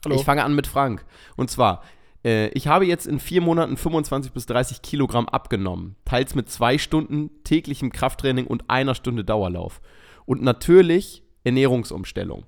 Hallo. 0.03 0.15
Ich 0.15 0.25
fange 0.25 0.43
an 0.43 0.55
mit 0.55 0.67
Frank. 0.67 1.05
Und 1.37 1.49
zwar, 1.49 1.83
äh, 2.23 2.49
ich 2.49 2.67
habe 2.67 2.85
jetzt 2.85 3.07
in 3.07 3.19
vier 3.19 3.41
Monaten 3.41 3.77
25 3.77 4.33
bis 4.33 4.45
30 4.45 4.81
Kilogramm 4.81 5.29
abgenommen. 5.29 5.95
Teils 6.05 6.35
mit 6.35 6.49
zwei 6.49 6.77
Stunden 6.77 7.31
täglichem 7.43 7.91
Krafttraining 7.91 8.45
und 8.45 8.69
einer 8.69 8.93
Stunde 8.93 9.23
Dauerlauf. 9.23 9.81
Und 10.27 10.43
natürlich 10.43 11.23
Ernährungsumstellung. 11.45 12.43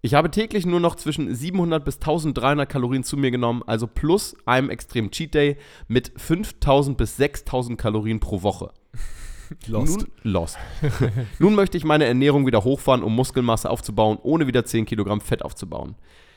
Ich 0.00 0.14
habe 0.14 0.30
täglich 0.30 0.64
nur 0.64 0.78
noch 0.78 0.94
zwischen 0.94 1.34
700 1.34 1.84
bis 1.84 1.96
1300 1.96 2.68
Kalorien 2.68 3.02
zu 3.02 3.16
mir 3.16 3.32
genommen, 3.32 3.62
also 3.66 3.86
plus 3.88 4.36
einem 4.46 4.70
extremen 4.70 5.10
Cheat 5.10 5.34
Day 5.34 5.56
mit 5.88 6.12
5000 6.16 6.96
bis 6.96 7.16
6000 7.16 7.78
Kalorien 7.78 8.20
pro 8.20 8.42
Woche. 8.42 8.70
Lost. 9.66 9.98
Nun, 9.98 10.32
lost. 10.32 10.58
Nun 11.38 11.54
möchte 11.54 11.76
ich 11.76 11.84
meine 11.84 12.04
Ernährung 12.04 12.46
wieder 12.46 12.64
hochfahren, 12.64 13.02
um 13.02 13.14
Muskelmasse 13.14 13.68
aufzubauen, 13.68 14.18
ohne 14.22 14.46
wieder 14.46 14.64
10 14.64 14.86
Kilogramm 14.86 15.20
Fett 15.20 15.44
aufzubauen. 15.44 15.96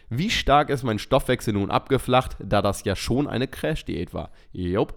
Wie 0.10 0.30
stark 0.30 0.70
ist 0.70 0.84
mein 0.84 1.00
Stoffwechsel 1.00 1.54
nun 1.54 1.72
abgeflacht, 1.72 2.38
da 2.44 2.62
das 2.62 2.84
ja 2.84 2.96
schon 2.96 3.28
eine 3.28 3.48
Crash-Diät 3.48 4.14
war? 4.14 4.32
Jupp. 4.52 4.96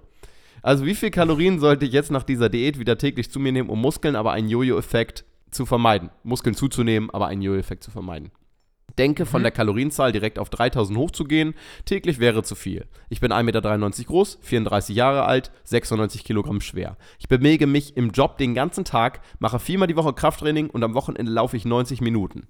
Also 0.63 0.87
wie 0.87 0.95
viel 0.95 1.11
Kalorien 1.11 1.59
sollte 1.59 1.85
ich 1.85 1.93
jetzt 1.93 2.11
nach 2.11 2.23
dieser 2.23 2.49
Diät 2.49 2.79
wieder 2.79 2.99
täglich 2.99 3.31
zu 3.31 3.41
mir 3.41 3.53
nehmen, 3.53 3.71
um 3.71 3.81
Muskeln, 3.81 4.17
aber 4.17 4.33
einen 4.33 4.49
Jojo-Effekt 4.49 5.25
zu 5.51 5.67
vermeiden. 5.67 6.11
Muskeln 6.23 6.55
zuzunehmen, 6.55 7.11
aber 7.11 7.27
einen 7.27 7.43
Jojo-Effekt 7.43 7.83
zu 7.83 7.91
vermeiden. 7.91 8.31
Denke 8.99 9.25
von 9.25 9.43
der 9.43 9.53
Kalorienzahl 9.53 10.13
direkt 10.13 10.39
auf 10.39 10.51
3000 10.51 10.99
hochzugehen. 10.99 11.55
Täglich 11.85 12.19
wäre 12.19 12.43
zu 12.43 12.55
viel. 12.55 12.87
Ich 13.09 13.21
bin 13.21 13.33
1,93 13.33 13.45
Meter 13.45 14.05
groß, 14.07 14.39
34 14.43 14.95
Jahre 14.95 15.25
alt, 15.25 15.51
96 15.65 16.25
Kilogramm 16.25 16.61
schwer. 16.61 16.97
Ich 17.19 17.29
bewege 17.29 17.67
mich 17.67 17.97
im 17.97 18.11
Job 18.11 18.37
den 18.37 18.55
ganzen 18.55 18.85
Tag, 18.85 19.21
mache 19.39 19.59
viermal 19.59 19.89
die 19.89 19.97
Woche 19.97 20.13
Krafttraining 20.13 20.71
und 20.71 20.83
am 20.83 20.95
Wochenende 20.95 21.33
laufe 21.33 21.57
ich 21.57 21.65
90 21.65 22.01
Minuten. 22.01 22.47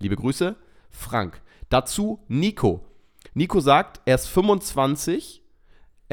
Liebe 0.00 0.16
Grüße, 0.16 0.56
Frank. 0.90 1.40
Dazu 1.68 2.24
Nico. 2.28 2.84
Nico 3.34 3.60
sagt, 3.60 4.00
er 4.04 4.16
ist 4.16 4.26
25. 4.26 5.43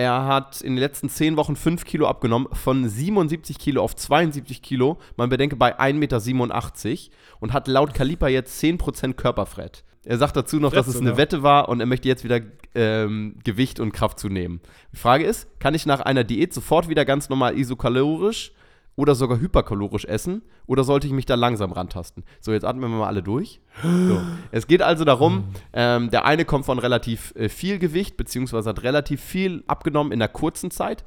Er 0.01 0.25
hat 0.25 0.61
in 0.61 0.73
den 0.73 0.79
letzten 0.79 1.09
10 1.09 1.37
Wochen 1.37 1.55
5 1.55 1.85
Kilo 1.85 2.07
abgenommen, 2.07 2.47
von 2.53 2.89
77 2.89 3.59
Kilo 3.59 3.83
auf 3.83 3.95
72 3.95 4.63
Kilo. 4.63 4.97
Man 5.15 5.29
bedenke 5.29 5.55
bei 5.55 5.79
1,87 5.79 5.93
Meter 5.93 7.15
und 7.39 7.53
hat 7.53 7.67
laut 7.67 7.93
Kaliper 7.93 8.27
jetzt 8.27 8.59
10% 8.63 9.13
Körperfett. 9.13 9.83
Er 10.03 10.17
sagt 10.17 10.35
dazu 10.35 10.59
noch, 10.59 10.73
dass 10.73 10.87
es 10.87 10.95
eine 10.95 11.09
sogar. 11.09 11.17
Wette 11.17 11.43
war 11.43 11.69
und 11.69 11.81
er 11.81 11.85
möchte 11.85 12.07
jetzt 12.07 12.23
wieder 12.23 12.39
ähm, 12.73 13.35
Gewicht 13.43 13.79
und 13.79 13.91
Kraft 13.91 14.17
zunehmen. 14.17 14.59
Die 14.91 14.97
Frage 14.97 15.23
ist, 15.23 15.47
kann 15.59 15.75
ich 15.75 15.85
nach 15.85 15.99
einer 15.99 16.23
Diät 16.23 16.51
sofort 16.51 16.89
wieder 16.89 17.05
ganz 17.05 17.29
normal 17.29 17.55
isokalorisch 17.55 18.53
oder 18.95 19.15
sogar 19.15 19.39
hyperkalorisch 19.39 20.05
essen 20.05 20.41
oder 20.67 20.83
sollte 20.83 21.07
ich 21.07 21.13
mich 21.13 21.25
da 21.25 21.35
langsam 21.35 21.71
rantasten? 21.71 22.23
So, 22.39 22.51
jetzt 22.51 22.65
atmen 22.65 22.91
wir 22.91 22.97
mal 22.99 23.07
alle 23.07 23.23
durch. 23.23 23.61
So. 23.83 24.21
Es 24.51 24.67
geht 24.67 24.81
also 24.81 25.05
darum, 25.05 25.45
ähm, 25.73 26.09
der 26.11 26.25
eine 26.25 26.45
kommt 26.45 26.65
von 26.65 26.77
relativ 26.79 27.33
äh, 27.35 27.49
viel 27.49 27.79
Gewicht, 27.79 28.17
beziehungsweise 28.17 28.69
hat 28.69 28.83
relativ 28.83 29.21
viel 29.21 29.63
abgenommen 29.67 30.11
in 30.11 30.21
einer 30.21 30.31
kurzen 30.31 30.71
Zeit. 30.71 31.03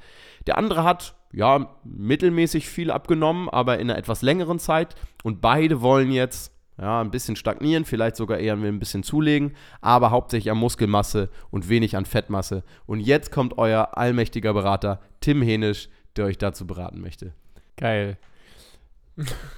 Der 0.47 0.59
andere 0.59 0.85
hat, 0.85 1.15
ja, 1.33 1.77
mittelmäßig 1.85 2.69
viel 2.69 2.91
abgenommen, 2.91 3.49
aber 3.49 3.79
in 3.79 3.91
einer 3.91 3.99
etwas 3.99 4.23
längeren 4.23 4.59
Zeit. 4.59 4.95
Und 5.23 5.41
beide 5.41 5.81
wollen 5.81 6.11
jetzt, 6.11 6.53
ja, 6.79 7.01
ein 7.01 7.11
bisschen 7.11 7.37
stagnieren, 7.37 7.85
vielleicht 7.85 8.17
sogar 8.17 8.39
eher 8.39 8.55
ein 8.55 8.79
bisschen 8.79 9.03
zulegen, 9.03 9.55
aber 9.81 10.11
hauptsächlich 10.11 10.51
an 10.51 10.59
Muskelmasse 10.59 11.29
und 11.51 11.69
wenig 11.69 11.97
an 11.97 12.07
Fettmasse. 12.07 12.65
Und 12.87 13.01
jetzt 13.01 13.31
kommt 13.31 13.59
euer 13.59 13.97
allmächtiger 13.97 14.55
Berater 14.55 15.01
Tim 15.21 15.43
Henisch, 15.43 15.89
der 16.17 16.27
euch 16.27 16.39
dazu 16.39 16.67
beraten 16.67 17.01
möchte. 17.01 17.35
Geil. 17.77 18.19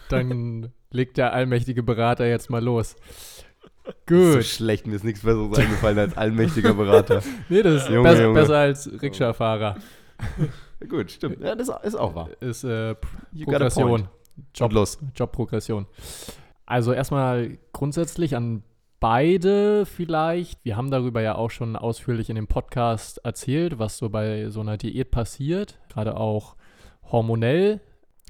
Dann 0.09 0.73
legt 0.91 1.17
der 1.17 1.33
allmächtige 1.33 1.83
Berater 1.83 2.27
jetzt 2.27 2.51
mal 2.51 2.63
los. 2.63 2.97
So 3.87 3.93
Gut. 4.07 4.45
schlecht, 4.45 4.87
mir 4.87 4.97
ist 4.97 5.05
nichts 5.05 5.23
Besseres 5.23 5.59
eingefallen 5.59 5.99
als 5.99 6.17
allmächtiger 6.17 6.75
Berater. 6.75 7.23
Nee, 7.49 7.63
das 7.63 7.83
ist 7.83 7.89
Junge, 7.91 8.09
besser, 8.09 8.23
Junge. 8.25 8.41
besser 8.41 8.57
als 8.57 8.91
Rikscha-Fahrer. 9.03 9.77
Gut, 10.89 11.11
stimmt. 11.11 11.41
Ja, 11.41 11.55
das 11.55 11.71
ist 11.83 11.95
auch 11.95 12.15
wahr. 12.15 12.31
Ist 12.41 12.65
äh, 12.65 12.97
Progression. 13.45 14.09
Job, 14.55 14.73
los. 14.73 14.99
Jobprogression. 15.15 15.87
Also 16.67 16.93
erstmal 16.93 17.59
grundsätzlich 17.73 18.35
an 18.35 18.63
beide 18.99 19.87
vielleicht. 19.87 20.65
Wir 20.65 20.77
haben 20.77 20.91
darüber 20.91 21.23
ja 21.23 21.37
auch 21.37 21.51
schon 21.51 21.77
ausführlich 21.77 22.29
in 22.29 22.37
dem 22.37 22.49
Podcast 22.49 23.19
erzählt, 23.19 23.79
was 23.79 23.99
so 23.99 24.09
bei 24.11 24.49
so 24.49 24.61
einer 24.61 24.77
Diät 24.77 25.11
passiert, 25.11 25.79
gerade 25.89 26.17
auch 26.17 26.57
hormonell. 27.11 27.81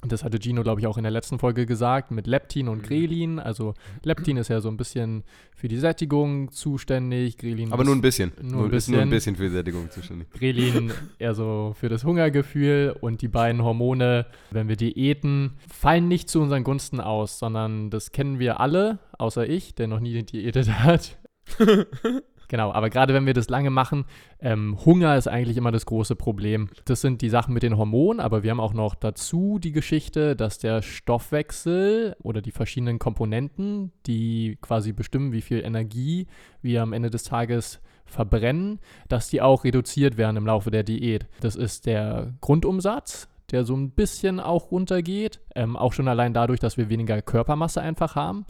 Das 0.08 0.24
hatte 0.24 0.38
Gino, 0.40 0.62
glaube 0.62 0.80
ich, 0.80 0.86
auch 0.86 0.96
in 0.96 1.02
der 1.02 1.12
letzten 1.12 1.38
Folge 1.38 1.66
gesagt, 1.66 2.10
mit 2.10 2.26
Leptin 2.26 2.68
und 2.68 2.78
Mhm. 2.78 2.82
Grelin. 2.82 3.38
Also 3.38 3.74
Leptin 4.02 4.36
ist 4.36 4.48
ja 4.48 4.60
so 4.60 4.68
ein 4.68 4.76
bisschen 4.76 5.24
für 5.54 5.68
die 5.68 5.76
Sättigung 5.78 6.50
zuständig, 6.52 7.38
Grelin 7.38 7.72
Aber 7.72 7.82
ist- 7.82 7.86
nur 7.86 7.94
ein 7.96 8.00
bisschen. 8.00 8.32
Nur 8.42 8.66
ein 8.66 8.72
ist 8.72 8.88
nur 8.88 9.00
ein 9.00 9.10
bisschen. 9.10 9.34
bisschen 9.34 9.36
für 9.36 9.50
Sättigung 9.50 9.90
zuständig. 9.90 10.30
Grelin 10.30 10.92
eher 11.18 11.34
so 11.34 11.74
für 11.78 11.88
das 11.88 12.04
Hungergefühl 12.04 12.94
und 13.00 13.22
die 13.22 13.28
beiden 13.28 13.62
Hormone, 13.62 14.26
wenn 14.50 14.68
wir 14.68 14.76
diäten, 14.76 15.52
fallen 15.72 16.08
nicht 16.08 16.28
zu 16.28 16.40
unseren 16.40 16.64
Gunsten 16.64 17.00
aus, 17.00 17.38
sondern 17.38 17.90
das 17.90 18.12
kennen 18.12 18.38
wir 18.38 18.60
alle, 18.60 18.98
außer 19.18 19.48
ich, 19.48 19.74
der 19.74 19.86
noch 19.86 20.00
nie 20.00 20.22
diätet 20.22 20.68
hat. 20.70 21.16
genau, 22.48 22.72
aber 22.72 22.90
gerade 22.90 23.14
wenn 23.14 23.26
wir 23.26 23.34
das 23.34 23.48
lange 23.48 23.70
machen, 23.70 24.04
ähm, 24.40 24.76
Hunger 24.84 25.16
ist 25.16 25.28
eigentlich 25.28 25.56
immer 25.56 25.72
das 25.72 25.86
große 25.86 26.16
Problem. 26.16 26.68
Das 26.84 27.00
sind 27.00 27.22
die 27.22 27.28
Sachen 27.28 27.54
mit 27.54 27.62
den 27.62 27.76
Hormonen, 27.76 28.20
aber 28.20 28.42
wir 28.42 28.50
haben 28.50 28.60
auch 28.60 28.74
noch 28.74 28.94
dazu 28.94 29.58
die 29.58 29.72
Geschichte, 29.72 30.36
dass 30.36 30.58
der 30.58 30.82
Stoffwechsel 30.82 32.16
oder 32.22 32.42
die 32.42 32.52
verschiedenen 32.52 32.98
Komponenten, 32.98 33.92
die 34.06 34.58
quasi 34.60 34.92
bestimmen, 34.92 35.32
wie 35.32 35.42
viel 35.42 35.64
Energie 35.64 36.26
wir 36.62 36.82
am 36.82 36.92
Ende 36.92 37.10
des 37.10 37.24
Tages 37.24 37.80
verbrennen, 38.06 38.78
dass 39.08 39.28
die 39.28 39.42
auch 39.42 39.64
reduziert 39.64 40.16
werden 40.16 40.36
im 40.36 40.46
Laufe 40.46 40.70
der 40.70 40.84
Diät. 40.84 41.26
Das 41.40 41.56
ist 41.56 41.86
der 41.86 42.34
Grundumsatz, 42.40 43.28
der 43.50 43.64
so 43.64 43.76
ein 43.76 43.90
bisschen 43.90 44.40
auch 44.40 44.70
runtergeht, 44.70 45.40
ähm, 45.54 45.76
auch 45.76 45.92
schon 45.92 46.08
allein 46.08 46.32
dadurch, 46.32 46.60
dass 46.60 46.76
wir 46.76 46.88
weniger 46.88 47.20
Körpermasse 47.22 47.80
einfach 47.80 48.16
haben. 48.16 48.46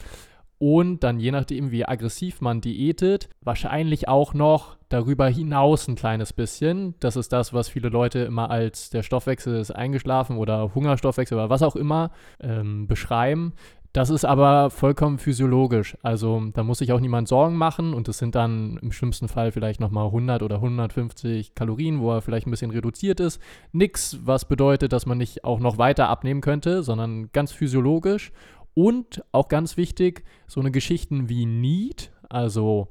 Und 0.58 1.04
dann 1.04 1.20
je 1.20 1.32
nachdem, 1.32 1.70
wie 1.70 1.86
aggressiv 1.86 2.40
man 2.40 2.60
diätet, 2.60 3.28
wahrscheinlich 3.42 4.08
auch 4.08 4.32
noch 4.32 4.76
darüber 4.88 5.28
hinaus 5.28 5.86
ein 5.88 5.96
kleines 5.96 6.32
bisschen. 6.32 6.94
Das 7.00 7.16
ist 7.16 7.32
das, 7.32 7.52
was 7.52 7.68
viele 7.68 7.88
Leute 7.88 8.20
immer 8.20 8.50
als 8.50 8.88
der 8.90 9.02
Stoffwechsel 9.02 9.56
ist 9.56 9.70
eingeschlafen 9.70 10.38
oder 10.38 10.74
Hungerstoffwechsel 10.74 11.36
oder 11.36 11.50
was 11.50 11.62
auch 11.62 11.76
immer 11.76 12.10
ähm, 12.40 12.86
beschreiben. 12.86 13.52
Das 13.96 14.10
ist 14.10 14.26
aber 14.26 14.68
vollkommen 14.68 15.18
physiologisch. 15.18 15.96
Also 16.02 16.42
da 16.52 16.62
muss 16.62 16.78
sich 16.78 16.92
auch 16.92 17.00
niemand 17.00 17.28
Sorgen 17.28 17.56
machen 17.56 17.94
und 17.94 18.08
es 18.08 18.18
sind 18.18 18.34
dann 18.34 18.78
im 18.82 18.92
schlimmsten 18.92 19.26
Fall 19.26 19.52
vielleicht 19.52 19.80
nochmal 19.80 20.04
100 20.06 20.42
oder 20.42 20.56
150 20.56 21.54
Kalorien, 21.54 22.00
wo 22.00 22.12
er 22.12 22.20
vielleicht 22.20 22.46
ein 22.46 22.50
bisschen 22.50 22.72
reduziert 22.72 23.20
ist. 23.20 23.40
Nix, 23.72 24.18
was 24.22 24.46
bedeutet, 24.46 24.92
dass 24.92 25.06
man 25.06 25.16
nicht 25.16 25.44
auch 25.44 25.60
noch 25.60 25.78
weiter 25.78 26.10
abnehmen 26.10 26.42
könnte, 26.42 26.82
sondern 26.82 27.30
ganz 27.32 27.52
physiologisch. 27.52 28.32
Und 28.78 29.24
auch 29.32 29.48
ganz 29.48 29.78
wichtig, 29.78 30.22
so 30.46 30.60
eine 30.60 30.70
Geschichten 30.70 31.30
wie 31.30 31.46
Need, 31.46 32.12
also 32.28 32.88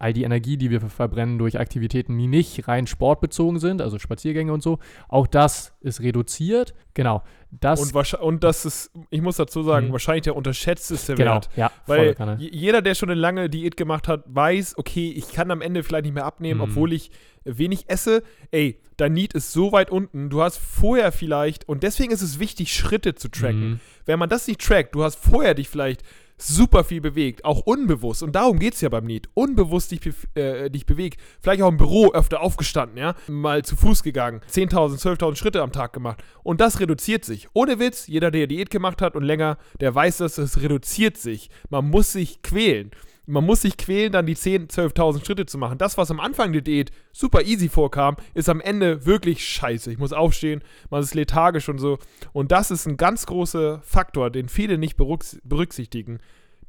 all 0.00 0.12
die 0.12 0.24
Energie, 0.24 0.56
die 0.56 0.70
wir 0.70 0.80
verbrennen 0.80 1.38
durch 1.38 1.58
Aktivitäten, 1.60 2.16
die 2.18 2.26
nicht 2.26 2.66
rein 2.66 2.86
sportbezogen 2.88 3.58
sind, 3.60 3.80
also 3.80 3.98
Spaziergänge 4.00 4.52
und 4.52 4.62
so, 4.62 4.78
auch 5.08 5.26
das 5.28 5.74
ist 5.80 6.00
reduziert. 6.00 6.74
Genau. 6.94 7.22
Das 7.52 7.92
Und, 7.92 8.14
und 8.14 8.44
das 8.44 8.64
ist, 8.64 8.90
ich 9.10 9.22
muss 9.22 9.36
dazu 9.36 9.62
sagen, 9.62 9.88
Mhm. 9.88 9.92
wahrscheinlich 9.92 10.24
der 10.24 10.34
unterschätzteste 10.36 11.14
genau, 11.14 11.34
Wert. 11.34 11.50
ja, 11.56 11.70
Weil 11.86 12.16
jeder, 12.38 12.82
der 12.82 12.94
schon 12.96 13.10
eine 13.10 13.20
lange 13.20 13.48
Diät 13.48 13.76
gemacht 13.76 14.08
hat, 14.08 14.24
weiß, 14.26 14.76
okay, 14.76 15.10
ich 15.10 15.30
kann 15.32 15.50
am 15.52 15.60
Ende 15.62 15.82
vielleicht 15.84 16.04
nicht 16.04 16.14
mehr 16.14 16.26
abnehmen, 16.26 16.58
Mhm. 16.60 16.70
obwohl 16.70 16.92
ich 16.92 17.10
wenig 17.44 17.88
esse. 17.88 18.22
Ey, 18.50 18.80
dein 18.98 19.14
Need 19.14 19.32
ist 19.32 19.52
so 19.52 19.72
weit 19.72 19.90
unten. 19.90 20.28
Du 20.28 20.42
hast 20.42 20.58
vorher 20.58 21.10
vielleicht, 21.12 21.66
und 21.68 21.82
deswegen 21.82 22.12
ist 22.12 22.22
es 22.22 22.38
wichtig, 22.38 22.74
Schritte 22.74 23.14
zu 23.14 23.30
tracken. 23.30 23.70
Mhm. 23.70 23.80
Wenn 24.04 24.18
man 24.18 24.28
das 24.28 24.46
nicht 24.46 24.60
trackt, 24.60 24.94
du 24.94 25.02
hast 25.02 25.16
vorher 25.16 25.54
dich 25.54 25.68
vielleicht 25.68 26.02
super 26.38 26.84
viel 26.84 27.00
bewegt, 27.00 27.44
auch 27.44 27.60
unbewusst. 27.60 28.22
Und 28.22 28.34
darum 28.34 28.58
geht 28.58 28.74
es 28.74 28.80
ja 28.80 28.88
beim 28.88 29.04
Need. 29.04 29.28
Unbewusst 29.34 29.90
dich, 29.90 30.00
äh, 30.34 30.70
dich 30.70 30.86
bewegt. 30.86 31.20
Vielleicht 31.40 31.62
auch 31.62 31.68
im 31.68 31.76
Büro 31.76 32.12
öfter 32.12 32.40
aufgestanden, 32.40 32.96
ja. 32.96 33.14
Mal 33.26 33.64
zu 33.64 33.76
Fuß 33.76 34.02
gegangen. 34.02 34.40
10.000, 34.50 34.98
12.000 35.00 35.36
Schritte 35.36 35.62
am 35.62 35.72
Tag 35.72 35.92
gemacht. 35.92 36.22
Und 36.42 36.60
das 36.60 36.80
reduziert 36.80 37.24
sich. 37.24 37.48
Ohne 37.54 37.78
Witz, 37.78 38.06
jeder, 38.06 38.30
der 38.30 38.46
Diät 38.46 38.70
gemacht 38.70 39.02
hat 39.02 39.16
und 39.16 39.24
länger, 39.24 39.58
der 39.80 39.94
weiß, 39.94 40.18
dass 40.18 40.38
es 40.38 40.62
reduziert 40.62 41.16
sich. 41.16 41.50
Man 41.70 41.90
muss 41.90 42.12
sich 42.12 42.42
quälen. 42.42 42.92
Man 43.30 43.44
muss 43.44 43.60
sich 43.60 43.76
quälen, 43.76 44.10
dann 44.10 44.24
die 44.24 44.36
10.000, 44.36 44.94
12.000 44.94 45.24
Schritte 45.24 45.44
zu 45.44 45.58
machen. 45.58 45.76
Das, 45.76 45.98
was 45.98 46.10
am 46.10 46.18
Anfang 46.18 46.52
der 46.54 46.62
Diät 46.62 46.90
super 47.12 47.42
easy 47.42 47.68
vorkam, 47.68 48.16
ist 48.32 48.48
am 48.48 48.62
Ende 48.62 49.04
wirklich 49.04 49.46
scheiße. 49.46 49.92
Ich 49.92 49.98
muss 49.98 50.14
aufstehen, 50.14 50.62
man 50.88 51.02
ist 51.02 51.14
lethargisch 51.14 51.68
und 51.68 51.78
so. 51.78 51.98
Und 52.32 52.52
das 52.52 52.70
ist 52.70 52.86
ein 52.86 52.96
ganz 52.96 53.26
großer 53.26 53.82
Faktor, 53.82 54.30
den 54.30 54.48
viele 54.48 54.78
nicht 54.78 54.98
berücks- 54.98 55.38
berücksichtigen. 55.44 56.20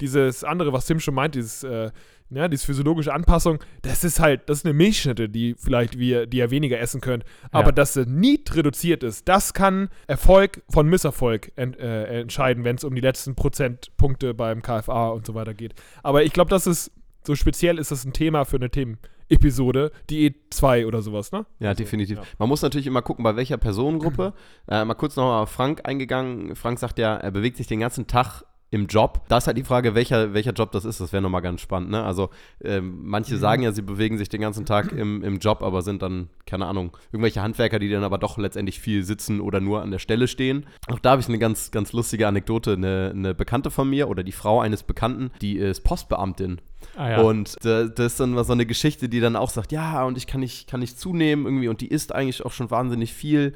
Dieses 0.02 0.44
andere, 0.44 0.72
was 0.74 0.86
Tim 0.86 1.00
schon 1.00 1.14
meint, 1.16 1.36
dieses, 1.36 1.64
äh, 1.64 1.92
ja, 2.32 2.48
diese 2.48 2.66
physiologische 2.66 3.12
Anpassung, 3.14 3.60
das 3.82 4.04
ist 4.04 4.20
halt, 4.20 4.48
das 4.50 4.60
ist 4.60 4.66
eine 4.66 4.74
Milchschnitte, 4.76 5.30
die 5.30 5.56
vielleicht 5.58 5.98
wir, 5.98 6.28
die 6.28 6.38
ihr 6.38 6.52
weniger 6.52 6.80
essen 6.80 7.02
könnt. 7.02 7.24
Aber 7.52 7.68
Ja. 7.70 7.72
dass 7.72 7.94
der 7.94 8.06
Need 8.06 8.56
reduziert 8.56 9.04
ist, 9.04 9.28
das 9.28 9.54
kann 9.54 9.90
Erfolg 10.08 10.62
von 10.70 10.88
Misserfolg 10.88 11.52
ent, 11.56 11.78
äh, 11.80 12.20
entscheiden, 12.22 12.64
wenn 12.64 12.76
es 12.76 12.84
um 12.84 12.94
die 12.94 13.02
letzten 13.02 13.36
Prozentpunkte 13.36 14.34
beim 14.34 14.62
KFA 14.62 15.10
und 15.10 15.26
so 15.26 15.34
weiter 15.34 15.54
geht. 15.54 15.74
Aber 16.04 16.24
ich 16.24 16.32
glaube, 16.34 16.50
das 16.52 16.68
ist, 16.68 16.92
so 17.26 17.36
speziell 17.36 17.78
ist 17.80 17.92
das 17.92 18.06
ein 18.06 18.14
Thema 18.14 18.46
für 18.46 18.58
eine 18.58 18.70
Themenepisode, 18.70 19.92
Diät 20.10 20.36
2 20.54 20.86
oder 20.86 21.02
sowas, 21.02 21.32
ne? 21.32 21.46
Ja, 21.60 21.70
Also, 21.70 21.84
definitiv. 21.84 22.18
ja. 22.18 22.24
Man 22.38 22.50
muss 22.50 22.62
natürlich 22.62 22.88
immer 22.88 23.02
gucken, 23.02 23.24
bei 23.24 23.36
welcher 23.36 23.58
Personengruppe. 23.58 24.34
äh, 24.68 24.86
mal 24.86 24.94
kurz 24.94 25.16
nochmal 25.16 25.44
auf 25.44 25.50
Frank 25.50 25.82
eingegangen. 25.84 26.56
Frank 26.56 26.80
sagt 26.80 27.00
ja, 27.00 27.16
er 27.18 27.32
bewegt 27.32 27.58
sich 27.58 27.68
den 27.68 27.80
ganzen 27.80 28.08
Tag 28.08 28.44
im 28.72 28.88
Job. 28.88 29.22
Da 29.30 29.38
ist 29.38 29.48
halt 29.48 29.58
die 29.58 29.64
Frage, 29.64 29.96
welcher, 29.96 30.34
welcher 30.34 30.52
Job 30.54 30.72
das 30.72 30.86
ist. 30.86 31.02
Das 31.02 31.12
wäre 31.12 31.22
nochmal 31.24 31.42
ganz 31.42 31.62
spannend. 31.62 31.90
Ne? 31.90 32.04
Also 32.04 32.30
ähm, 32.64 33.00
manche 33.04 33.36
Mhm. 33.36 33.40
sagen 33.40 33.64
ja, 33.64 33.72
sie 33.72 33.82
bewegen 33.82 34.18
sich 34.18 34.30
den 34.30 34.42
ganzen 34.42 34.66
Tag 34.66 34.92
im, 34.92 35.24
im 35.24 35.40
Job, 35.40 35.64
aber 35.64 35.82
sind 35.82 36.02
dann, 36.02 36.30
keine 36.46 36.68
Ahnung, 36.68 36.96
irgendwelche 37.12 37.42
Handwerker, 37.42 37.80
die 37.80 37.90
dann 37.90 38.04
aber 38.04 38.18
doch 38.18 38.38
letztendlich 38.38 38.80
viel 38.80 39.04
sitzen 39.04 39.40
oder 39.42 39.60
nur 39.60 39.82
an 39.82 39.92
der 39.92 40.00
Stelle 40.00 40.28
stehen. 40.28 40.66
Auch 40.88 41.00
da 41.00 41.12
habe 41.12 41.22
ich 41.22 41.28
eine 41.28 41.40
ganz, 41.40 41.72
ganz 41.72 41.94
lustige 41.94 42.28
Anekdote. 42.28 42.74
Eine, 42.74 43.12
eine 43.16 43.34
Bekannte 43.34 43.72
von 43.72 43.90
mir 43.90 44.08
oder 44.10 44.24
die 44.24 44.32
Frau 44.32 44.60
eines 44.62 44.84
Bekannten, 44.84 45.32
die 45.42 45.58
ist 45.58 45.84
Postbeamtin. 45.84 46.62
Ah, 46.96 47.10
ja. 47.10 47.22
Und 47.22 47.56
da, 47.64 47.86
das 47.86 48.14
ist 48.14 48.20
dann 48.20 48.32
mal 48.34 48.44
so 48.44 48.54
eine 48.54 48.66
Geschichte, 48.66 49.10
die 49.10 49.20
dann 49.20 49.36
auch 49.36 49.50
sagt, 49.50 49.72
ja, 49.72 50.04
und 50.06 50.18
ich 50.18 50.28
kann 50.28 50.40
nicht, 50.42 50.70
kann 50.70 50.80
nicht 50.80 51.00
zunehmen 51.00 51.46
irgendwie 51.46 51.68
und 51.68 51.82
die 51.82 51.88
isst 51.88 52.14
eigentlich 52.14 52.46
auch 52.46 52.52
schon 52.52 52.72
wahnsinnig 52.72 53.14
viel. 53.14 53.54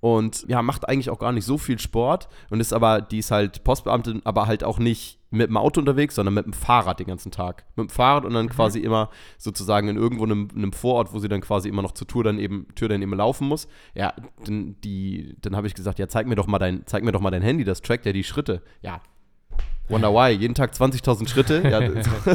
Und 0.00 0.44
ja, 0.48 0.62
macht 0.62 0.88
eigentlich 0.88 1.10
auch 1.10 1.18
gar 1.18 1.32
nicht 1.32 1.44
so 1.44 1.58
viel 1.58 1.78
Sport 1.78 2.28
und 2.50 2.60
ist 2.60 2.72
aber, 2.72 3.00
die 3.00 3.18
ist 3.18 3.30
halt 3.30 3.64
Postbeamtin, 3.64 4.22
aber 4.24 4.46
halt 4.46 4.62
auch 4.62 4.78
nicht 4.78 5.18
mit 5.30 5.48
dem 5.48 5.56
Auto 5.56 5.80
unterwegs, 5.80 6.14
sondern 6.14 6.34
mit 6.34 6.46
dem 6.46 6.52
Fahrrad 6.52 7.00
den 7.00 7.06
ganzen 7.06 7.30
Tag. 7.30 7.66
Mit 7.76 7.88
dem 7.88 7.90
Fahrrad 7.90 8.24
und 8.24 8.32
dann 8.32 8.46
mhm. 8.46 8.50
quasi 8.50 8.78
immer 8.78 9.10
sozusagen 9.36 9.88
in 9.88 9.96
irgendwo 9.96 10.24
einem, 10.24 10.48
einem, 10.54 10.72
Vorort, 10.72 11.12
wo 11.12 11.18
sie 11.18 11.28
dann 11.28 11.40
quasi 11.40 11.68
immer 11.68 11.82
noch 11.82 11.92
zur 11.92 12.06
Tour 12.06 12.24
dann 12.24 12.38
eben, 12.38 12.66
Tür 12.74 12.88
dann 12.88 13.02
eben 13.02 13.14
laufen 13.14 13.46
muss. 13.48 13.68
Ja, 13.94 14.14
dann, 14.44 14.76
dann 14.80 15.56
habe 15.56 15.66
ich 15.66 15.74
gesagt, 15.74 15.98
ja, 15.98 16.08
zeig 16.08 16.26
mir 16.26 16.36
doch 16.36 16.46
mal 16.46 16.58
dein, 16.58 16.82
zeig 16.86 17.04
mir 17.04 17.12
doch 17.12 17.20
mal 17.20 17.30
dein 17.30 17.42
Handy, 17.42 17.64
das 17.64 17.82
trackt 17.82 18.06
ja 18.06 18.12
die 18.12 18.24
Schritte. 18.24 18.62
Ja, 18.80 19.00
Wonder 19.88 20.12
Why, 20.12 20.32
jeden 20.32 20.54
Tag 20.54 20.72
20.000 20.72 21.28
Schritte. 21.28 21.62
Ja, 21.68 21.80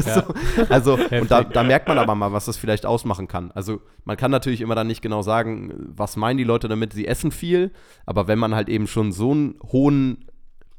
so, 0.00 0.34
also, 0.68 0.94
und 0.94 1.30
da, 1.30 1.44
da, 1.44 1.62
merkt 1.62 1.88
man 1.88 1.98
aber 1.98 2.14
mal, 2.14 2.32
was 2.32 2.46
das 2.46 2.56
vielleicht 2.56 2.86
ausmachen 2.86 3.28
kann. 3.28 3.50
Also, 3.52 3.80
man 4.04 4.16
kann 4.16 4.30
natürlich 4.30 4.60
immer 4.60 4.74
dann 4.74 4.86
nicht 4.86 5.02
genau 5.02 5.22
sagen, 5.22 5.72
was 5.94 6.16
meinen 6.16 6.38
die 6.38 6.44
Leute 6.44 6.68
damit, 6.68 6.92
sie 6.92 7.06
essen 7.06 7.30
viel, 7.30 7.72
aber 8.06 8.26
wenn 8.28 8.38
man 8.38 8.54
halt 8.54 8.68
eben 8.68 8.86
schon 8.86 9.12
so 9.12 9.30
einen 9.30 9.58
hohen, 9.72 10.24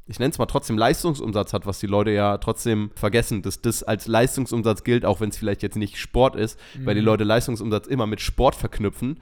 ich 0.06 0.18
nenne 0.18 0.30
es 0.30 0.38
mal 0.38 0.46
trotzdem 0.46 0.78
Leistungsumsatz 0.78 1.52
hat, 1.52 1.66
was 1.66 1.78
die 1.78 1.86
Leute 1.86 2.10
ja 2.10 2.38
trotzdem 2.38 2.90
vergessen, 2.94 3.42
dass 3.42 3.60
das 3.62 3.82
als 3.82 4.06
Leistungsumsatz 4.06 4.84
gilt, 4.84 5.04
auch 5.04 5.20
wenn 5.20 5.30
es 5.30 5.38
vielleicht 5.38 5.62
jetzt 5.62 5.76
nicht 5.76 5.98
Sport 5.98 6.36
ist, 6.36 6.58
mhm. 6.74 6.86
weil 6.86 6.94
die 6.94 7.00
mhm. 7.00 7.06
Leute 7.06 7.24
Leistungsumsatz 7.24 7.86
immer 7.86 8.06
mit 8.06 8.20
Sport 8.20 8.54
verknüpfen, 8.54 9.20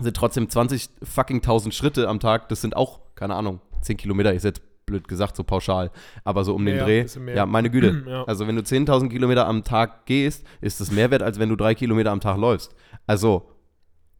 sind 0.00 0.16
trotzdem 0.16 0.50
20 0.50 0.90
fucking 1.02 1.38
1000 1.38 1.74
Schritte 1.74 2.08
am 2.08 2.20
Tag, 2.20 2.48
das 2.48 2.60
sind 2.60 2.76
auch, 2.76 3.00
keine 3.14 3.34
Ahnung, 3.34 3.60
10 3.82 3.96
Kilometer 3.96 4.34
ist 4.34 4.44
jetzt 4.44 4.60
blöd 4.86 5.08
gesagt, 5.08 5.36
so 5.36 5.42
pauschal, 5.44 5.90
aber 6.24 6.44
so 6.44 6.54
um 6.54 6.64
den 6.64 6.78
Dreh. 6.78 7.04
Ja, 7.34 7.44
meine 7.44 7.70
Güte. 7.70 8.04
ja. 8.08 8.24
Also 8.24 8.46
wenn 8.46 8.56
du 8.56 8.62
10.000 8.62 9.08
Kilometer 9.10 9.46
am 9.46 9.64
Tag 9.64 10.06
gehst, 10.06 10.46
ist 10.60 10.80
das 10.80 10.90
mehr 10.90 11.10
wert, 11.10 11.22
als 11.22 11.38
wenn 11.38 11.48
du 11.48 11.56
drei 11.56 11.74
Kilometer 11.74 12.12
am 12.12 12.20
Tag 12.20 12.38
läufst. 12.38 12.74
Also, 13.06 13.50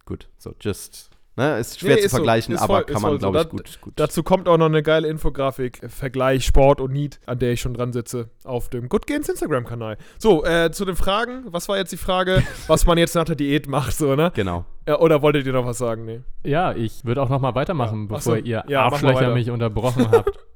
gut, 0.04 0.28
so 0.36 0.54
just 0.60 1.10
Ne, 1.38 1.58
ist 1.58 1.78
schwer 1.80 1.96
nee, 1.96 2.02
zu 2.02 2.08
vergleichen, 2.08 2.56
so, 2.56 2.64
aber 2.64 2.84
kann 2.84 3.02
man, 3.02 3.18
glaube 3.18 3.42
ich, 3.42 3.48
gut, 3.50 3.80
gut. 3.82 3.92
Dazu 3.96 4.22
kommt 4.22 4.48
auch 4.48 4.56
noch 4.56 4.66
eine 4.66 4.82
geile 4.82 5.06
Infografik, 5.06 5.82
Vergleich 5.86 6.46
Sport 6.46 6.80
und 6.80 6.94
Need, 6.94 7.20
an 7.26 7.38
der 7.38 7.52
ich 7.52 7.60
schon 7.60 7.74
dran 7.74 7.92
sitze, 7.92 8.30
auf 8.42 8.70
dem 8.70 8.88
Good 8.88 9.06
Games 9.06 9.28
Instagram-Kanal. 9.28 9.98
So, 10.16 10.46
äh, 10.46 10.70
zu 10.72 10.86
den 10.86 10.96
Fragen. 10.96 11.44
Was 11.48 11.68
war 11.68 11.76
jetzt 11.76 11.92
die 11.92 11.98
Frage, 11.98 12.42
was 12.68 12.86
man 12.86 12.96
jetzt 12.96 13.14
nach 13.14 13.24
der 13.24 13.36
Diät 13.36 13.68
macht, 13.68 13.92
so, 13.92 14.16
ne? 14.16 14.32
Genau. 14.34 14.64
Ja, 14.88 14.98
oder 14.98 15.20
wolltet 15.20 15.46
ihr 15.46 15.52
noch 15.52 15.66
was 15.66 15.76
sagen? 15.76 16.06
Nee. 16.06 16.20
Ja, 16.42 16.72
ich 16.72 17.04
würde 17.04 17.20
auch 17.20 17.28
noch 17.28 17.40
mal 17.40 17.54
weitermachen, 17.54 18.04
ja. 18.04 18.16
bevor 18.16 18.20
so. 18.20 18.34
ihr 18.36 18.64
ja, 18.66 18.84
Arschlöcher 18.84 19.34
mich 19.34 19.50
unterbrochen 19.50 20.10
habt. 20.10 20.38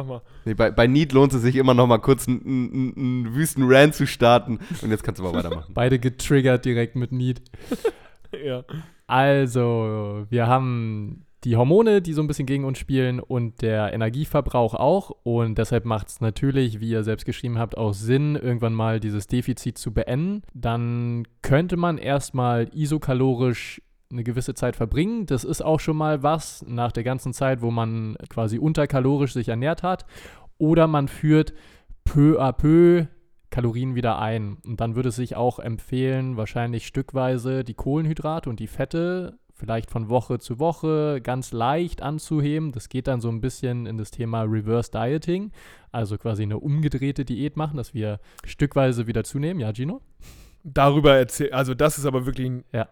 Mach 0.00 0.06
mal. 0.06 0.22
Nee, 0.46 0.54
bei, 0.54 0.70
bei 0.70 0.86
Need 0.86 1.12
lohnt 1.12 1.34
es 1.34 1.42
sich 1.42 1.56
immer 1.56 1.74
noch 1.74 1.86
mal 1.86 1.98
kurz 1.98 2.26
einen, 2.26 2.40
einen, 2.46 2.96
einen 2.96 3.34
wüsten 3.34 3.64
Rant 3.66 3.94
zu 3.94 4.06
starten. 4.06 4.58
Und 4.80 4.90
jetzt 4.90 5.02
kannst 5.02 5.18
du 5.18 5.24
mal 5.24 5.34
weitermachen. 5.34 5.72
Beide 5.74 5.98
getriggert 5.98 6.64
direkt 6.64 6.96
mit 6.96 7.12
Need. 7.12 7.42
ja. 8.44 8.64
Also, 9.06 10.26
wir 10.30 10.46
haben 10.46 11.26
die 11.44 11.56
Hormone, 11.56 12.00
die 12.00 12.14
so 12.14 12.22
ein 12.22 12.28
bisschen 12.28 12.46
gegen 12.46 12.64
uns 12.64 12.78
spielen 12.78 13.20
und 13.20 13.60
der 13.60 13.92
Energieverbrauch 13.92 14.74
auch. 14.74 15.10
Und 15.22 15.58
deshalb 15.58 15.84
macht 15.84 16.08
es 16.08 16.20
natürlich, 16.22 16.80
wie 16.80 16.90
ihr 16.90 17.04
selbst 17.04 17.26
geschrieben 17.26 17.58
habt, 17.58 17.76
auch 17.76 17.92
Sinn, 17.92 18.36
irgendwann 18.36 18.74
mal 18.74 19.00
dieses 19.00 19.26
Defizit 19.26 19.76
zu 19.76 19.92
beenden. 19.92 20.42
Dann 20.54 21.26
könnte 21.42 21.76
man 21.76 21.98
erstmal 21.98 22.70
isokalorisch 22.72 23.82
eine 24.10 24.24
gewisse 24.24 24.54
Zeit 24.54 24.76
verbringen. 24.76 25.26
Das 25.26 25.44
ist 25.44 25.62
auch 25.62 25.80
schon 25.80 25.96
mal 25.96 26.22
was 26.22 26.64
nach 26.66 26.92
der 26.92 27.04
ganzen 27.04 27.32
Zeit, 27.32 27.62
wo 27.62 27.70
man 27.70 28.16
quasi 28.28 28.58
unterkalorisch 28.58 29.32
sich 29.32 29.48
ernährt 29.48 29.82
hat. 29.82 30.04
Oder 30.58 30.86
man 30.86 31.08
führt 31.08 31.54
peu 32.04 32.40
à 32.40 32.52
peu 32.52 33.06
Kalorien 33.50 33.94
wieder 33.94 34.18
ein. 34.18 34.58
Und 34.64 34.80
dann 34.80 34.94
würde 34.94 35.10
es 35.10 35.16
sich 35.16 35.36
auch 35.36 35.58
empfehlen, 35.58 36.36
wahrscheinlich 36.36 36.86
stückweise 36.86 37.64
die 37.64 37.74
Kohlenhydrate 37.74 38.48
und 38.48 38.60
die 38.60 38.68
Fette 38.68 39.38
vielleicht 39.60 39.90
von 39.90 40.08
Woche 40.08 40.38
zu 40.38 40.58
Woche 40.58 41.20
ganz 41.22 41.52
leicht 41.52 42.02
anzuheben. 42.02 42.72
Das 42.72 42.88
geht 42.88 43.06
dann 43.06 43.20
so 43.20 43.28
ein 43.28 43.40
bisschen 43.40 43.86
in 43.86 43.98
das 43.98 44.10
Thema 44.10 44.42
Reverse 44.42 44.90
Dieting, 44.90 45.52
also 45.92 46.16
quasi 46.16 46.44
eine 46.44 46.58
umgedrehte 46.58 47.24
Diät 47.24 47.56
machen, 47.56 47.76
dass 47.76 47.92
wir 47.92 48.20
stückweise 48.44 49.06
wieder 49.06 49.22
zunehmen. 49.22 49.60
Ja, 49.60 49.72
Gino? 49.72 50.00
Darüber 50.62 51.16
erzählen, 51.16 51.52
also 51.52 51.74
das 51.74 51.98
ist 51.98 52.06
aber 52.06 52.26
wirklich 52.26 52.48
ein, 52.48 52.64
ja. 52.72 52.88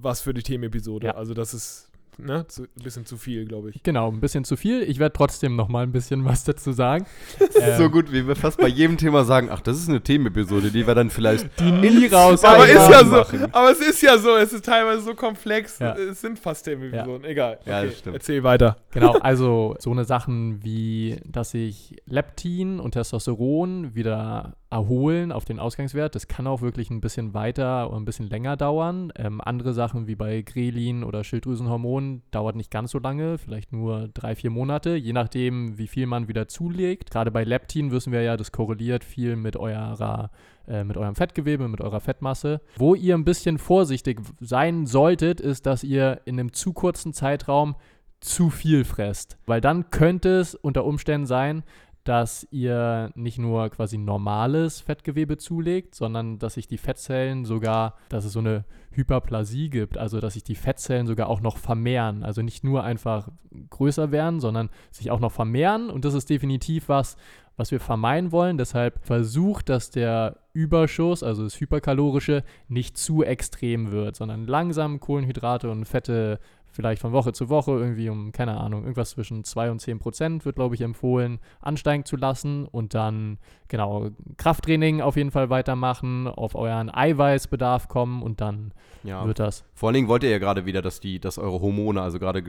Was 0.00 0.20
für 0.20 0.34
die 0.34 0.42
Themenepisode. 0.42 1.08
Ja. 1.08 1.14
Also 1.14 1.34
das 1.34 1.54
ist 1.54 1.90
ne, 2.18 2.46
zu, 2.46 2.62
ein 2.62 2.82
bisschen 2.82 3.06
zu 3.06 3.16
viel, 3.16 3.46
glaube 3.46 3.70
ich. 3.70 3.82
Genau, 3.82 4.10
ein 4.10 4.20
bisschen 4.20 4.44
zu 4.44 4.56
viel. 4.56 4.82
Ich 4.82 4.98
werde 4.98 5.12
trotzdem 5.12 5.56
noch 5.56 5.68
mal 5.68 5.82
ein 5.82 5.92
bisschen 5.92 6.24
was 6.24 6.44
dazu 6.44 6.72
sagen. 6.72 7.06
Das 7.38 7.50
ist 7.50 7.62
ähm, 7.62 7.76
so 7.76 7.90
gut, 7.90 8.12
wie 8.12 8.26
wir 8.26 8.34
fast 8.34 8.58
bei 8.58 8.66
jedem 8.66 8.96
Thema 8.96 9.24
sagen, 9.24 9.48
ach, 9.50 9.60
das 9.60 9.78
ist 9.78 9.88
eine 9.88 10.00
Themenepisode, 10.00 10.70
die 10.70 10.86
wir 10.86 10.94
dann 10.94 11.10
vielleicht 11.10 11.48
die 11.60 11.70
nie 11.70 12.06
raus. 12.06 12.44
Aber, 12.44 12.66
ist 12.66 12.74
ja 12.74 13.04
so, 13.04 13.16
aber 13.52 13.70
es 13.70 13.80
ist 13.80 14.02
ja 14.02 14.18
so, 14.18 14.36
es 14.36 14.52
ist 14.52 14.64
teilweise 14.64 15.02
so 15.02 15.14
komplex. 15.14 15.78
Ja. 15.78 15.94
Es 15.94 16.20
sind 16.20 16.38
fast 16.38 16.64
Themenepisoden, 16.64 17.24
ja. 17.24 17.28
egal. 17.28 17.58
Okay, 17.60 17.70
ja, 17.70 17.84
das 17.84 17.98
stimmt. 17.98 18.16
Erzähl 18.16 18.42
weiter. 18.42 18.76
Genau, 18.90 19.12
also 19.20 19.76
so 19.78 19.90
eine 19.90 20.04
Sachen 20.04 20.62
wie, 20.64 21.20
dass 21.26 21.54
ich 21.54 21.96
Leptin 22.06 22.80
und 22.80 22.92
Testosteron 22.92 23.94
wieder 23.94 24.56
erholen 24.70 25.32
auf 25.32 25.44
den 25.44 25.60
Ausgangswert. 25.60 26.14
Das 26.14 26.26
kann 26.26 26.46
auch 26.46 26.60
wirklich 26.60 26.90
ein 26.90 27.00
bisschen 27.00 27.34
weiter 27.34 27.90
und 27.90 28.02
ein 28.02 28.04
bisschen 28.04 28.28
länger 28.28 28.56
dauern. 28.56 29.12
Ähm, 29.16 29.40
andere 29.40 29.72
Sachen 29.72 30.06
wie 30.06 30.16
bei 30.16 30.42
Grelin 30.42 31.04
oder 31.04 31.22
Schilddrüsenhormonen 31.22 32.22
dauert 32.30 32.56
nicht 32.56 32.70
ganz 32.70 32.90
so 32.90 32.98
lange, 32.98 33.38
vielleicht 33.38 33.72
nur 33.72 34.08
drei, 34.12 34.34
vier 34.34 34.50
Monate, 34.50 34.96
je 34.96 35.12
nachdem, 35.12 35.78
wie 35.78 35.86
viel 35.86 36.06
man 36.06 36.28
wieder 36.28 36.48
zulegt. 36.48 37.10
Gerade 37.10 37.30
bei 37.30 37.44
Leptin 37.44 37.92
wissen 37.92 38.12
wir 38.12 38.22
ja, 38.22 38.36
das 38.36 38.50
korreliert 38.52 39.04
viel 39.04 39.36
mit 39.36 39.56
eurer 39.56 40.30
äh, 40.66 40.82
mit 40.82 40.96
eurem 40.96 41.14
Fettgewebe, 41.14 41.68
mit 41.68 41.80
eurer 41.80 42.00
Fettmasse. 42.00 42.60
Wo 42.76 42.96
ihr 42.96 43.14
ein 43.14 43.24
bisschen 43.24 43.58
vorsichtig 43.58 44.20
sein 44.40 44.86
solltet, 44.86 45.40
ist, 45.40 45.66
dass 45.66 45.84
ihr 45.84 46.22
in 46.24 46.40
einem 46.40 46.52
zu 46.52 46.72
kurzen 46.72 47.12
Zeitraum 47.12 47.76
zu 48.20 48.50
viel 48.50 48.84
fresst. 48.84 49.38
Weil 49.46 49.60
dann 49.60 49.90
könnte 49.90 50.40
es 50.40 50.54
unter 50.54 50.84
Umständen 50.84 51.26
sein, 51.26 51.62
dass 52.08 52.46
ihr 52.50 53.10
nicht 53.14 53.38
nur 53.38 53.68
quasi 53.70 53.98
normales 53.98 54.80
Fettgewebe 54.80 55.36
zulegt, 55.36 55.94
sondern 55.94 56.38
dass 56.38 56.54
sich 56.54 56.68
die 56.68 56.78
Fettzellen 56.78 57.44
sogar, 57.44 57.94
dass 58.08 58.24
es 58.24 58.32
so 58.32 58.38
eine 58.38 58.64
Hyperplasie 58.92 59.68
gibt, 59.68 59.98
also 59.98 60.20
dass 60.20 60.34
sich 60.34 60.44
die 60.44 60.54
Fettzellen 60.54 61.06
sogar 61.06 61.28
auch 61.28 61.40
noch 61.40 61.56
vermehren. 61.56 62.22
Also 62.22 62.42
nicht 62.42 62.64
nur 62.64 62.84
einfach 62.84 63.28
größer 63.70 64.12
werden, 64.12 64.40
sondern 64.40 64.70
sich 64.90 65.10
auch 65.10 65.20
noch 65.20 65.32
vermehren. 65.32 65.90
Und 65.90 66.04
das 66.04 66.14
ist 66.14 66.30
definitiv 66.30 66.88
was, 66.88 67.16
was 67.56 67.70
wir 67.70 67.80
vermeiden 67.80 68.32
wollen. 68.32 68.58
Deshalb 68.58 69.04
versucht, 69.04 69.68
dass 69.68 69.90
der 69.90 70.38
Überschuss, 70.52 71.22
also 71.22 71.44
das 71.44 71.60
Hyperkalorische, 71.60 72.44
nicht 72.68 72.96
zu 72.96 73.22
extrem 73.22 73.90
wird, 73.90 74.16
sondern 74.16 74.46
langsam 74.46 75.00
Kohlenhydrate 75.00 75.70
und 75.70 75.84
Fette 75.84 76.38
vielleicht 76.76 77.00
von 77.02 77.12
Woche 77.12 77.32
zu 77.32 77.48
Woche 77.48 77.72
irgendwie 77.72 78.08
um, 78.08 78.30
keine 78.30 78.58
Ahnung, 78.58 78.82
irgendwas 78.82 79.10
zwischen 79.10 79.42
2 79.42 79.70
und 79.70 79.80
10 79.80 79.98
Prozent 79.98 80.44
wird, 80.44 80.56
glaube 80.56 80.74
ich, 80.74 80.82
empfohlen, 80.82 81.40
ansteigen 81.60 82.04
zu 82.04 82.16
lassen 82.16 82.66
und 82.66 82.94
dann, 82.94 83.38
genau, 83.68 84.10
Krafttraining 84.36 85.00
auf 85.00 85.16
jeden 85.16 85.30
Fall 85.30 85.50
weitermachen, 85.50 86.28
auf 86.28 86.54
euren 86.54 86.94
Eiweißbedarf 86.94 87.88
kommen 87.88 88.22
und 88.22 88.40
dann 88.40 88.72
ja. 89.02 89.26
wird 89.26 89.38
das. 89.38 89.64
Vor 89.74 89.88
allen 89.88 89.94
Dingen 89.94 90.08
wollt 90.08 90.22
ihr 90.22 90.30
ja 90.30 90.38
gerade 90.38 90.66
wieder, 90.66 90.82
dass 90.82 91.00
die, 91.00 91.18
dass 91.18 91.38
eure 91.38 91.60
Hormone, 91.60 92.00
also 92.00 92.18
gerade 92.18 92.44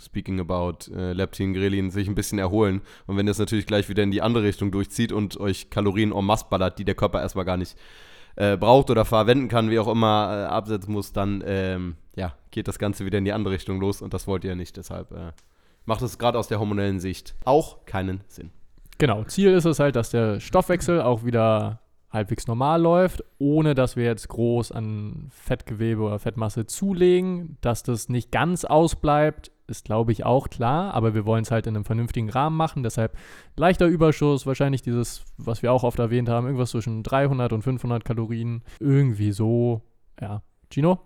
speaking 0.00 0.40
about 0.40 0.92
äh, 0.94 1.12
Leptin, 1.12 1.54
Grelin, 1.54 1.90
sich 1.90 2.08
ein 2.08 2.14
bisschen 2.14 2.38
erholen. 2.38 2.82
Und 3.06 3.16
wenn 3.16 3.26
das 3.26 3.38
natürlich 3.38 3.66
gleich 3.66 3.88
wieder 3.88 4.02
in 4.02 4.10
die 4.10 4.22
andere 4.22 4.44
Richtung 4.44 4.70
durchzieht 4.70 5.12
und 5.12 5.38
euch 5.38 5.70
Kalorien 5.70 6.12
en 6.12 6.24
masse 6.24 6.46
ballert, 6.50 6.78
die 6.78 6.84
der 6.84 6.94
Körper 6.94 7.20
erstmal 7.20 7.44
gar 7.44 7.56
nicht 7.56 7.76
äh, 8.36 8.56
braucht 8.56 8.90
oder 8.90 9.04
verwenden 9.04 9.48
kann, 9.48 9.70
wie 9.70 9.78
auch 9.78 9.88
immer, 9.88 10.28
äh, 10.30 10.52
absetzen 10.52 10.92
muss, 10.92 11.12
dann 11.12 11.42
ähm, 11.46 11.96
ja, 12.14 12.34
geht 12.50 12.68
das 12.68 12.78
Ganze 12.78 13.04
wieder 13.04 13.18
in 13.18 13.24
die 13.24 13.32
andere 13.32 13.54
Richtung 13.54 13.80
los 13.80 14.02
und 14.02 14.14
das 14.14 14.26
wollt 14.26 14.44
ihr 14.44 14.54
nicht. 14.54 14.76
Deshalb 14.76 15.10
äh, 15.12 15.32
macht 15.84 16.02
es 16.02 16.18
gerade 16.18 16.38
aus 16.38 16.48
der 16.48 16.60
hormonellen 16.60 17.00
Sicht 17.00 17.34
auch 17.44 17.84
keinen 17.86 18.20
Sinn. 18.28 18.50
Genau, 18.98 19.24
Ziel 19.24 19.52
ist 19.52 19.64
es 19.64 19.78
halt, 19.78 19.96
dass 19.96 20.10
der 20.10 20.40
Stoffwechsel 20.40 21.02
auch 21.02 21.24
wieder 21.24 21.80
halbwegs 22.10 22.46
normal 22.46 22.80
läuft, 22.80 23.22
ohne 23.38 23.74
dass 23.74 23.96
wir 23.96 24.04
jetzt 24.04 24.28
groß 24.28 24.72
an 24.72 25.28
Fettgewebe 25.30 26.02
oder 26.02 26.18
Fettmasse 26.18 26.66
zulegen. 26.66 27.58
Dass 27.60 27.82
das 27.82 28.08
nicht 28.08 28.32
ganz 28.32 28.64
ausbleibt, 28.64 29.50
ist, 29.68 29.84
glaube 29.84 30.12
ich, 30.12 30.24
auch 30.24 30.48
klar, 30.48 30.94
aber 30.94 31.14
wir 31.14 31.24
wollen 31.26 31.42
es 31.42 31.50
halt 31.50 31.66
in 31.66 31.74
einem 31.74 31.84
vernünftigen 31.84 32.30
Rahmen 32.30 32.56
machen. 32.56 32.82
Deshalb 32.82 33.16
leichter 33.56 33.86
Überschuss, 33.86 34.46
wahrscheinlich 34.46 34.82
dieses, 34.82 35.24
was 35.36 35.62
wir 35.62 35.72
auch 35.72 35.84
oft 35.84 35.98
erwähnt 35.98 36.28
haben, 36.28 36.46
irgendwas 36.46 36.70
zwischen 36.70 37.02
300 37.02 37.52
und 37.52 37.62
500 37.62 38.04
Kalorien. 38.04 38.62
Irgendwie 38.80 39.32
so, 39.32 39.82
ja. 40.20 40.42
Gino? 40.70 41.00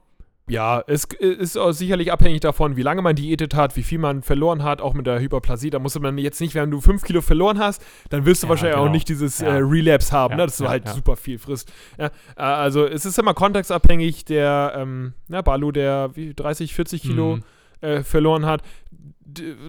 Ja, 0.51 0.83
es 0.89 1.05
ist 1.05 1.57
auch 1.57 1.71
sicherlich 1.71 2.11
abhängig 2.11 2.41
davon, 2.41 2.77
wie 2.77 2.83
lange 2.83 3.03
man 3.03 3.15
diätet 3.15 3.55
hat, 3.55 3.77
wie 3.77 3.85
viel 3.85 3.99
man 3.99 4.23
verloren 4.23 4.65
hat, 4.65 4.81
auch 4.81 4.95
mit 4.95 5.07
der 5.07 5.21
Hyperplasie. 5.21 5.71
Da 5.71 5.79
muss 5.79 5.99
man 5.99 6.19
jetzt 6.19 6.41
nicht, 6.41 6.57
wenn 6.57 6.73
du 6.73 6.81
5 6.81 7.05
Kilo 7.05 7.21
verloren 7.21 7.61
hast, 7.61 7.81
dann 8.09 8.27
wirst 8.27 8.43
du 8.43 8.47
ja, 8.47 8.51
wahrscheinlich 8.51 8.75
genau. 8.75 8.89
auch 8.89 8.93
nicht 8.93 9.09
dieses 9.09 9.39
ja. 9.39 9.49
äh, 9.49 9.59
Relapse 9.59 10.11
haben, 10.11 10.33
ja, 10.33 10.39
ne, 10.39 10.47
dass 10.47 10.57
du 10.57 10.69
halt 10.69 10.89
super 10.89 11.15
viel 11.15 11.39
frisst. 11.39 11.73
Äh, 11.99 12.11
also 12.35 12.85
es 12.85 13.07
ist 13.07 13.17
immer 13.19 13.33
kontextabhängig. 13.33 14.25
Der 14.25 14.73
ähm, 14.77 15.15
na, 15.29 15.41
Balu, 15.41 15.71
der 15.71 16.11
wie 16.15 16.35
30, 16.35 16.75
40 16.75 17.03
Kilo 17.03 17.37
mhm. 17.37 17.45
Äh, 17.81 18.03
verloren 18.03 18.47
hat, 18.47 18.63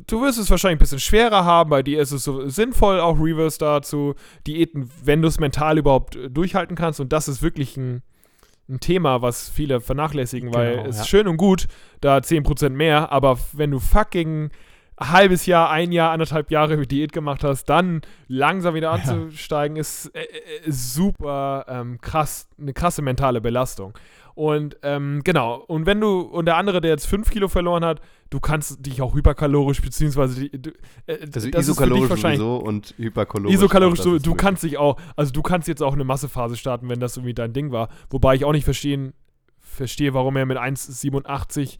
du 0.08 0.22
wirst 0.22 0.40
es 0.40 0.50
wahrscheinlich 0.50 0.78
ein 0.78 0.80
bisschen 0.80 1.00
schwerer 1.00 1.46
haben, 1.46 1.70
bei 1.70 1.84
dir 1.84 2.02
ist 2.02 2.12
es 2.12 2.24
so 2.24 2.48
sinnvoll, 2.50 3.00
auch 3.00 3.20
Reverse 3.20 3.60
da 3.60 3.82
zu 3.82 4.16
diäten, 4.48 4.90
wenn 5.04 5.22
du 5.22 5.28
es 5.28 5.40
mental 5.40 5.78
überhaupt 5.78 6.16
äh, 6.16 6.30
durchhalten 6.30 6.76
kannst. 6.76 7.00
Und 7.00 7.14
das 7.14 7.28
ist 7.28 7.42
wirklich 7.42 7.78
ein 7.78 8.02
ein 8.70 8.80
Thema, 8.80 9.22
was 9.22 9.50
viele 9.50 9.82
vernachlässigen, 9.82 10.54
weil 10.54 10.78
Genau, 10.78 10.88
es 10.88 10.96
ja. 10.96 11.02
ist 11.02 11.10
schön 11.10 11.28
und 11.28 11.38
gut, 11.38 11.68
da 12.00 12.18
10% 12.18 12.70
mehr, 12.70 13.12
aber 13.12 13.38
wenn 13.54 13.72
du 13.72 13.80
fucking 13.80 14.50
halbes 15.10 15.46
Jahr, 15.46 15.70
ein 15.70 15.92
Jahr, 15.92 16.12
anderthalb 16.12 16.52
Jahre 16.52 16.86
Diät 16.86 17.12
gemacht 17.12 17.44
hast, 17.44 17.66
dann 17.66 18.02
langsam 18.28 18.76
wieder 18.76 18.92
anzusteigen, 18.92 19.78
ist, 19.78 20.08
äh, 20.16 20.22
äh, 20.22 20.68
ist 20.68 20.94
super 20.94 21.66
ähm, 21.68 22.00
krass, 22.02 22.48
eine 22.60 22.74
krasse 22.74 23.02
mentale 23.02 23.42
Belastung. 23.42 23.94
Und 24.34 24.78
ähm, 24.82 25.22
genau, 25.24 25.56
und 25.56 25.86
wenn 25.86 26.00
du, 26.00 26.22
und 26.22 26.46
der 26.46 26.56
andere, 26.56 26.80
der 26.80 26.92
jetzt 26.92 27.06
5 27.08 27.30
Kilo 27.30 27.48
verloren 27.48 27.84
hat, 27.84 28.02
du 28.30 28.40
kannst 28.40 28.86
dich 28.86 29.02
auch 29.02 29.14
hyperkalorisch, 29.14 29.82
beziehungsweise 29.82 30.40
die, 30.40 30.62
du, 30.62 30.72
äh, 31.06 31.18
Also 31.34 31.50
ist 31.50 31.56
isokalorisch 31.56 32.10
wahrscheinlich 32.10 32.40
sowieso 32.40 32.64
und 32.66 32.94
hyperkalorisch. 32.98 33.56
Isokalorisch, 33.56 34.00
auch, 34.02 34.14
ist 34.14 34.26
du 34.26 34.36
kannst 34.36 34.64
dich 34.64 34.78
auch, 34.78 35.00
also 35.16 35.34
du 35.34 35.42
kannst 35.42 35.68
jetzt 35.68 35.84
auch 35.84 35.94
eine 35.94 36.06
Massephase 36.06 36.56
starten, 36.56 36.88
wenn 36.90 37.00
das 37.00 37.18
irgendwie 37.18 37.34
dein 37.34 37.54
Ding 37.54 37.72
war. 37.72 37.90
Wobei 38.10 38.36
ich 38.36 38.46
auch 38.46 38.54
nicht 38.54 38.64
verstehen, 38.64 39.14
verstehe, 39.60 40.14
warum 40.14 40.38
er 40.38 40.46
mit 40.46 40.58
1,87 40.58 41.62
äh, 41.62 41.78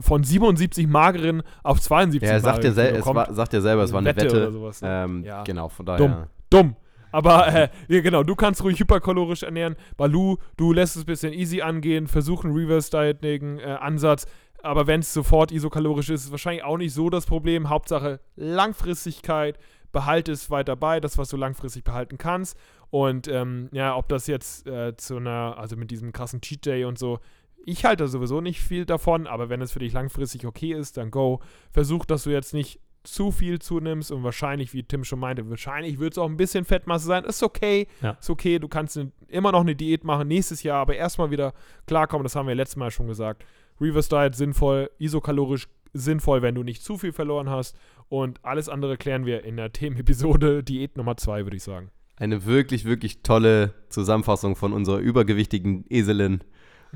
von 0.00 0.24
77 0.24 0.86
mageren 0.86 1.42
auf 1.62 1.80
72 1.80 2.26
Ja, 2.26 2.34
er 2.34 2.40
sagt 2.40 2.64
ja, 2.64 2.70
mageren 2.70 2.74
sel 2.74 2.96
es 2.96 3.06
war, 3.06 3.34
sagt 3.34 3.52
ja 3.52 3.60
selber, 3.60 3.82
es 3.82 3.92
war 3.92 4.00
eine 4.00 4.08
Wette 4.08 4.24
Wette. 4.24 4.36
oder 4.36 4.52
sowas, 4.52 4.82
ne? 4.82 5.04
ähm, 5.04 5.24
Ja. 5.24 5.42
Genau, 5.44 5.68
von 5.68 5.86
daher. 5.86 5.98
Dumm. 5.98 6.26
Dumm. 6.50 6.76
Aber 7.12 7.46
äh, 7.48 7.68
ja, 7.88 8.00
genau, 8.00 8.22
du 8.22 8.34
kannst 8.34 8.62
ruhig 8.62 8.78
hyperkalorisch 8.78 9.42
ernähren. 9.42 9.76
Balu, 9.96 10.36
du 10.56 10.72
lässt 10.72 10.96
es 10.96 11.02
ein 11.02 11.06
bisschen 11.06 11.32
easy 11.32 11.62
angehen, 11.62 12.08
versuch 12.08 12.44
einen 12.44 12.54
Reverse-Dieting-Ansatz. 12.54 14.26
aber 14.62 14.86
wenn 14.86 15.00
es 15.00 15.14
sofort 15.14 15.52
isokalorisch 15.52 16.10
ist, 16.10 16.24
ist 16.24 16.30
wahrscheinlich 16.30 16.64
auch 16.64 16.76
nicht 16.76 16.92
so 16.92 17.08
das 17.08 17.24
Problem. 17.26 17.68
Hauptsache 17.68 18.20
Langfristigkeit, 18.36 19.58
behalte 19.92 20.32
es 20.32 20.50
weiter 20.50 20.76
bei, 20.76 21.00
das, 21.00 21.16
was 21.16 21.30
du 21.30 21.36
langfristig 21.38 21.84
behalten 21.84 22.18
kannst. 22.18 22.58
Und 22.90 23.28
ähm, 23.28 23.70
ja, 23.72 23.96
ob 23.96 24.08
das 24.08 24.26
jetzt 24.26 24.66
äh, 24.66 24.94
zu 24.96 25.16
einer, 25.16 25.56
also 25.56 25.76
mit 25.76 25.90
diesem 25.90 26.12
krassen 26.12 26.42
Cheat 26.42 26.66
Day 26.66 26.84
und 26.84 26.98
so, 26.98 27.18
ich 27.66 27.84
halte 27.84 28.08
sowieso 28.08 28.40
nicht 28.40 28.60
viel 28.60 28.86
davon, 28.86 29.26
aber 29.26 29.48
wenn 29.50 29.60
es 29.60 29.72
für 29.72 29.80
dich 29.80 29.92
langfristig 29.92 30.46
okay 30.46 30.72
ist, 30.72 30.96
dann 30.96 31.10
go. 31.10 31.40
Versuch, 31.72 32.04
dass 32.06 32.24
du 32.24 32.30
jetzt 32.30 32.54
nicht 32.54 32.80
zu 33.04 33.30
viel 33.30 33.58
zunimmst 33.60 34.10
und 34.10 34.24
wahrscheinlich, 34.24 34.72
wie 34.72 34.82
Tim 34.82 35.04
schon 35.04 35.20
meinte, 35.20 35.48
wahrscheinlich 35.48 35.98
wird 36.00 36.14
es 36.14 36.18
auch 36.18 36.28
ein 36.28 36.36
bisschen 36.36 36.64
Fettmasse 36.64 37.06
sein. 37.06 37.24
Ist 37.24 37.42
okay, 37.42 37.86
Ja. 38.02 38.16
ist 38.20 38.30
okay, 38.30 38.58
du 38.58 38.66
kannst 38.66 38.96
ne- 38.96 39.12
immer 39.28 39.52
noch 39.52 39.60
eine 39.60 39.76
Diät 39.76 40.02
machen 40.02 40.26
nächstes 40.26 40.62
Jahr, 40.64 40.80
aber 40.80 40.96
erstmal 40.96 41.30
wieder 41.30 41.52
klarkommen, 41.86 42.24
das 42.24 42.34
haben 42.34 42.48
wir 42.48 42.54
letztes 42.56 42.76
Mal 42.76 42.90
schon 42.90 43.06
gesagt. 43.06 43.44
Reverse 43.80 44.08
Diet 44.08 44.34
sinnvoll, 44.34 44.90
isokalorisch 44.98 45.68
sinnvoll, 45.92 46.42
wenn 46.42 46.54
du 46.56 46.62
nicht 46.64 46.82
zu 46.82 46.98
viel 46.98 47.12
verloren 47.12 47.48
hast 47.48 47.76
und 48.08 48.44
alles 48.44 48.68
andere 48.68 48.96
klären 48.96 49.24
wir 49.24 49.44
in 49.44 49.56
der 49.56 49.72
Themenepisode 49.72 50.62
Diät 50.64 50.96
Nummer 50.96 51.16
2, 51.16 51.44
würde 51.44 51.56
ich 51.56 51.62
sagen. 51.62 51.90
Eine 52.18 52.44
wirklich, 52.44 52.84
wirklich 52.86 53.22
tolle 53.22 53.72
Zusammenfassung 53.88 54.56
von 54.56 54.72
unserer 54.72 54.98
übergewichtigen 54.98 55.84
Eselin. 55.90 56.40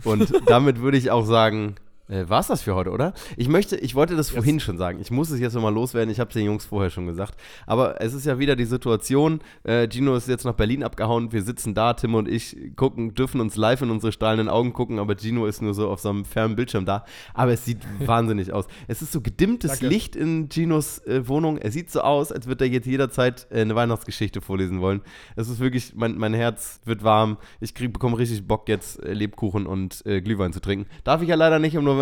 Und 0.04 0.32
damit 0.46 0.80
würde 0.80 0.98
ich 0.98 1.10
auch 1.10 1.24
sagen, 1.24 1.76
äh, 2.10 2.28
war 2.28 2.40
es 2.40 2.48
das 2.48 2.62
für 2.62 2.74
heute, 2.74 2.90
oder? 2.90 3.14
Ich 3.36 3.48
möchte, 3.48 3.76
ich 3.76 3.94
wollte 3.94 4.16
das 4.16 4.30
vorhin 4.30 4.60
schon 4.60 4.76
sagen. 4.78 4.98
Ich 5.00 5.10
muss 5.10 5.30
es 5.30 5.40
jetzt 5.40 5.54
nochmal 5.54 5.72
loswerden. 5.72 6.10
Ich 6.10 6.20
habe 6.20 6.28
es 6.28 6.34
den 6.34 6.44
Jungs 6.44 6.64
vorher 6.64 6.90
schon 6.90 7.06
gesagt. 7.06 7.40
Aber 7.66 8.00
es 8.00 8.12
ist 8.12 8.26
ja 8.26 8.38
wieder 8.38 8.56
die 8.56 8.64
Situation. 8.64 9.40
Äh, 9.62 9.88
Gino 9.88 10.14
ist 10.16 10.28
jetzt 10.28 10.44
nach 10.44 10.54
Berlin 10.54 10.82
abgehauen. 10.82 11.32
Wir 11.32 11.42
sitzen 11.42 11.74
da, 11.74 11.94
Tim 11.94 12.14
und 12.14 12.28
ich 12.28 12.56
gucken, 12.76 13.14
dürfen 13.14 13.40
uns 13.40 13.56
live 13.56 13.82
in 13.82 13.90
unsere 13.90 14.12
strahlenden 14.12 14.48
Augen 14.48 14.72
gucken. 14.72 14.98
Aber 14.98 15.16
Gino 15.16 15.46
ist 15.46 15.62
nur 15.62 15.74
so 15.74 15.88
auf 15.88 16.00
so 16.00 16.10
einem 16.10 16.24
fernen 16.24 16.56
Bildschirm 16.56 16.84
da. 16.84 17.04
Aber 17.32 17.52
es 17.52 17.64
sieht 17.64 17.78
wahnsinnig 18.06 18.52
aus. 18.52 18.66
Es 18.88 19.02
ist 19.02 19.12
so 19.12 19.20
gedimmtes 19.20 19.72
Danke. 19.72 19.86
Licht 19.86 20.16
in 20.16 20.48
Ginos 20.48 20.98
äh, 21.06 21.28
Wohnung. 21.28 21.58
Er 21.58 21.70
sieht 21.70 21.90
so 21.90 22.00
aus, 22.00 22.32
als 22.32 22.46
würde 22.46 22.64
er 22.64 22.70
jetzt 22.70 22.86
jederzeit 22.86 23.46
äh, 23.50 23.60
eine 23.60 23.76
Weihnachtsgeschichte 23.76 24.40
vorlesen 24.40 24.80
wollen. 24.80 25.02
Es 25.36 25.48
ist 25.48 25.60
wirklich, 25.60 25.92
mein, 25.94 26.18
mein 26.18 26.34
Herz 26.34 26.80
wird 26.84 27.04
warm. 27.04 27.36
Ich 27.60 27.74
krieg, 27.74 27.92
bekomme 27.92 28.18
richtig 28.18 28.46
Bock, 28.46 28.68
jetzt 28.68 29.02
äh, 29.02 29.12
Lebkuchen 29.12 29.66
und 29.66 30.04
äh, 30.06 30.20
Glühwein 30.20 30.52
zu 30.52 30.60
trinken. 30.60 30.88
Darf 31.04 31.22
ich 31.22 31.28
ja 31.28 31.36
leider 31.36 31.58
nicht 31.58 31.74
im 31.74 31.84
November, 31.84 31.99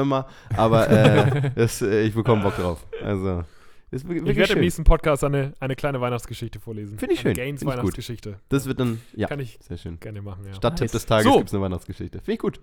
aber 0.57 0.88
äh, 0.90 1.51
das, 1.55 1.82
äh, 1.82 2.03
ich 2.03 2.14
bekomme 2.14 2.42
Bock 2.42 2.57
drauf. 2.57 2.84
Also, 3.03 3.44
Ich 3.90 4.07
werde 4.09 4.30
im 4.30 4.44
schön. 4.46 4.61
nächsten 4.61 4.84
Podcast 4.84 5.24
eine, 5.24 5.55
eine 5.61 5.76
kleine 5.76 6.01
Weihnachtsgeschichte 6.01 6.61
vorlesen. 6.61 6.99
Finde 6.99 7.14
ich 7.14 7.20
Eine 7.20 7.34
schön. 7.34 7.44
Gaines. 7.44 7.64
Weihnachtsgeschichte. 7.64 8.38
Das 8.49 8.66
wird 8.66 8.80
dann, 8.80 9.01
ja, 9.14 9.28
Kann 9.28 9.40
ich 9.40 9.59
sehr 9.61 9.78
schön. 9.78 9.99
gerne 10.01 10.20
machen, 10.22 10.44
ja. 10.46 10.55
Statt 10.55 10.74
Tipp 10.76 10.82
Nice. 10.84 10.92
des 10.92 11.07
Tages 11.07 11.24
So. 11.24 11.36
gibt 11.38 11.49
es 11.49 11.55
eine 11.55 11.62
Weihnachtsgeschichte. 11.62 12.18
Finde 12.18 12.32
ich 12.32 12.38
gut. 12.38 12.61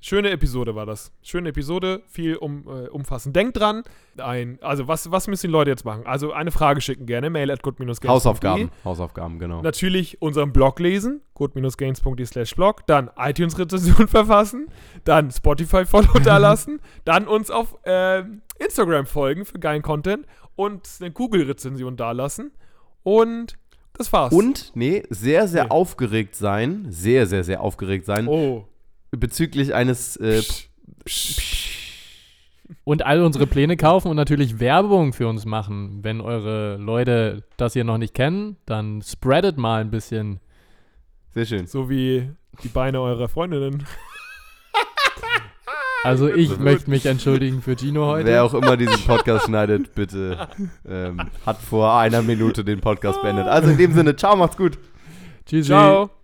Schöne 0.00 0.30
Episode 0.30 0.76
war 0.76 0.86
das. 0.86 1.12
Schöne 1.22 1.48
Episode, 1.48 2.02
viel 2.06 2.36
um, 2.36 2.66
äh, 2.68 2.88
umfassend. 2.88 3.34
Denkt 3.34 3.58
dran, 3.58 3.82
ein, 4.16 4.58
also 4.62 4.86
was, 4.86 5.10
was 5.10 5.26
müssen 5.26 5.48
die 5.48 5.52
Leute 5.52 5.70
jetzt 5.70 5.84
machen? 5.84 6.06
Also 6.06 6.32
eine 6.32 6.52
Frage 6.52 6.80
schicken 6.80 7.04
gerne, 7.06 7.30
mail 7.30 7.50
at 7.50 7.62
good 7.64 7.76
Hausaufgaben. 8.06 8.70
Hausaufgaben, 8.84 9.40
genau. 9.40 9.60
Natürlich 9.60 10.22
unseren 10.22 10.52
Blog 10.52 10.78
lesen, 10.78 11.22
good-gains.de 11.34 12.24
slash 12.26 12.54
blog, 12.54 12.86
dann 12.86 13.10
iTunes-Rezension 13.16 14.06
verfassen, 14.08 14.68
dann 15.02 15.32
Spotify-Follow 15.32 16.18
da 16.24 16.36
lassen, 16.38 16.80
dann 17.04 17.26
uns 17.26 17.50
auf 17.50 17.76
ähm, 17.84 18.42
Instagram 18.60 19.06
folgen 19.06 19.44
für 19.44 19.58
geilen 19.58 19.82
Content 19.82 20.26
und 20.54 20.88
eine 21.00 21.10
Google-Rezension 21.10 21.96
da 21.96 22.12
lassen 22.12 22.52
und 23.02 23.58
das 23.94 24.12
war's. 24.12 24.32
Und, 24.32 24.70
nee, 24.76 25.02
sehr, 25.10 25.48
sehr 25.48 25.64
Nee. 25.64 25.70
aufgeregt 25.70 26.36
sein, 26.36 26.86
sehr, 26.88 27.26
sehr, 27.26 27.42
sehr 27.42 27.60
aufgeregt 27.60 28.04
sein, 28.06 28.28
Oh. 28.28 28.64
Bezüglich 29.10 29.74
eines 29.74 30.16
äh, 30.16 30.42
Und 32.84 33.04
all 33.04 33.22
unsere 33.22 33.46
Pläne 33.46 33.76
kaufen 33.76 34.08
und 34.08 34.16
natürlich 34.16 34.60
Werbung 34.60 35.12
für 35.12 35.28
uns 35.28 35.44
machen. 35.44 36.00
Wenn 36.02 36.20
eure 36.20 36.76
Leute 36.76 37.44
das 37.56 37.72
hier 37.72 37.84
noch 37.84 37.98
nicht 37.98 38.14
kennen, 38.14 38.56
dann 38.66 39.02
spreadet 39.02 39.58
mal 39.58 39.80
ein 39.80 39.90
bisschen. 39.90 40.40
Sehr 41.30 41.46
schön. 41.46 41.66
So 41.66 41.90
wie 41.90 42.30
die 42.62 42.68
Beine 42.68 43.00
eurer 43.00 43.28
Freundinnen. 43.28 43.86
Also 46.04 46.28
ich 46.28 46.50
gut. 46.50 46.60
möchte 46.60 46.90
mich 46.90 47.06
entschuldigen 47.06 47.60
für 47.60 47.76
Gino 47.76 48.06
heute. 48.06 48.28
Wer 48.28 48.44
auch 48.44 48.54
immer 48.54 48.76
diesen 48.76 49.04
Podcast 49.04 49.46
schneidet, 49.46 49.94
bitte 49.96 50.48
ähm, 50.88 51.20
hat 51.44 51.60
vor 51.60 51.98
einer 51.98 52.22
Minute 52.22 52.64
den 52.64 52.80
Podcast 52.80 53.20
beendet. 53.20 53.46
Also 53.46 53.70
in 53.70 53.78
dem 53.78 53.92
Sinne, 53.92 54.14
ciao, 54.14 54.36
macht's 54.36 54.56
gut. 54.56 54.78
Tschüssi. 55.44 55.66
Ciao. 55.66 56.17